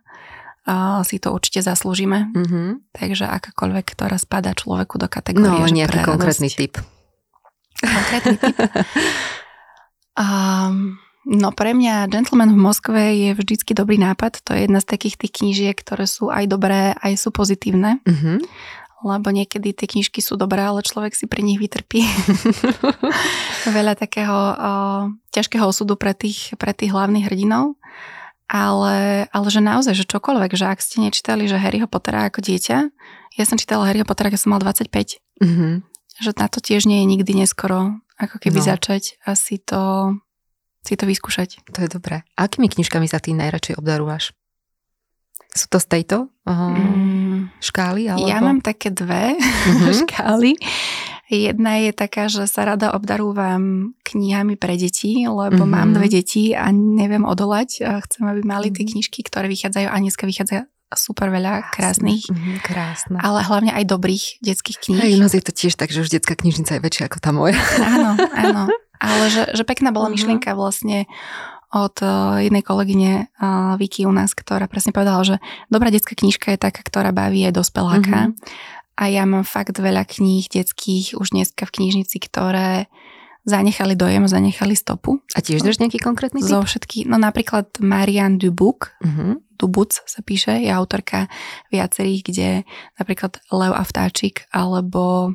a 0.66 0.98
si 1.06 1.22
to 1.22 1.30
určite 1.30 1.62
zaslúžime. 1.62 2.26
Mm-hmm. 2.34 2.90
Takže 2.90 3.30
akákoľvek, 3.30 3.86
ktorá 3.86 4.18
spadá 4.18 4.50
človeku 4.50 4.98
do 4.98 5.06
kategórie. 5.06 5.62
No, 5.62 5.70
nejaký 5.70 6.02
konkrétny 6.02 6.50
typ. 6.50 6.82
Konkrétny 7.78 8.34
typ. 8.34 8.56
Um, 10.16 10.96
no 11.28 11.52
pre 11.52 11.76
mňa 11.76 12.08
Gentleman 12.08 12.56
v 12.56 12.60
Moskve 12.60 13.02
je 13.12 13.30
vždycky 13.36 13.76
dobrý 13.76 14.00
nápad. 14.00 14.40
To 14.48 14.56
je 14.56 14.64
jedna 14.64 14.80
z 14.80 14.88
takých 14.88 15.20
tých 15.20 15.32
knížiek, 15.42 15.76
ktoré 15.76 16.08
sú 16.08 16.32
aj 16.32 16.48
dobré, 16.48 16.96
aj 16.96 17.12
sú 17.20 17.28
pozitívne. 17.30 18.00
Mm-hmm. 18.08 18.38
Lebo 19.04 19.28
niekedy 19.28 19.76
tie 19.76 19.86
knižky 19.86 20.24
sú 20.24 20.40
dobré, 20.40 20.64
ale 20.64 20.80
človek 20.80 21.12
si 21.12 21.28
pri 21.28 21.44
nich 21.44 21.60
vytrpí 21.60 22.00
veľa 23.76 23.92
takého 23.92 24.32
o, 24.32 24.54
ťažkého 25.36 25.68
osudu 25.68 26.00
pre 26.00 26.16
tých, 26.16 26.56
pre 26.56 26.72
tých 26.72 26.96
hlavných 26.96 27.28
hrdinov. 27.28 27.76
Ale, 28.46 29.26
ale 29.34 29.46
že 29.50 29.58
naozaj, 29.58 29.92
že 29.98 30.08
čokoľvek, 30.08 30.54
že 30.54 30.70
ak 30.70 30.78
ste 30.78 31.02
nečítali, 31.02 31.50
že 31.50 31.60
Harryho 31.60 31.90
Pottera 31.90 32.30
ako 32.30 32.40
dieťa, 32.40 32.78
ja 33.36 33.44
som 33.44 33.60
čítala 33.60 33.90
Harryho 33.90 34.06
Pottera, 34.08 34.32
keď 34.32 34.40
som 34.40 34.54
mal 34.54 34.62
25. 34.64 34.88
Mm-hmm. 35.44 35.72
Že 36.24 36.30
na 36.40 36.46
to 36.48 36.64
tiež 36.64 36.88
nie 36.88 37.04
je 37.04 37.06
nikdy 37.10 37.32
neskoro 37.36 38.00
ako 38.16 38.36
keby 38.40 38.58
no. 38.60 38.66
začať 38.66 39.20
a 39.28 39.36
si 39.36 39.60
to, 39.60 40.14
si 40.80 40.96
to 40.96 41.04
vyskúšať. 41.04 41.60
To 41.76 41.84
je 41.84 41.88
dobré. 41.88 42.24
Akými 42.36 42.72
knižkami 42.72 43.04
sa 43.08 43.20
ty 43.20 43.36
najradšej 43.36 43.76
obdarúvaš? 43.76 44.32
Sú 45.56 45.72
to 45.72 45.80
z 45.80 45.86
tejto 45.88 46.28
uh, 46.28 46.52
mm, 46.52 47.64
škály? 47.64 48.12
Alebo? 48.12 48.28
Ja 48.28 48.44
mám 48.44 48.60
také 48.60 48.92
dve 48.92 49.36
mm-hmm. 49.36 49.92
škály. 50.04 50.52
Jedna 51.26 51.82
je 51.82 51.90
taká, 51.90 52.28
že 52.30 52.46
sa 52.46 52.68
rada 52.68 52.94
obdarúvam 52.94 53.96
knihami 54.06 54.54
pre 54.54 54.78
deti, 54.78 55.26
lebo 55.26 55.64
mm-hmm. 55.64 55.74
mám 55.74 55.88
dve 55.96 56.06
deti 56.12 56.54
a 56.54 56.70
neviem 56.70 57.24
odolať. 57.24 57.82
A 57.82 57.98
chcem, 58.04 58.28
aby 58.28 58.46
mali 58.46 58.68
tie 58.70 58.84
mhm. 58.86 58.90
knižky, 58.94 59.26
ktoré 59.26 59.50
vychádzajú 59.50 59.88
a 59.90 59.96
dneska 59.96 60.24
vychádza 60.28 60.70
super 60.94 61.34
veľa 61.34 61.74
krásnych, 61.74 62.30
mm, 62.30 62.62
krásne. 62.62 63.18
ale 63.18 63.42
hlavne 63.42 63.74
aj 63.74 63.90
dobrých 63.90 64.38
detských 64.38 64.78
kníh. 64.78 65.00
Hej, 65.02 65.18
nás 65.18 65.34
je 65.34 65.42
to 65.42 65.50
tiež 65.50 65.74
tak, 65.74 65.90
že 65.90 66.06
už 66.06 66.14
detská 66.14 66.38
knižnica 66.38 66.78
je 66.78 66.84
väčšia 66.84 67.10
ako 67.10 67.18
tá 67.18 67.30
moja. 67.34 67.58
Áno, 67.82 68.14
áno. 68.34 68.62
Ale 68.96 69.28
že, 69.28 69.42
že 69.52 69.64
pekná 69.68 69.92
bola 69.92 70.08
uh-huh. 70.08 70.16
myšlienka 70.16 70.56
vlastne 70.56 71.04
od 71.68 71.96
uh, 72.00 72.40
jednej 72.40 72.64
kolegyne 72.64 73.28
uh, 73.36 73.76
Viki 73.76 74.08
u 74.08 74.12
nás, 74.14 74.32
ktorá 74.32 74.64
presne 74.70 74.96
povedala, 74.96 75.20
že 75.20 75.36
dobrá 75.68 75.92
detská 75.92 76.16
knižka 76.16 76.56
je 76.56 76.58
taká, 76.64 76.80
ktorá 76.80 77.12
baví 77.12 77.44
aj 77.44 77.60
dospeláka. 77.60 78.32
Uh-huh. 78.32 78.96
A 78.96 79.12
ja 79.12 79.28
mám 79.28 79.44
fakt 79.44 79.76
veľa 79.76 80.08
kníh 80.08 80.48
detských 80.48 81.20
už 81.20 81.36
dneska 81.36 81.68
v 81.68 81.74
knižnici, 81.76 82.16
ktoré 82.24 82.88
zanechali 83.46 83.94
dojem, 83.94 84.26
zanechali 84.26 84.74
stopu. 84.74 85.22
A 85.32 85.40
tiež 85.40 85.62
dáš 85.62 85.78
nejaký 85.78 86.02
konkrétny 86.02 86.42
typ? 86.42 86.50
Zo 86.50 86.66
všetky, 86.66 87.06
no 87.06 87.16
napríklad 87.16 87.78
Marianne 87.78 88.42
Dubuc, 88.42 88.90
uh-huh. 88.98 89.38
Dubuc 89.56 89.96
sa 90.04 90.20
píše, 90.20 90.58
je 90.60 90.68
autorka 90.68 91.30
viacerých, 91.70 92.20
kde 92.26 92.48
napríklad 92.98 93.40
Lev 93.54 93.72
a 93.72 93.86
vtáčik 93.86 94.50
alebo 94.50 95.32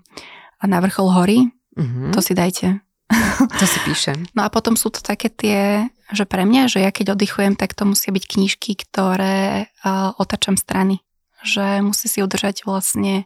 Na 0.61 0.77
vrchol 0.77 1.09
hory, 1.09 1.39
uh-huh. 1.73 2.13
to 2.13 2.21
si 2.21 2.37
dajte. 2.37 2.83
To 3.59 3.65
si 3.65 3.79
píšem. 3.83 4.29
No 4.37 4.45
a 4.45 4.49
potom 4.53 4.79
sú 4.79 4.87
to 4.93 5.03
také 5.03 5.27
tie, 5.27 5.89
že 6.13 6.23
pre 6.23 6.47
mňa, 6.47 6.71
že 6.71 6.79
ja 6.79 6.93
keď 6.93 7.17
oddychujem, 7.17 7.59
tak 7.59 7.75
to 7.75 7.83
musia 7.83 8.13
byť 8.13 8.23
knížky, 8.23 8.77
ktoré 8.77 9.67
uh, 9.83 10.15
otačam 10.15 10.55
strany. 10.55 11.03
Že 11.41 11.81
musí 11.83 12.07
si 12.07 12.21
udržať 12.21 12.63
vlastne 12.63 13.25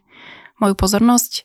moju 0.58 0.74
pozornosť, 0.74 1.44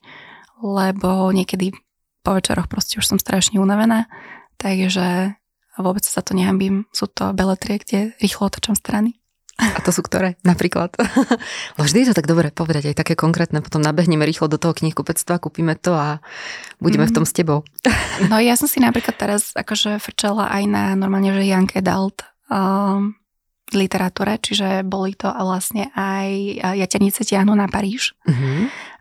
lebo 0.63 1.35
niekedy 1.35 1.75
po 2.21 2.37
večeroch 2.37 2.69
proste 2.69 3.01
už 3.01 3.07
som 3.07 3.19
strašne 3.19 3.61
unavená, 3.61 4.07
takže 4.61 5.35
vôbec 5.81 6.05
sa 6.05 6.21
to 6.21 6.37
nehambím. 6.37 6.85
Sú 6.93 7.09
to 7.09 7.33
beletrie, 7.33 7.81
kde 7.81 8.01
rýchlo 8.21 8.53
otočam 8.53 8.77
strany. 8.77 9.21
A 9.61 9.81
to 9.85 9.93
sú 9.93 10.01
ktoré? 10.01 10.41
Napríklad. 10.41 10.97
Lebo 11.77 11.85
vždy 11.87 11.99
je 12.01 12.09
to 12.13 12.17
tak 12.17 12.25
dobre 12.25 12.49
povedať, 12.49 12.93
aj 12.93 13.05
také 13.05 13.13
konkrétne. 13.13 13.61
Potom 13.61 13.85
nabehneme 13.85 14.25
rýchlo 14.25 14.49
do 14.49 14.57
toho 14.57 14.73
knihkupectva, 14.73 15.37
kúpime 15.37 15.77
to 15.77 15.93
a 15.93 16.25
budeme 16.81 17.05
mm. 17.05 17.11
v 17.13 17.15
tom 17.15 17.25
s 17.29 17.37
tebou. 17.37 17.61
No 18.21 18.37
ja 18.37 18.53
som 18.53 18.69
si 18.69 18.85
napríklad 18.85 19.17
teraz 19.17 19.57
akože 19.57 19.97
frčala 19.97 20.53
aj 20.53 20.65
na 20.69 20.85
normálne, 20.93 21.33
že 21.33 21.49
Young 21.49 21.73
Adult 21.73 22.21
um, 22.53 23.17
literatúre, 23.73 24.37
čiže 24.37 24.85
boli 24.85 25.17
to 25.17 25.25
vlastne 25.33 25.89
aj 25.97 26.29
Jaternice 26.85 27.25
tiahnu 27.25 27.57
na 27.57 27.65
Paríž. 27.65 28.13
Mm-hmm. 28.29 28.61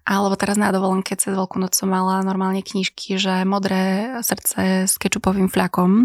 Alebo 0.10 0.34
teraz 0.34 0.58
na 0.58 0.74
dovolenke 0.74 1.14
cez 1.14 1.30
Veľkú 1.38 1.62
noc 1.62 1.78
som 1.78 1.94
mala 1.94 2.26
normálne 2.26 2.66
knižky, 2.66 3.22
že 3.22 3.46
Modré 3.46 4.18
srdce 4.26 4.90
s 4.90 4.98
kečupovým 4.98 5.54
fľakom, 5.54 6.02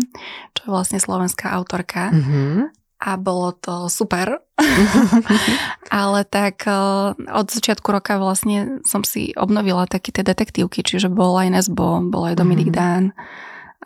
čo 0.53 0.61
je 0.61 0.69
vlastne 0.69 1.01
slovenská 1.01 1.49
autorka. 1.49 2.13
Mm-hmm. 2.13 2.69
A 3.01 3.11
bolo 3.17 3.57
to 3.57 3.89
super. 3.89 4.45
Ale 5.89 6.21
tak 6.29 6.69
eh, 6.69 7.17
od 7.17 7.47
začiatku 7.49 7.89
roka 7.89 8.21
vlastne 8.21 8.85
som 8.85 9.09
si 9.09 9.33
obnovila 9.41 9.89
také 9.89 10.13
tie 10.13 10.21
detektívky, 10.21 10.85
čiže 10.85 11.09
bol 11.09 11.41
aj 11.41 11.49
Nesbo, 11.57 12.05
bol 12.05 12.29
aj 12.29 12.37
Dominik 12.37 12.77
mm-hmm. 12.77 13.09
Dán. 13.09 13.17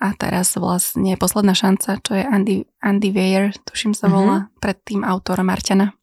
A 0.03 0.19
teraz 0.19 0.55
vlastne 0.59 1.15
posledná 1.15 1.55
šanca, 1.55 2.03
čo 2.03 2.19
je 2.19 2.27
Andy, 2.27 2.67
Andy 2.83 3.11
Weir, 3.15 3.55
tuším 3.67 3.95
sa 3.95 4.11
volá, 4.11 4.51
mm-hmm. 4.51 4.59
predtým 4.59 5.01
autor 5.07 5.47
Marťana. 5.47 5.95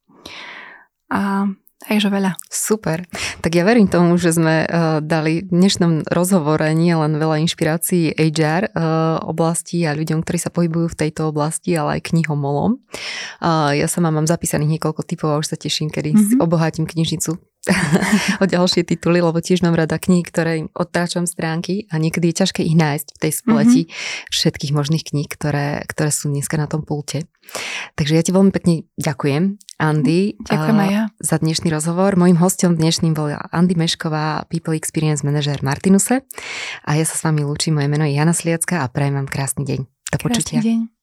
A 1.11 1.51
Takže 1.85 2.09
veľa. 2.09 2.33
Super. 2.49 3.05
Tak 3.45 3.53
ja 3.53 3.61
verím 3.61 3.85
tomu, 3.85 4.17
že 4.17 4.33
sme 4.33 4.65
uh, 4.65 4.97
dali 5.05 5.45
v 5.45 5.53
dnešnom 5.53 6.09
rozhovore 6.09 6.65
nie 6.73 6.97
len 6.97 7.21
veľa 7.21 7.37
inšpirácií 7.45 8.17
HR 8.17 8.73
uh, 8.73 9.21
oblasti 9.21 9.85
a 9.85 9.93
ľuďom, 9.93 10.25
ktorí 10.25 10.41
sa 10.41 10.49
pohybujú 10.49 10.97
v 10.97 10.99
tejto 11.05 11.29
oblasti, 11.29 11.77
ale 11.77 12.01
aj 12.01 12.09
knihomolom. 12.09 12.81
Uh, 13.37 13.77
ja 13.77 13.85
sama 13.85 14.09
mám 14.09 14.25
zapísaných 14.25 14.81
niekoľko 14.81 15.01
typov 15.05 15.29
a 15.29 15.37
už 15.37 15.53
sa 15.53 15.57
teším, 15.61 15.93
kedy 15.93 16.17
mm-hmm. 16.17 16.41
obohatím 16.41 16.89
knižnicu 16.89 17.37
o 18.41 18.45
ďalšie 18.45 18.85
tituly, 18.85 19.19
lebo 19.21 19.41
tiež 19.41 19.65
mám 19.65 19.73
rada 19.73 19.97
knihy, 19.97 20.21
ktoré 20.21 20.69
odtráčam 20.77 21.25
stránky 21.25 21.89
a 21.89 21.97
niekedy 21.97 22.29
je 22.29 22.39
ťažké 22.45 22.61
ich 22.61 22.77
nájsť 22.77 23.07
v 23.17 23.21
tej 23.21 23.31
spleti 23.33 23.81
mm-hmm. 23.85 24.29
všetkých 24.29 24.71
možných 24.75 25.03
kníh, 25.05 25.25
ktoré, 25.25 25.81
ktoré 25.89 26.09
sú 26.13 26.29
dneska 26.29 26.61
na 26.61 26.69
tom 26.69 26.85
pulte. 26.85 27.25
Takže 27.97 28.13
ja 28.17 28.23
ti 28.25 28.33
veľmi 28.33 28.49
pekne 28.49 28.89
ďakujem, 28.97 29.61
Andy, 29.77 30.33
ďakujem 30.41 30.79
aj 30.81 30.89
ja. 30.89 31.03
za 31.21 31.35
dnešný 31.41 31.69
rozhovor. 31.69 32.17
Mojím 32.17 32.41
hostom 32.41 32.73
dnešným 32.73 33.13
bol 33.13 33.33
Andy 33.33 33.77
Mešková, 33.77 34.49
People 34.49 34.73
Experience 34.73 35.21
Manager 35.21 35.61
Martinuse 35.61 36.25
a 36.85 36.91
ja 36.97 37.05
sa 37.05 37.15
s 37.17 37.21
vami 37.21 37.45
lúčim. 37.45 37.77
Moje 37.77 37.89
meno 37.89 38.05
je 38.05 38.17
Jana 38.17 38.33
Sliacka 38.33 38.81
a 38.81 38.89
prajem 38.89 39.21
vám 39.21 39.29
krásny 39.29 39.65
deň. 39.67 39.79
Do 39.85 40.17
počutia. 40.21 40.61
Krásny 40.61 40.89
deň. 40.89 40.94